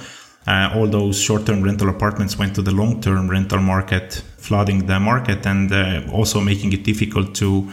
Uh, 0.46 0.72
all 0.74 0.86
those 0.86 1.20
short-term 1.20 1.62
rental 1.62 1.88
apartments 1.88 2.38
went 2.38 2.54
to 2.54 2.62
the 2.62 2.70
long-term 2.70 3.28
rental 3.28 3.58
market, 3.58 4.22
flooding 4.38 4.86
the 4.86 4.98
market 4.98 5.46
and 5.46 5.72
uh, 5.72 6.02
also 6.12 6.40
making 6.40 6.72
it 6.72 6.84
difficult 6.84 7.34
to 7.34 7.70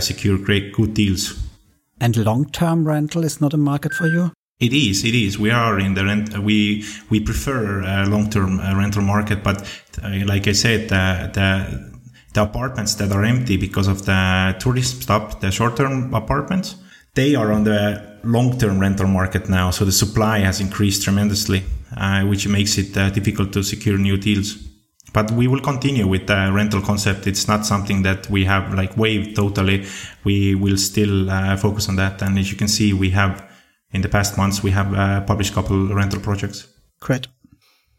secure 0.00 0.38
great 0.38 0.72
good 0.72 0.94
deals 0.94 1.50
and 2.00 2.16
long-term 2.16 2.88
rental 2.88 3.24
is 3.24 3.40
not 3.40 3.54
a 3.54 3.58
market 3.58 3.92
for 3.92 4.06
you? 4.06 4.32
It 4.58 4.72
is. 4.72 5.04
It 5.04 5.14
is. 5.14 5.38
We 5.38 5.50
are 5.50 5.78
in 5.78 5.94
the 5.94 6.04
rent. 6.04 6.38
We 6.38 6.84
we 7.08 7.20
prefer 7.20 7.80
a 7.80 8.06
long-term 8.06 8.60
uh, 8.60 8.76
rental 8.76 9.02
market, 9.02 9.42
but 9.42 9.62
uh, 10.02 10.26
like 10.26 10.46
I 10.48 10.52
said, 10.52 10.88
the, 10.88 11.30
the 11.32 11.89
the 12.32 12.42
apartments 12.42 12.94
that 12.96 13.12
are 13.12 13.24
empty 13.24 13.56
because 13.56 13.88
of 13.88 14.06
the 14.06 14.56
tourist 14.58 15.02
stop, 15.02 15.40
the 15.40 15.50
short-term 15.50 16.14
apartments, 16.14 16.76
they 17.14 17.34
are 17.34 17.52
on 17.52 17.64
the 17.64 18.18
long-term 18.22 18.78
rental 18.78 19.06
market 19.06 19.48
now. 19.48 19.70
So 19.70 19.84
the 19.84 19.92
supply 19.92 20.38
has 20.40 20.60
increased 20.60 21.02
tremendously, 21.02 21.64
uh, 21.96 22.22
which 22.24 22.46
makes 22.46 22.78
it 22.78 22.96
uh, 22.96 23.10
difficult 23.10 23.52
to 23.54 23.62
secure 23.62 23.98
new 23.98 24.16
deals 24.16 24.70
but 25.12 25.30
we 25.32 25.48
will 25.48 25.60
continue 25.60 26.06
with 26.06 26.26
the 26.26 26.50
rental 26.52 26.80
concept. 26.80 27.26
It's 27.26 27.48
not 27.48 27.66
something 27.66 28.02
that 28.02 28.30
we 28.30 28.44
have 28.44 28.74
like 28.74 28.96
waived 28.96 29.36
totally. 29.36 29.86
We 30.24 30.54
will 30.54 30.76
still 30.76 31.30
uh, 31.30 31.56
focus 31.56 31.88
on 31.88 31.96
that. 31.96 32.22
And 32.22 32.38
as 32.38 32.50
you 32.50 32.56
can 32.56 32.68
see, 32.68 32.92
we 32.92 33.10
have 33.10 33.48
in 33.92 34.02
the 34.02 34.08
past 34.08 34.38
months, 34.38 34.62
we 34.62 34.70
have 34.70 34.94
uh, 34.94 35.20
published 35.22 35.52
a 35.52 35.54
couple 35.54 35.88
rental 35.88 36.20
projects. 36.20 36.68
Great. 37.00 37.26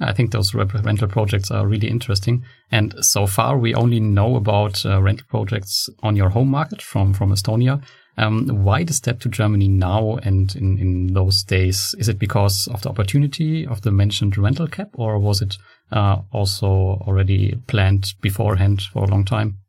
I 0.02 0.14
think 0.14 0.32
those 0.32 0.54
rental 0.54 1.08
projects 1.08 1.52
are 1.52 1.68
really 1.68 1.88
interesting. 1.88 2.44
And 2.72 2.94
so 3.04 3.28
far, 3.28 3.58
we 3.58 3.76
only 3.76 4.00
know 4.00 4.36
about 4.36 4.86
uh, 4.86 5.02
rental 5.02 5.28
projects 5.30 5.90
on 6.02 6.16
your 6.16 6.30
home 6.30 6.50
market 6.50 6.82
from, 6.82 7.14
from 7.14 7.32
Estonia. 7.32 7.84
Um, 8.18 8.48
why 8.64 8.84
the 8.84 8.94
step 8.94 9.20
to 9.22 9.30
Germany 9.30 9.68
now 9.68 10.18
and 10.18 10.54
in, 10.56 10.78
in 10.78 11.14
those 11.14 11.44
days? 11.44 11.96
Is 11.98 12.10
it 12.10 12.20
because 12.20 12.68
of 12.68 12.82
the 12.82 12.90
opportunity 12.90 13.66
of 13.66 13.82
the 13.82 13.92
mentioned 13.92 14.38
rental 14.38 14.68
cap 14.68 14.90
or 14.94 15.18
was 15.18 15.42
it 15.42 15.58
uh, 15.92 16.18
also 16.32 16.68
already 17.08 17.56
planned 17.68 18.14
beforehand 18.22 18.82
for 18.82 19.06
a 19.06 19.08
long 19.08 19.24
time? 19.24 19.61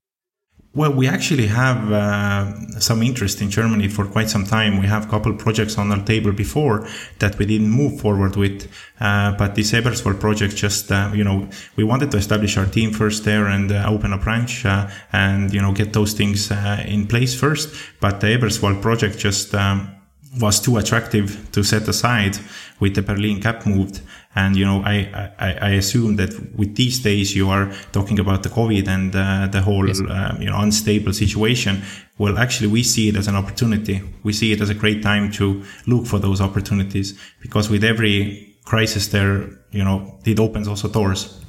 Well, 0.74 0.94
we 0.94 1.06
actually 1.06 1.48
have 1.48 1.92
uh, 1.92 2.80
some 2.80 3.02
interest 3.02 3.42
in 3.42 3.50
Germany 3.50 3.88
for 3.88 4.06
quite 4.06 4.30
some 4.30 4.44
time. 4.44 4.78
We 4.78 4.86
have 4.86 5.04
a 5.06 5.10
couple 5.10 5.34
projects 5.34 5.76
on 5.76 5.92
our 5.92 6.02
table 6.02 6.32
before 6.32 6.88
that 7.18 7.36
we 7.38 7.44
didn't 7.44 7.70
move 7.70 8.00
forward 8.00 8.36
with. 8.36 8.72
Uh, 8.98 9.32
but 9.36 9.54
this 9.54 9.72
Eberswald 9.72 10.18
project 10.18 10.56
just, 10.56 10.90
uh, 10.90 11.10
you 11.12 11.24
know, 11.24 11.46
we 11.76 11.84
wanted 11.84 12.10
to 12.12 12.16
establish 12.16 12.56
our 12.56 12.64
team 12.64 12.90
first 12.90 13.24
there 13.24 13.48
and 13.48 13.70
uh, 13.70 13.84
open 13.86 14.14
a 14.14 14.18
branch 14.18 14.64
uh, 14.64 14.88
and, 15.12 15.52
you 15.52 15.60
know, 15.60 15.72
get 15.72 15.92
those 15.92 16.14
things 16.14 16.50
uh, 16.50 16.82
in 16.86 17.06
place 17.06 17.38
first. 17.38 17.74
But 18.00 18.20
the 18.20 18.28
Eberswald 18.28 18.80
project 18.80 19.18
just 19.18 19.54
um, 19.54 19.94
was 20.40 20.60
too 20.60 20.78
attractive 20.78 21.50
to 21.52 21.62
set 21.62 21.86
aside 21.88 22.38
with 22.80 22.94
the 22.94 23.02
Berlin 23.02 23.40
cap 23.40 23.66
moved. 23.66 24.00
And, 24.34 24.56
you 24.56 24.64
know, 24.64 24.82
I, 24.82 25.32
I, 25.38 25.52
I 25.52 25.70
assume 25.72 26.16
that 26.16 26.56
with 26.56 26.74
these 26.74 27.00
days 27.00 27.36
you 27.36 27.50
are 27.50 27.70
talking 27.92 28.18
about 28.18 28.42
the 28.42 28.48
COVID 28.48 28.88
and 28.88 29.14
uh, 29.14 29.48
the 29.48 29.60
whole, 29.60 29.86
yes. 29.86 30.00
uh, 30.00 30.36
you 30.40 30.46
know, 30.46 30.58
unstable 30.58 31.12
situation. 31.12 31.82
Well, 32.16 32.38
actually, 32.38 32.68
we 32.68 32.82
see 32.82 33.08
it 33.08 33.16
as 33.16 33.28
an 33.28 33.36
opportunity. 33.36 34.00
We 34.22 34.32
see 34.32 34.52
it 34.52 34.60
as 34.62 34.70
a 34.70 34.74
great 34.74 35.02
time 35.02 35.30
to 35.32 35.62
look 35.86 36.06
for 36.06 36.18
those 36.18 36.40
opportunities 36.40 37.18
because 37.42 37.68
with 37.68 37.84
every 37.84 38.56
crisis 38.64 39.08
there, 39.08 39.50
you 39.70 39.84
know, 39.84 40.18
it 40.24 40.40
opens 40.40 40.66
also 40.66 40.88
doors. 40.88 41.44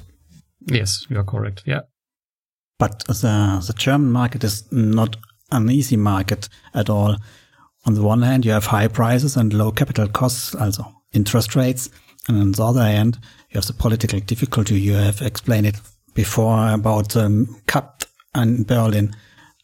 Yes, 0.66 1.06
you 1.08 1.18
are 1.18 1.24
correct. 1.24 1.62
Yeah. 1.64 1.82
But 2.78 3.04
the, 3.06 3.64
the 3.66 3.74
German 3.76 4.12
market 4.12 4.44
is 4.44 4.70
not 4.70 5.16
an 5.50 5.70
easy 5.70 5.96
market 5.96 6.48
at 6.74 6.90
all. 6.90 7.16
On 7.86 7.94
the 7.94 8.02
one 8.02 8.22
hand, 8.22 8.44
you 8.44 8.52
have 8.52 8.66
high 8.66 8.88
prices 8.88 9.36
and 9.36 9.52
low 9.52 9.70
capital 9.70 10.08
costs, 10.08 10.54
also 10.54 10.84
interest 11.12 11.54
rates. 11.54 11.90
And 12.28 12.40
on 12.40 12.52
the 12.52 12.64
other 12.64 12.82
hand, 12.82 13.18
you 13.50 13.58
have 13.58 13.66
the 13.66 13.74
political 13.74 14.20
difficulty. 14.20 14.80
You 14.80 14.94
have 14.94 15.20
explained 15.20 15.66
it 15.66 15.80
before 16.14 16.72
about 16.72 17.16
um, 17.16 17.60
cut 17.66 18.06
in 18.34 18.64
Berlin. 18.64 19.14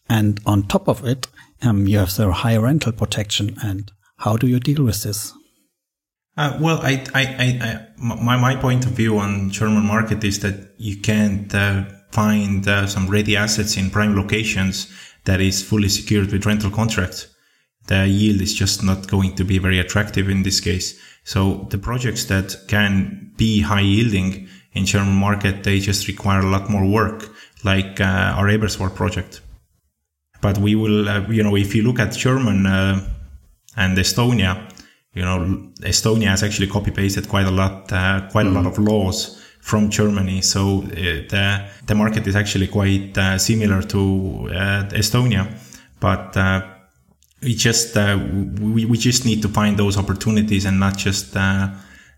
And 0.09 0.41
on 0.45 0.65
top 0.65 0.89
of 0.89 1.05
it, 1.05 1.29
um, 1.63 1.87
you 1.87 1.99
have 1.99 2.15
the 2.15 2.31
high 2.33 2.57
rental 2.57 2.93
protection. 2.93 3.57
And 3.63 3.91
how 4.19 4.37
do 4.37 4.47
you 4.47 4.61
deal 4.61 4.85
with 4.85 5.03
this? 5.03 5.33
Uh, 6.37 6.59
well, 6.61 6.81
I, 6.83 7.05
I, 7.15 7.23
I, 7.23 7.87
my, 7.97 8.37
my 8.37 8.57
point 8.57 8.87
of 8.87 8.93
view 8.93 9.19
on 9.19 9.51
German 9.51 9.85
market 9.85 10.23
is 10.25 10.41
that 10.41 10.75
you 10.79 11.01
can't 11.01 11.55
uh, 11.55 11.85
find 12.11 12.67
uh, 12.67 12.87
some 12.87 13.09
ready 13.09 13.37
assets 13.37 13.77
in 13.77 13.91
prime 13.91 14.15
locations 14.15 14.93
that 15.25 15.41
is 15.41 15.63
fully 15.63 15.89
secured 15.89 16.33
with 16.33 16.47
rental 16.47 16.71
contracts. 16.71 17.27
The 17.87 18.07
yield 18.07 18.41
is 18.41 18.55
just 18.55 18.85
not 18.85 19.09
going 19.09 19.35
to 19.37 19.45
be 19.45 19.59
very 19.59 19.79
attractive 19.79 20.29
in 20.29 20.43
this 20.43 20.61
case. 20.61 21.01
So 21.25 21.67
the 21.71 21.79
projects 21.79 22.25
that 22.27 22.57
can 22.69 23.33
be 23.37 23.61
high 23.61 23.81
yielding 23.81 24.49
in 24.73 24.87
German 24.87 25.15
market, 25.15 25.65
they 25.65 25.81
just 25.81 26.07
require 26.07 26.41
a 26.41 26.51
lot 26.51 26.71
more 26.71 26.87
work, 26.87 27.29
like 27.65 28.01
uh, 28.01 28.35
our 28.37 28.47
Eberswald 28.47 28.95
project. 28.95 29.41
But 30.41 30.59
we 30.59 30.75
will, 30.75 31.09
uh, 31.09 31.29
you 31.29 31.43
know, 31.43 31.57
if 31.57 31.75
you 31.75 31.83
look 31.83 31.99
at 31.99 32.13
German 32.13 32.67
uh, 32.67 33.01
and 33.77 33.97
Estonia, 33.99 34.71
you 35.13 35.23
know, 35.23 35.71
Estonia 35.81 36.29
has 36.29 36.43
actually 36.43 36.69
copy 36.69 36.91
pasted 36.91 37.29
quite 37.29 37.47
a 37.47 37.51
lot, 37.51 37.93
uh, 37.93 38.29
quite 38.31 38.47
mm-hmm. 38.47 38.57
a 38.57 38.63
lot 38.63 38.67
of 38.67 38.79
laws 38.79 39.45
from 39.61 39.91
Germany. 39.91 40.41
So 40.41 40.83
uh, 40.83 40.95
the 41.29 41.69
the 41.87 41.95
market 41.95 42.27
is 42.27 42.37
actually 42.37 42.69
quite 42.69 43.19
uh, 43.19 43.37
similar 43.37 43.83
to 43.83 44.49
Estonia, 44.93 45.49
but 45.99 46.37
we 47.43 47.55
just 47.55 47.97
uh, 47.97 48.19
we, 48.61 48.85
we 48.85 48.99
just 48.99 49.25
need 49.25 49.43
to 49.43 49.49
find 49.49 49.79
those 49.79 49.97
opportunities 49.97 50.65
and 50.65 50.79
not 50.79 50.97
just 50.97 51.37
uh, 51.37 51.69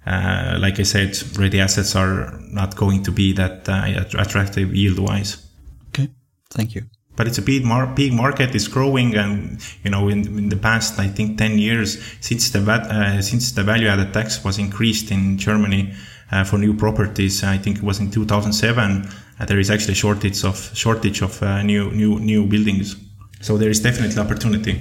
uh, 0.07 0.59
like 0.59 0.81
I 0.81 0.83
said, 0.83 1.17
ready 1.39 1.61
assets 1.61 1.95
are 1.95 2.41
not 2.51 2.77
going 2.77 3.05
to 3.05 3.13
be 3.13 3.33
that 3.35 3.69
uh, 3.69 4.05
attractive 4.19 4.75
yield 4.75 4.99
wise. 4.99 5.47
Okay, 5.89 6.09
thank 6.51 6.75
you. 6.75 6.83
But 7.15 7.29
it's 7.29 7.39
a 7.39 7.43
big, 7.43 7.65
mar- 7.65 7.87
big 7.95 8.13
market. 8.13 8.55
It's 8.55 8.67
growing, 8.67 9.15
and 9.15 9.61
you 9.85 9.91
know, 9.91 10.09
in, 10.09 10.27
in 10.39 10.49
the 10.49 10.57
past, 10.57 10.99
I 10.99 11.07
think 11.09 11.39
ten 11.39 11.59
years 11.59 12.03
since 12.21 12.51
the 12.51 12.61
uh, 12.69 13.21
since 13.23 13.53
the 13.53 13.63
value 13.63 13.87
added 13.87 14.13
tax 14.13 14.43
was 14.43 14.59
increased 14.59 15.11
in 15.13 15.39
Germany 15.39 15.93
uh, 16.33 16.43
for 16.43 16.59
new 16.59 16.75
properties, 16.75 17.45
I 17.45 17.59
think 17.59 17.79
it 17.79 17.83
was 17.85 18.01
in 18.01 18.11
2007. 18.11 19.09
there 19.47 19.59
is 19.59 19.71
actually 19.71 19.95
shortage 19.95 20.45
of 20.45 20.57
shortage 20.75 21.23
of 21.23 21.43
new 21.65 21.93
new 21.93 22.19
new 22.19 22.47
buildings. 22.47 22.97
So 23.41 23.57
there 23.57 23.71
is 23.71 23.81
definitely 23.81 24.19
opportunity 24.19 24.81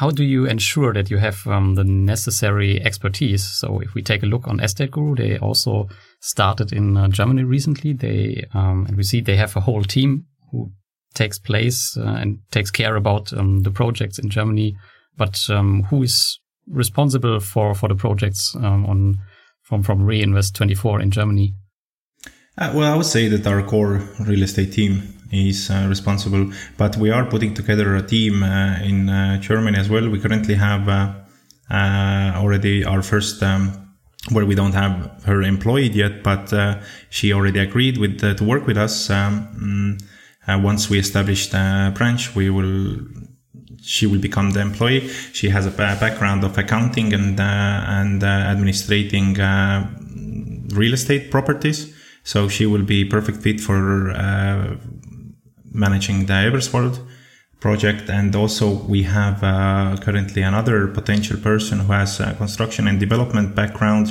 how 0.00 0.10
do 0.10 0.24
you 0.24 0.46
ensure 0.46 0.94
that 0.94 1.10
you 1.10 1.18
have 1.18 1.46
um, 1.46 1.74
the 1.74 1.84
necessary 1.84 2.80
expertise? 2.82 3.44
So 3.44 3.80
if 3.80 3.92
we 3.92 4.00
take 4.00 4.22
a 4.22 4.26
look 4.26 4.48
on 4.48 4.58
Estate 4.58 4.92
Guru, 4.92 5.14
they 5.14 5.36
also 5.36 5.88
started 6.20 6.72
in 6.72 6.96
uh, 6.96 7.08
Germany 7.08 7.44
recently. 7.44 7.92
They 7.92 8.46
um, 8.54 8.86
and 8.86 8.96
we 8.96 9.02
see 9.02 9.20
they 9.20 9.36
have 9.36 9.54
a 9.56 9.60
whole 9.60 9.82
team 9.82 10.24
who 10.50 10.72
takes 11.12 11.38
place 11.38 11.98
uh, 11.98 12.16
and 12.20 12.38
takes 12.50 12.70
care 12.70 12.96
about 12.96 13.30
um, 13.34 13.60
the 13.60 13.70
projects 13.70 14.18
in 14.18 14.30
Germany. 14.30 14.74
But 15.18 15.38
um, 15.50 15.82
who 15.90 16.02
is 16.02 16.40
responsible 16.66 17.38
for 17.38 17.74
for 17.74 17.90
the 17.90 17.94
projects 17.94 18.56
um, 18.56 18.86
on 18.86 19.18
from 19.62 19.82
from 19.82 20.02
Reinvest 20.02 20.54
24 20.54 21.02
in 21.02 21.10
Germany? 21.10 21.52
Uh, 22.56 22.72
well, 22.74 22.90
I 22.90 22.96
would 22.96 23.04
say 23.04 23.28
that 23.28 23.46
our 23.46 23.62
core 23.62 24.00
real 24.20 24.44
estate 24.44 24.72
team 24.72 25.19
is 25.30 25.70
uh, 25.70 25.86
responsible. 25.88 26.52
But 26.76 26.96
we 26.96 27.10
are 27.10 27.24
putting 27.24 27.54
together 27.54 27.96
a 27.96 28.02
team 28.02 28.42
uh, 28.42 28.78
in 28.82 29.08
uh, 29.08 29.38
Germany 29.38 29.78
as 29.78 29.88
well. 29.88 30.08
We 30.08 30.20
currently 30.20 30.54
have 30.54 30.88
already 31.70 32.84
our 32.84 33.02
first. 33.02 33.42
Um, 33.42 33.86
where 34.32 34.44
we 34.44 34.54
don't 34.54 34.74
have 34.74 35.22
her 35.24 35.40
employed 35.40 35.94
yet, 35.94 36.22
but 36.22 36.52
she 37.08 37.32
already 37.32 37.58
agreed 37.58 37.96
with 37.96 38.20
to 38.20 38.44
work 38.44 38.66
with 38.66 38.76
us. 38.76 39.08
Um, 39.08 39.98
mm, 40.46 40.62
once 40.62 40.90
we 40.90 40.98
establish 40.98 41.48
the 41.48 41.90
branch, 41.96 42.36
we 42.36 42.50
will 42.50 42.98
she 43.82 44.06
will 44.06 44.20
become 44.20 44.50
the 44.50 44.60
employee. 44.60 45.08
She 45.32 45.48
has 45.48 45.66
a 45.66 45.70
background 45.70 46.44
of 46.44 46.56
accounting 46.58 47.12
and 47.12 47.38
uh, 47.38 47.84
and 47.86 48.22
uh, 48.22 48.26
administrating 48.26 49.40
uh, 49.40 49.88
real 50.74 50.94
estate 50.94 51.30
properties, 51.30 51.94
so 52.22 52.48
she 52.48 52.66
will 52.66 52.82
be 52.82 53.04
perfect 53.04 53.38
fit 53.38 53.60
for 53.60 54.10
uh, 54.10 54.76
managing 55.72 56.26
the 56.26 56.34
Eversworld 56.34 57.04
project. 57.60 58.08
And 58.08 58.34
also, 58.34 58.70
we 58.84 59.02
have 59.04 59.42
uh, 59.42 59.96
currently 60.00 60.42
another 60.42 60.88
potential 60.88 61.38
person 61.38 61.80
who 61.80 61.92
has 61.92 62.20
a 62.20 62.34
construction 62.34 62.88
and 62.88 62.98
development 62.98 63.54
background, 63.54 64.08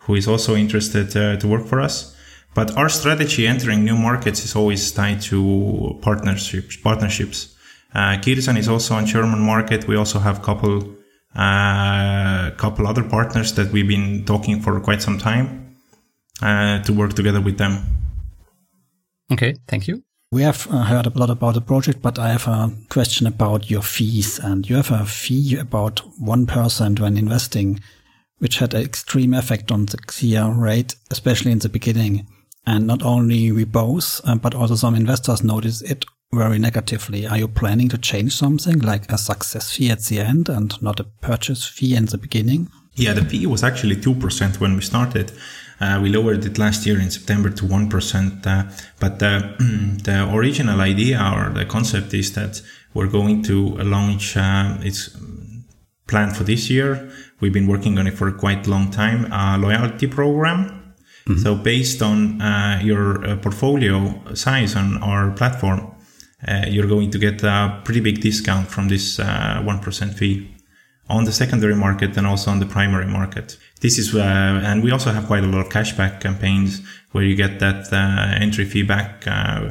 who 0.00 0.14
is 0.14 0.26
also 0.26 0.54
interested 0.54 1.10
to 1.10 1.46
work 1.46 1.66
for 1.66 1.80
us. 1.80 2.14
But 2.54 2.76
our 2.76 2.88
strategy 2.88 3.46
entering 3.46 3.84
new 3.84 3.96
markets 3.96 4.44
is 4.44 4.56
always 4.56 4.90
tied 4.90 5.20
to 5.22 5.98
partnerships. 6.02 6.76
Partnerships. 6.76 7.54
Uh, 7.94 8.18
Kirsan 8.20 8.58
is 8.58 8.68
also 8.68 8.94
on 8.94 9.06
German 9.06 9.40
market. 9.40 9.86
We 9.86 9.96
also 9.96 10.18
have 10.18 10.42
couple 10.42 10.96
uh, 11.34 12.50
couple 12.56 12.86
other 12.86 13.04
partners 13.04 13.52
that 13.54 13.70
we've 13.70 13.86
been 13.86 14.24
talking 14.24 14.60
for 14.60 14.80
quite 14.80 15.02
some 15.02 15.18
time 15.18 15.76
uh, 16.42 16.82
to 16.82 16.92
work 16.92 17.14
together 17.14 17.40
with 17.40 17.58
them. 17.58 17.84
Okay, 19.30 19.54
thank 19.68 19.86
you. 19.86 20.02
We 20.30 20.42
have 20.42 20.66
uh, 20.70 20.84
heard 20.84 21.06
a 21.06 21.18
lot 21.18 21.30
about 21.30 21.54
the 21.54 21.62
project, 21.62 22.02
but 22.02 22.18
I 22.18 22.28
have 22.32 22.46
a 22.46 22.70
question 22.90 23.26
about 23.26 23.70
your 23.70 23.80
fees. 23.80 24.38
And 24.38 24.68
you 24.68 24.76
have 24.76 24.90
a 24.90 25.06
fee 25.06 25.56
about 25.56 26.02
1% 26.20 27.00
when 27.00 27.16
investing, 27.16 27.80
which 28.36 28.58
had 28.58 28.74
an 28.74 28.82
extreme 28.82 29.32
effect 29.32 29.72
on 29.72 29.86
the 29.86 29.96
clear 29.96 30.46
rate, 30.50 30.96
especially 31.10 31.52
in 31.52 31.60
the 31.60 31.70
beginning. 31.70 32.26
And 32.66 32.86
not 32.86 33.02
only 33.02 33.50
we 33.52 33.64
both, 33.64 34.20
uh, 34.24 34.34
but 34.34 34.54
also 34.54 34.74
some 34.74 34.94
investors 34.94 35.42
noticed 35.42 35.90
it 35.90 36.04
very 36.30 36.58
negatively. 36.58 37.26
Are 37.26 37.38
you 37.38 37.48
planning 37.48 37.88
to 37.88 37.96
change 37.96 38.36
something 38.36 38.80
like 38.80 39.10
a 39.10 39.16
success 39.16 39.74
fee 39.74 39.90
at 39.90 40.04
the 40.04 40.20
end 40.20 40.50
and 40.50 40.80
not 40.82 41.00
a 41.00 41.04
purchase 41.04 41.64
fee 41.64 41.96
in 41.96 42.04
the 42.04 42.18
beginning? 42.18 42.68
Yeah, 42.96 43.14
the 43.14 43.24
fee 43.24 43.46
was 43.46 43.64
actually 43.64 43.96
2% 43.96 44.60
when 44.60 44.74
we 44.74 44.82
started. 44.82 45.32
Uh, 45.80 46.00
we 46.02 46.08
lowered 46.08 46.44
it 46.44 46.58
last 46.58 46.86
year 46.86 47.00
in 47.00 47.10
September 47.10 47.50
to 47.50 47.64
1%. 47.64 48.46
Uh, 48.46 48.64
but 49.00 49.18
the, 49.18 49.54
the 50.04 50.28
original 50.34 50.80
idea 50.80 51.18
or 51.34 51.50
the 51.50 51.64
concept 51.64 52.12
is 52.14 52.32
that 52.32 52.60
we're 52.94 53.06
going 53.06 53.42
to 53.44 53.76
launch, 53.78 54.36
uh, 54.36 54.76
it's 54.80 55.16
planned 56.06 56.36
for 56.36 56.44
this 56.44 56.68
year. 56.68 57.10
We've 57.40 57.52
been 57.52 57.68
working 57.68 57.98
on 57.98 58.06
it 58.06 58.14
for 58.14 58.30
quite 58.32 58.66
a 58.66 58.70
long 58.70 58.90
time, 58.90 59.30
a 59.32 59.58
loyalty 59.58 60.08
program. 60.08 60.94
Mm-hmm. 61.26 61.42
So 61.42 61.54
based 61.54 62.02
on 62.02 62.40
uh, 62.40 62.80
your 62.82 63.24
uh, 63.24 63.36
portfolio 63.36 64.34
size 64.34 64.74
on 64.74 65.02
our 65.02 65.30
platform, 65.32 65.94
uh, 66.46 66.64
you're 66.68 66.86
going 66.86 67.10
to 67.10 67.18
get 67.18 67.42
a 67.42 67.80
pretty 67.84 68.00
big 68.00 68.20
discount 68.20 68.68
from 68.68 68.88
this 68.88 69.18
uh, 69.20 69.62
1% 69.64 70.14
fee 70.14 70.54
on 71.08 71.24
the 71.24 71.32
secondary 71.32 71.74
market 71.74 72.16
and 72.16 72.26
also 72.26 72.50
on 72.50 72.58
the 72.58 72.66
primary 72.66 73.06
market. 73.06 73.56
This 73.80 73.98
is, 73.98 74.14
uh, 74.14 74.62
and 74.64 74.82
we 74.82 74.90
also 74.90 75.10
have 75.10 75.26
quite 75.26 75.44
a 75.44 75.46
lot 75.46 75.60
of 75.60 75.68
cashback 75.72 76.20
campaigns 76.20 76.82
where 77.12 77.24
you 77.24 77.34
get 77.34 77.60
that 77.60 77.92
uh, 77.92 78.42
entry 78.42 78.64
fee 78.64 78.82
back. 78.82 79.26
Uh, 79.26 79.70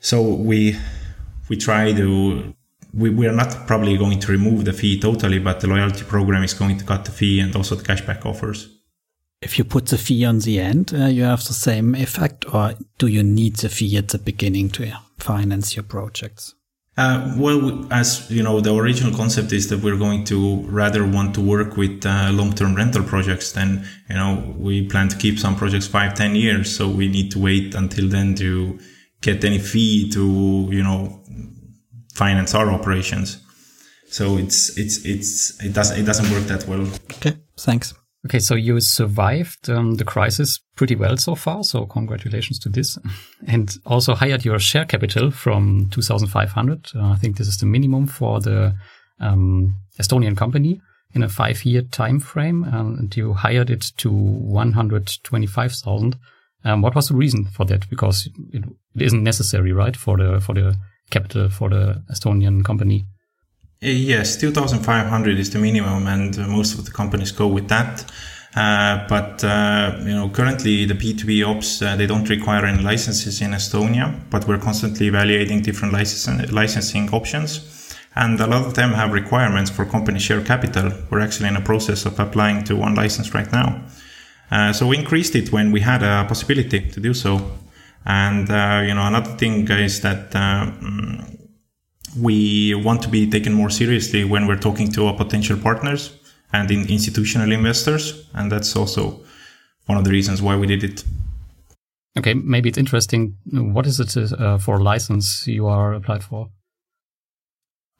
so 0.00 0.22
we, 0.22 0.76
we 1.48 1.56
try 1.56 1.92
to, 1.92 2.54
we, 2.92 3.10
we 3.10 3.26
are 3.26 3.32
not 3.32 3.66
probably 3.66 3.96
going 3.96 4.20
to 4.20 4.32
remove 4.32 4.64
the 4.64 4.72
fee 4.72 5.00
totally, 5.00 5.38
but 5.38 5.60
the 5.60 5.66
loyalty 5.66 6.04
program 6.04 6.42
is 6.42 6.54
going 6.54 6.76
to 6.76 6.84
cut 6.84 7.04
the 7.04 7.12
fee 7.12 7.40
and 7.40 7.54
also 7.56 7.74
the 7.74 7.84
cashback 7.84 8.26
offers. 8.26 8.68
If 9.40 9.56
you 9.56 9.64
put 9.64 9.86
the 9.86 9.98
fee 9.98 10.24
on 10.24 10.40
the 10.40 10.58
end, 10.58 10.92
uh, 10.92 11.06
you 11.06 11.22
have 11.22 11.44
the 11.46 11.52
same 11.52 11.94
effect, 11.94 12.52
or 12.52 12.74
do 12.98 13.06
you 13.06 13.22
need 13.22 13.56
the 13.56 13.68
fee 13.68 13.96
at 13.96 14.08
the 14.08 14.18
beginning 14.18 14.68
to 14.70 14.92
finance 15.18 15.76
your 15.76 15.84
projects? 15.84 16.54
Uh, 16.98 17.32
well, 17.36 17.86
as 17.92 18.28
you 18.28 18.42
know, 18.42 18.60
the 18.60 18.74
original 18.74 19.16
concept 19.16 19.52
is 19.52 19.68
that 19.68 19.80
we're 19.84 19.96
going 19.96 20.24
to 20.24 20.56
rather 20.62 21.06
want 21.06 21.32
to 21.32 21.40
work 21.40 21.76
with 21.76 22.04
uh, 22.04 22.28
long-term 22.32 22.74
rental 22.74 23.04
projects. 23.04 23.52
Then, 23.52 23.86
you 24.10 24.16
know, 24.16 24.52
we 24.58 24.84
plan 24.88 25.08
to 25.08 25.16
keep 25.16 25.38
some 25.38 25.54
projects 25.54 25.86
five, 25.86 26.14
ten 26.14 26.34
years, 26.34 26.74
so 26.74 26.88
we 26.88 27.06
need 27.06 27.30
to 27.30 27.38
wait 27.38 27.76
until 27.76 28.08
then 28.08 28.34
to 28.34 28.80
get 29.20 29.44
any 29.44 29.60
fee 29.60 30.10
to, 30.10 30.68
you 30.72 30.82
know, 30.82 31.22
finance 32.14 32.52
our 32.56 32.68
operations. 32.68 33.44
So 34.08 34.36
it's 34.36 34.76
it's 34.76 35.04
it's 35.04 35.62
it 35.62 35.72
does 35.72 35.96
it 35.96 36.02
doesn't 36.02 36.30
work 36.32 36.44
that 36.48 36.66
well. 36.66 36.88
Okay, 37.12 37.36
thanks. 37.58 37.94
Okay, 38.26 38.40
so 38.40 38.56
you 38.56 38.80
survived 38.80 39.70
um, 39.70 39.94
the 39.94 40.04
crisis 40.04 40.58
pretty 40.74 40.96
well 40.96 41.16
so 41.16 41.34
far. 41.34 41.62
So 41.62 41.86
congratulations 41.86 42.58
to 42.60 42.68
this. 42.68 42.98
And 43.46 43.74
also 43.86 44.14
hired 44.14 44.44
your 44.44 44.58
share 44.58 44.84
capital 44.84 45.30
from 45.30 45.88
2,500. 45.90 46.90
Uh, 46.94 47.10
I 47.10 47.16
think 47.16 47.36
this 47.36 47.46
is 47.46 47.58
the 47.58 47.66
minimum 47.66 48.06
for 48.06 48.40
the 48.40 48.74
um, 49.20 49.76
Estonian 50.00 50.36
company 50.36 50.80
in 51.14 51.22
a 51.22 51.28
five-year 51.28 51.82
time 51.82 52.20
frame, 52.20 52.64
and 52.64 53.16
you 53.16 53.32
hired 53.32 53.70
it 53.70 53.92
to 53.98 54.10
125,000. 54.10 56.16
Um, 56.64 56.82
what 56.82 56.94
was 56.94 57.08
the 57.08 57.14
reason 57.14 57.46
for 57.46 57.64
that? 57.66 57.88
Because 57.88 58.26
it, 58.26 58.32
it 58.52 59.02
isn't 59.02 59.22
necessary, 59.22 59.72
right, 59.72 59.96
for 59.96 60.18
the 60.18 60.40
for 60.40 60.54
the 60.54 60.76
capital 61.10 61.48
for 61.48 61.70
the 61.70 62.02
Estonian 62.12 62.64
company. 62.64 63.06
Uh, 63.80 63.86
yes, 63.86 64.36
2,500 64.36 65.38
is 65.38 65.50
the 65.50 65.58
minimum, 65.60 66.08
and 66.08 66.36
uh, 66.36 66.48
most 66.48 66.76
of 66.76 66.84
the 66.84 66.90
companies 66.90 67.30
go 67.30 67.46
with 67.46 67.68
that. 67.68 68.04
Uh, 68.56 69.06
but 69.08 69.44
uh, 69.44 69.94
you 70.00 70.14
know, 70.14 70.28
currently 70.30 70.84
the 70.84 70.94
B2B 70.94 71.46
ops 71.46 71.80
uh, 71.80 71.94
they 71.94 72.06
don't 72.06 72.28
require 72.28 72.64
any 72.64 72.82
licenses 72.82 73.40
in 73.40 73.52
Estonia, 73.52 74.18
but 74.30 74.48
we're 74.48 74.58
constantly 74.58 75.06
evaluating 75.06 75.62
different 75.62 75.94
license, 75.94 76.50
licensing 76.50 77.08
options, 77.10 77.94
and 78.16 78.40
a 78.40 78.48
lot 78.48 78.66
of 78.66 78.74
them 78.74 78.90
have 78.94 79.12
requirements 79.12 79.70
for 79.70 79.84
company 79.84 80.18
share 80.18 80.42
capital. 80.42 80.90
We're 81.08 81.20
actually 81.20 81.50
in 81.50 81.54
a 81.54 81.60
process 81.60 82.04
of 82.04 82.18
applying 82.18 82.64
to 82.64 82.74
one 82.74 82.96
license 82.96 83.32
right 83.32 83.52
now. 83.52 83.80
Uh, 84.50 84.72
so 84.72 84.88
we 84.88 84.98
increased 84.98 85.36
it 85.36 85.52
when 85.52 85.70
we 85.70 85.82
had 85.82 86.02
a 86.02 86.24
possibility 86.26 86.80
to 86.80 86.98
do 86.98 87.14
so. 87.14 87.52
And 88.04 88.48
you 88.88 88.94
know, 88.94 89.06
another 89.06 89.36
thing 89.36 89.70
is 89.70 90.00
that 90.00 90.32
mm, 90.32 91.37
we 92.16 92.74
want 92.74 93.02
to 93.02 93.08
be 93.08 93.28
taken 93.28 93.52
more 93.52 93.70
seriously 93.70 94.24
when 94.24 94.46
we're 94.46 94.60
talking 94.60 94.90
to 94.92 95.06
our 95.06 95.14
potential 95.14 95.56
partners 95.56 96.16
and 96.52 96.70
in 96.70 96.88
institutional 96.88 97.52
investors. 97.52 98.28
And 98.34 98.50
that's 98.50 98.74
also 98.76 99.20
one 99.86 99.98
of 99.98 100.04
the 100.04 100.10
reasons 100.10 100.40
why 100.40 100.56
we 100.56 100.66
did 100.66 100.84
it. 100.84 101.04
Okay, 102.18 102.34
maybe 102.34 102.68
it's 102.68 102.78
interesting. 102.78 103.36
What 103.52 103.86
is 103.86 104.00
it 104.00 104.32
uh, 104.32 104.58
for 104.58 104.80
license 104.80 105.46
you 105.46 105.66
are 105.66 105.94
applied 105.94 106.24
for? 106.24 106.48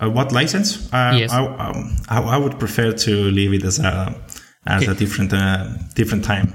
Uh, 0.00 0.10
what 0.10 0.32
license? 0.32 0.92
Uh, 0.92 1.16
yes. 1.18 1.32
I, 1.32 1.44
um, 1.44 1.96
I, 2.08 2.20
I, 2.20 2.36
would 2.36 2.58
prefer 2.58 2.92
to 2.92 3.30
leave 3.30 3.52
it 3.52 3.64
as 3.64 3.80
a 3.80 4.14
as 4.66 4.82
okay. 4.82 4.92
a 4.92 4.94
different 4.94 5.32
uh, 5.32 5.68
different 5.94 6.24
time, 6.24 6.52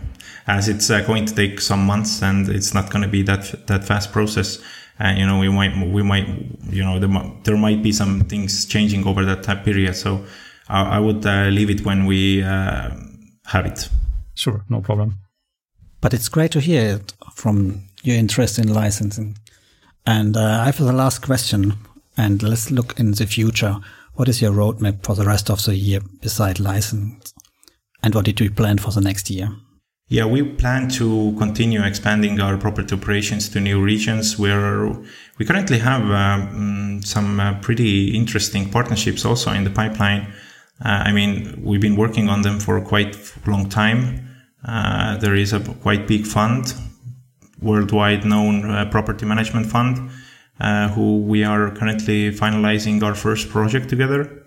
as 0.47 0.69
it's 0.69 0.89
uh, 0.89 1.01
going 1.01 1.25
to 1.25 1.35
take 1.35 1.59
some 1.59 1.85
months 1.85 2.21
and 2.23 2.47
it's 2.47 2.73
not 2.73 2.89
going 2.89 3.01
to 3.01 3.09
be 3.09 3.21
that 3.23 3.67
that 3.67 3.83
fast 3.83 4.13
process 4.13 4.59
and 4.99 5.17
you 5.17 5.25
know 5.25 5.39
we 5.39 5.49
might 5.49 5.75
we 5.87 6.03
might 6.03 6.27
you 6.69 6.83
know 6.83 6.99
there, 6.99 7.31
there 7.43 7.57
might 7.57 7.81
be 7.81 7.91
some 7.91 8.21
things 8.21 8.65
changing 8.65 9.05
over 9.05 9.25
that 9.25 9.43
time 9.43 9.63
period. 9.63 9.95
So 9.95 10.25
i, 10.69 10.97
I 10.97 10.99
would 10.99 11.25
uh, 11.25 11.47
leave 11.47 11.69
it 11.69 11.85
when 11.85 12.05
we 12.05 12.43
uh, 12.43 12.91
have 13.45 13.65
it. 13.65 13.89
Sure 14.35 14.63
no 14.69 14.81
problem. 14.81 15.17
But 16.01 16.13
it's 16.13 16.29
great 16.29 16.51
to 16.51 16.59
hear 16.59 16.95
it 16.95 17.13
from 17.33 17.83
your 18.03 18.17
interest 18.17 18.59
in 18.59 18.73
licensing. 18.73 19.37
And 20.05 20.35
uh, 20.35 20.61
i 20.61 20.65
have 20.65 20.77
the 20.77 20.91
last 20.91 21.21
question 21.21 21.73
and 22.17 22.43
let's 22.43 22.71
look 22.71 22.99
in 22.99 23.11
the 23.11 23.25
future. 23.25 23.77
What 24.15 24.29
is 24.29 24.41
your 24.41 24.51
roadmap 24.51 25.03
for 25.03 25.15
the 25.15 25.25
rest 25.25 25.49
of 25.49 25.63
the 25.63 25.75
year 25.75 26.01
beside 26.21 26.59
license? 26.59 27.33
And 28.03 28.13
what 28.13 28.25
did 28.25 28.39
you 28.39 28.51
plan 28.51 28.77
for 28.77 28.91
the 28.91 29.01
next 29.01 29.29
year 29.31 29.49
yeah, 30.09 30.25
we 30.25 30.43
plan 30.43 30.89
to 30.89 31.33
continue 31.37 31.81
expanding 31.81 32.39
our 32.39 32.57
property 32.57 32.95
operations 32.95 33.49
to 33.49 33.59
new 33.59 33.81
regions 33.81 34.37
where 34.37 34.87
we 35.39 35.45
currently 35.45 35.79
have 35.79 36.03
um, 36.11 37.01
some 37.03 37.39
uh, 37.39 37.59
pretty 37.61 38.15
interesting 38.15 38.69
partnerships 38.69 39.25
also 39.25 39.51
in 39.51 39.63
the 39.63 39.69
pipeline. 39.69 40.31
Uh, 40.83 41.03
I 41.05 41.11
mean, 41.11 41.59
we've 41.63 41.81
been 41.81 41.95
working 41.95 42.29
on 42.29 42.41
them 42.41 42.59
for 42.59 42.79
quite 42.81 43.15
a 43.15 43.49
long 43.49 43.69
time. 43.69 44.27
Uh, 44.65 45.17
there 45.17 45.35
is 45.35 45.53
a 45.53 45.59
quite 45.59 46.07
big 46.07 46.27
fund, 46.27 46.73
worldwide 47.61 48.25
known 48.25 48.69
uh, 48.69 48.89
property 48.91 49.25
management 49.25 49.65
fund, 49.65 50.09
uh, 50.59 50.89
who 50.89 51.21
we 51.21 51.43
are 51.43 51.71
currently 51.71 52.31
finalizing 52.31 53.01
our 53.01 53.15
first 53.15 53.49
project 53.49 53.89
together. 53.89 54.42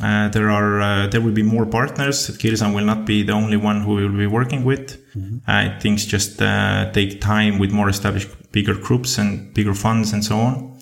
Uh, 0.00 0.28
there 0.28 0.50
are 0.50 0.80
uh, 0.80 1.06
there 1.08 1.20
will 1.20 1.32
be 1.32 1.42
more 1.42 1.66
partners. 1.66 2.30
Kirsan 2.38 2.74
will 2.74 2.84
not 2.84 3.04
be 3.04 3.22
the 3.22 3.32
only 3.32 3.58
one 3.58 3.82
who 3.82 3.96
we 3.96 4.06
will 4.08 4.18
be 4.18 4.26
working 4.26 4.64
with. 4.64 4.98
Mm-hmm. 5.14 5.38
Uh, 5.46 5.78
things 5.80 6.06
just 6.06 6.40
uh, 6.40 6.90
take 6.92 7.20
time 7.20 7.58
with 7.58 7.72
more 7.72 7.90
established, 7.90 8.30
bigger 8.52 8.74
groups 8.74 9.18
and 9.18 9.52
bigger 9.52 9.74
funds 9.74 10.12
and 10.12 10.24
so 10.24 10.38
on. 10.38 10.78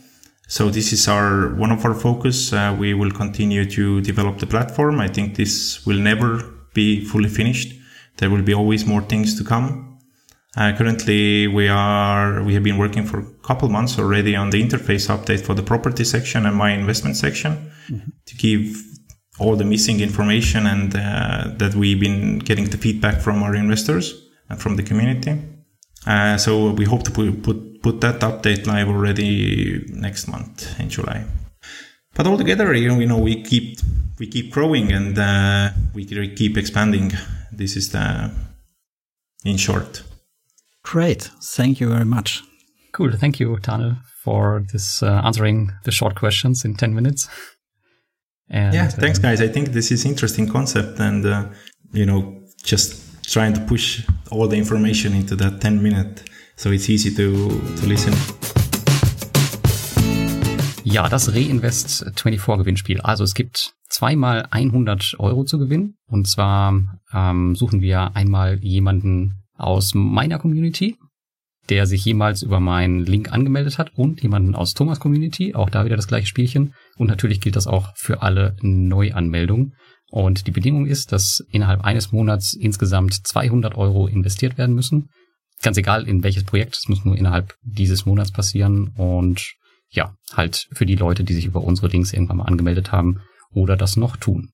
So 0.46 0.70
this 0.70 0.92
is 0.92 1.08
our 1.08 1.54
one 1.56 1.72
of 1.72 1.84
our 1.84 1.94
focus. 1.94 2.52
Uh, 2.52 2.76
we 2.78 2.94
will 2.94 3.10
continue 3.10 3.64
to 3.70 4.00
develop 4.00 4.38
the 4.38 4.46
platform. 4.46 5.00
I 5.00 5.08
think 5.08 5.36
this 5.36 5.84
will 5.86 5.98
never 5.98 6.42
be 6.72 7.04
fully 7.04 7.28
finished. 7.28 7.74
There 8.18 8.30
will 8.30 8.42
be 8.42 8.54
always 8.54 8.86
more 8.86 9.02
things 9.02 9.36
to 9.38 9.44
come. 9.44 9.98
Uh, 10.56 10.72
currently, 10.76 11.46
we 11.46 11.68
are 11.68 12.42
we 12.42 12.54
have 12.54 12.62
been 12.62 12.78
working 12.78 13.06
for 13.06 13.20
a 13.20 13.26
couple 13.42 13.68
months 13.68 13.98
already 13.98 14.34
on 14.34 14.50
the 14.50 14.62
interface 14.62 15.08
update 15.08 15.40
for 15.40 15.54
the 15.54 15.62
property 15.62 16.04
section 16.04 16.46
and 16.46 16.56
my 16.56 16.72
investment 16.72 17.16
section 17.16 17.70
mm-hmm. 17.88 18.10
to 18.26 18.36
give 18.36 18.89
all 19.40 19.56
the 19.56 19.64
missing 19.64 20.00
information 20.00 20.66
and 20.66 20.94
uh, 20.94 21.50
that 21.56 21.74
we've 21.74 22.00
been 22.00 22.38
getting 22.38 22.66
the 22.66 22.76
feedback 22.76 23.20
from 23.20 23.42
our 23.42 23.54
investors 23.54 24.28
and 24.48 24.60
from 24.60 24.76
the 24.76 24.82
community. 24.82 25.40
Uh, 26.06 26.36
so 26.36 26.72
we 26.72 26.84
hope 26.84 27.02
to 27.02 27.10
put, 27.10 27.42
put 27.42 27.70
put 27.82 28.00
that 28.00 28.20
update 28.20 28.66
live 28.66 28.88
already 28.88 29.84
next 29.88 30.28
month 30.28 30.78
in 30.78 30.88
July. 30.88 31.24
But 32.14 32.26
altogether, 32.26 32.74
you 32.74 32.88
know, 32.88 32.98
you 32.98 33.06
know 33.06 33.18
we 33.18 33.42
keep 33.42 33.78
we 34.18 34.26
keep 34.26 34.52
growing 34.52 34.92
and 34.92 35.18
uh, 35.18 35.70
we 35.94 36.04
keep 36.04 36.56
expanding. 36.56 37.12
This 37.52 37.76
is 37.76 37.90
the 37.90 38.30
in 39.44 39.56
short. 39.56 40.02
Great. 40.82 41.30
Thank 41.42 41.80
you 41.80 41.88
very 41.88 42.04
much. 42.04 42.42
Cool. 42.92 43.12
Thank 43.12 43.38
you, 43.40 43.58
Tane, 43.58 43.98
for 44.24 44.64
this 44.72 45.02
uh, 45.02 45.22
answering 45.24 45.70
the 45.84 45.92
short 45.92 46.16
questions 46.16 46.64
in 46.64 46.74
10 46.74 46.94
minutes. 46.94 47.28
And, 48.50 48.74
yeah, 48.74 48.88
thanks, 48.88 49.18
guys. 49.18 49.40
I 49.40 49.48
think 49.48 49.72
this 49.72 49.90
is 49.90 50.04
interesting 50.04 50.48
concept 50.48 50.98
and, 50.98 51.24
uh, 51.24 51.44
you 51.92 52.04
know, 52.04 52.42
just 52.64 53.00
trying 53.30 53.54
to 53.54 53.60
push 53.60 54.04
all 54.30 54.48
the 54.48 54.56
information 54.56 55.14
into 55.14 55.36
that 55.36 55.60
10 55.60 55.80
minute 55.80 56.24
so 56.60 56.70
it's 56.70 56.90
easy 56.90 57.14
to, 57.14 57.48
to 57.80 57.86
listen. 57.86 58.12
Ja, 60.84 61.08
das 61.08 61.34
Reinvest 61.34 62.04
24 62.16 62.58
Gewinnspiel. 62.58 63.00
Also 63.00 63.24
es 63.24 63.34
gibt 63.34 63.74
zweimal 63.88 64.46
100 64.50 65.16
Euro 65.20 65.44
zu 65.44 65.58
gewinnen. 65.58 65.96
Und 66.06 66.28
zwar 66.28 67.00
ähm, 67.14 67.54
suchen 67.54 67.80
wir 67.80 68.14
einmal 68.14 68.58
jemanden 68.62 69.36
aus 69.56 69.92
meiner 69.94 70.38
Community, 70.38 70.98
der 71.70 71.86
sich 71.86 72.04
jemals 72.04 72.42
über 72.42 72.60
meinen 72.60 73.06
Link 73.06 73.32
angemeldet 73.32 73.78
hat 73.78 73.92
und 73.94 74.22
jemanden 74.22 74.54
aus 74.54 74.74
Thomas 74.74 74.98
Community, 74.98 75.54
auch 75.54 75.70
da 75.70 75.84
wieder 75.84 75.96
das 75.96 76.08
gleiche 76.08 76.26
Spielchen. 76.26 76.74
Und 76.96 77.06
natürlich 77.06 77.40
gilt 77.40 77.56
das 77.56 77.68
auch 77.68 77.92
für 77.96 78.22
alle 78.22 78.56
Neuanmeldungen. 78.60 79.74
Und 80.10 80.48
die 80.48 80.50
Bedingung 80.50 80.86
ist, 80.86 81.12
dass 81.12 81.44
innerhalb 81.50 81.84
eines 81.84 82.10
Monats 82.10 82.54
insgesamt 82.54 83.14
200 83.26 83.76
Euro 83.76 84.08
investiert 84.08 84.58
werden 84.58 84.74
müssen. 84.74 85.08
Ganz 85.62 85.76
egal 85.76 86.08
in 86.08 86.24
welches 86.24 86.44
Projekt, 86.44 86.76
es 86.76 86.88
muss 86.88 87.04
nur 87.04 87.16
innerhalb 87.16 87.54
dieses 87.62 88.04
Monats 88.04 88.32
passieren. 88.32 88.88
Und 88.96 89.54
ja, 89.90 90.14
halt 90.32 90.68
für 90.72 90.86
die 90.86 90.96
Leute, 90.96 91.22
die 91.22 91.34
sich 91.34 91.44
über 91.44 91.62
unsere 91.62 91.88
Links 91.88 92.12
irgendwann 92.12 92.38
mal 92.38 92.44
angemeldet 92.44 92.90
haben 92.90 93.20
oder 93.52 93.76
das 93.76 93.96
noch 93.96 94.16
tun. 94.16 94.50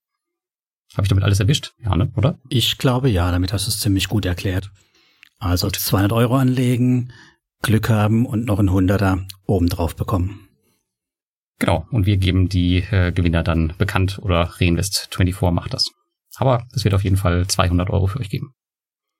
Habe 0.95 1.05
ich 1.05 1.09
damit 1.09 1.25
alles 1.25 1.41
erwischt? 1.41 1.73
Ja, 1.83 1.97
ne? 1.97 2.11
oder? 2.17 2.39
Ich 2.49 2.79
glaube 2.79 3.09
ja, 3.09 3.31
damit 3.31 3.53
hast 3.53 3.67
du 3.67 3.71
es 3.71 3.81
ziemlich 3.81 4.09
gut 4.09 4.27
erklärt. 4.27 4.71
Also 5.39 5.70
200 5.70 6.12
Euro 6.12 6.37
anlegen, 6.37 7.12
Glück 7.62 7.89
haben 7.89 8.26
und 8.26 8.47
noch 8.47 8.59
ein 8.59 8.70
Hunderter 8.70 9.26
obendrauf 9.47 9.97
bekommen. 9.97 10.49
Genau, 11.59 11.87
und 11.91 12.07
wir 12.07 12.18
geben 12.18 12.49
die 12.49 12.78
äh, 12.91 13.12
Gewinner 13.12 13.43
dann 13.43 13.72
bekannt 13.78 14.18
oder 14.22 14.51
Reinvest24 14.51 15.51
macht 15.53 15.72
das. 15.72 15.91
Aber 16.37 16.66
es 16.74 16.84
wird 16.84 16.95
auf 16.95 17.05
jeden 17.05 17.16
Fall 17.16 17.47
200 17.47 17.89
Euro 17.91 18.07
für 18.07 18.20
euch 18.20 18.28
geben. 18.28 18.53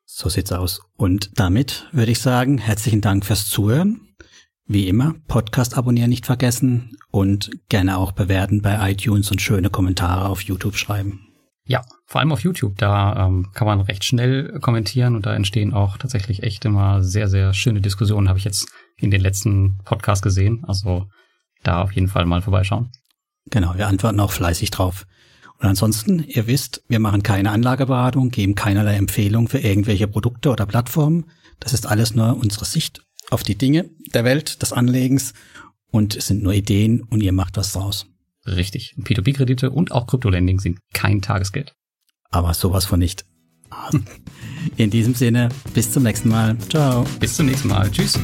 So 0.05 0.29
sieht's 0.29 0.53
aus. 0.53 0.83
Und 0.97 1.39
damit 1.41 1.89
würde 1.93 2.13
ich 2.13 2.21
sagen, 2.21 2.59
herzlichen 2.59 3.01
Dank 3.01 3.25
fürs 3.25 3.49
Zuhören. 3.49 4.01
Wie 4.67 4.89
immer, 4.89 5.15
Podcast 5.29 5.77
abonnieren 5.79 6.11
nicht 6.11 6.27
vergessen 6.27 6.97
und 7.11 7.51
gerne 7.69 7.99
auch 7.99 8.13
bewerten 8.13 8.63
bei 8.63 8.91
iTunes 8.91 9.31
und 9.31 9.41
schöne 9.41 9.71
Kommentare 9.71 10.29
auf 10.29 10.43
YouTube 10.43 10.77
schreiben. 10.77 11.27
Ja, 11.67 11.85
vor 12.05 12.21
allem 12.21 12.33
auf 12.33 12.41
YouTube, 12.41 12.79
da 12.79 13.27
ähm, 13.27 13.49
kann 13.53 13.67
man 13.67 13.81
recht 13.81 14.05
schnell 14.05 14.61
kommentieren 14.61 15.17
und 15.17 15.27
da 15.27 15.35
entstehen 15.35 15.75
auch 15.75 15.99
tatsächlich 15.99 16.45
echt 16.45 16.65
immer 16.65 17.03
sehr, 17.03 17.29
sehr 17.29 17.53
schöne 17.55 17.81
Diskussionen, 17.81 18.29
habe 18.29 18.39
ich 18.39 18.45
jetzt 18.45 18.69
in 18.97 19.11
den 19.11 19.21
letzten 19.21 19.79
Podcasts 19.85 20.23
gesehen. 20.23 20.65
Also 20.67 21.09
da 21.65 21.83
auf 21.83 21.93
jeden 21.93 22.09
Fall 22.09 22.25
mal 22.25 22.41
vorbeischauen. 22.41 22.91
Genau, 23.51 23.75
wir 23.77 23.89
antworten 23.89 24.21
auch 24.21 24.31
fleißig 24.31 24.71
drauf. 24.71 25.07
Und 25.59 25.67
ansonsten, 25.67 26.23
ihr 26.23 26.47
wisst, 26.47 26.85
wir 26.89 27.01
machen 27.01 27.23
keine 27.23 27.51
Anlageberatung, 27.51 28.29
geben 28.29 28.55
keinerlei 28.55 28.95
Empfehlung 28.95 29.49
für 29.49 29.59
irgendwelche 29.59 30.07
Produkte 30.07 30.51
oder 30.51 30.67
Plattformen. 30.67 31.27
Das 31.59 31.73
ist 31.73 31.87
alles 31.87 32.15
nur 32.15 32.37
unsere 32.37 32.65
Sicht 32.65 33.03
auf 33.31 33.43
die 33.43 33.57
Dinge 33.57 33.91
der 34.15 34.25
Welt, 34.25 34.63
des 34.63 34.73
Anlegens 34.73 35.33
und 35.91 36.15
es 36.15 36.27
sind 36.29 36.43
nur 36.43 36.53
Ideen 36.53 37.03
und 37.03 37.23
ihr 37.23 37.33
macht 37.33 37.57
was 37.57 37.73
draus. 37.73 38.07
Richtig. 38.47 38.95
P2P-Kredite 38.99 39.71
und 39.71 39.93
auch 39.93 40.07
Kryptolending 40.07 40.61
sind 40.61 40.79
kein 40.93 41.21
Tagesgeld. 41.21 41.75
Aber 42.31 42.55
sowas 42.55 42.85
von 42.85 42.99
nicht. 42.99 43.25
In 44.77 44.91
diesem 44.91 45.15
Sinne, 45.15 45.49
bis 45.75 45.91
zum 45.93 46.05
nächsten 46.05 46.29
Mal. 46.29 46.57
Ciao. 46.69 47.05
Bis 47.21 47.37
zum 47.37 47.47
nächsten 47.47 47.69
Mal. 47.69 47.91
Tschüss. 47.91 48.19